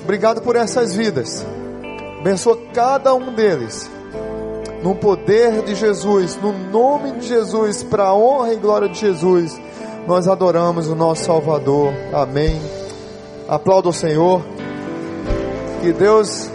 Obrigado 0.04 0.41
por 0.41 0.56
essas 0.56 0.95
vidas. 0.95 1.45
Abençoa 2.20 2.58
cada 2.74 3.14
um 3.14 3.34
deles. 3.34 3.89
No 4.82 4.95
poder 4.95 5.64
de 5.64 5.76
Jesus, 5.76 6.38
no 6.41 6.51
nome 6.51 7.14
de 7.14 7.28
Jesus, 7.28 7.84
para 7.84 8.04
a 8.04 8.16
honra 8.16 8.54
e 8.54 8.58
glória 8.58 8.89
de 8.89 8.99
Jesus, 8.99 9.60
nós 10.06 10.28
adoramos 10.28 10.89
o 10.89 10.95
nosso 10.95 11.24
Salvador. 11.24 11.93
Amém. 12.14 12.62
Aplauda 13.47 13.89
o 13.89 13.93
Senhor. 13.93 14.41
Que 15.82 15.93
Deus 15.93 16.49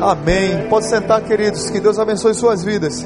Amém. 0.00 0.68
Pode 0.68 0.86
sentar, 0.86 1.22
queridos. 1.22 1.70
Que 1.70 1.80
Deus 1.80 1.98
abençoe 1.98 2.34
suas 2.34 2.64
vidas. 2.64 3.04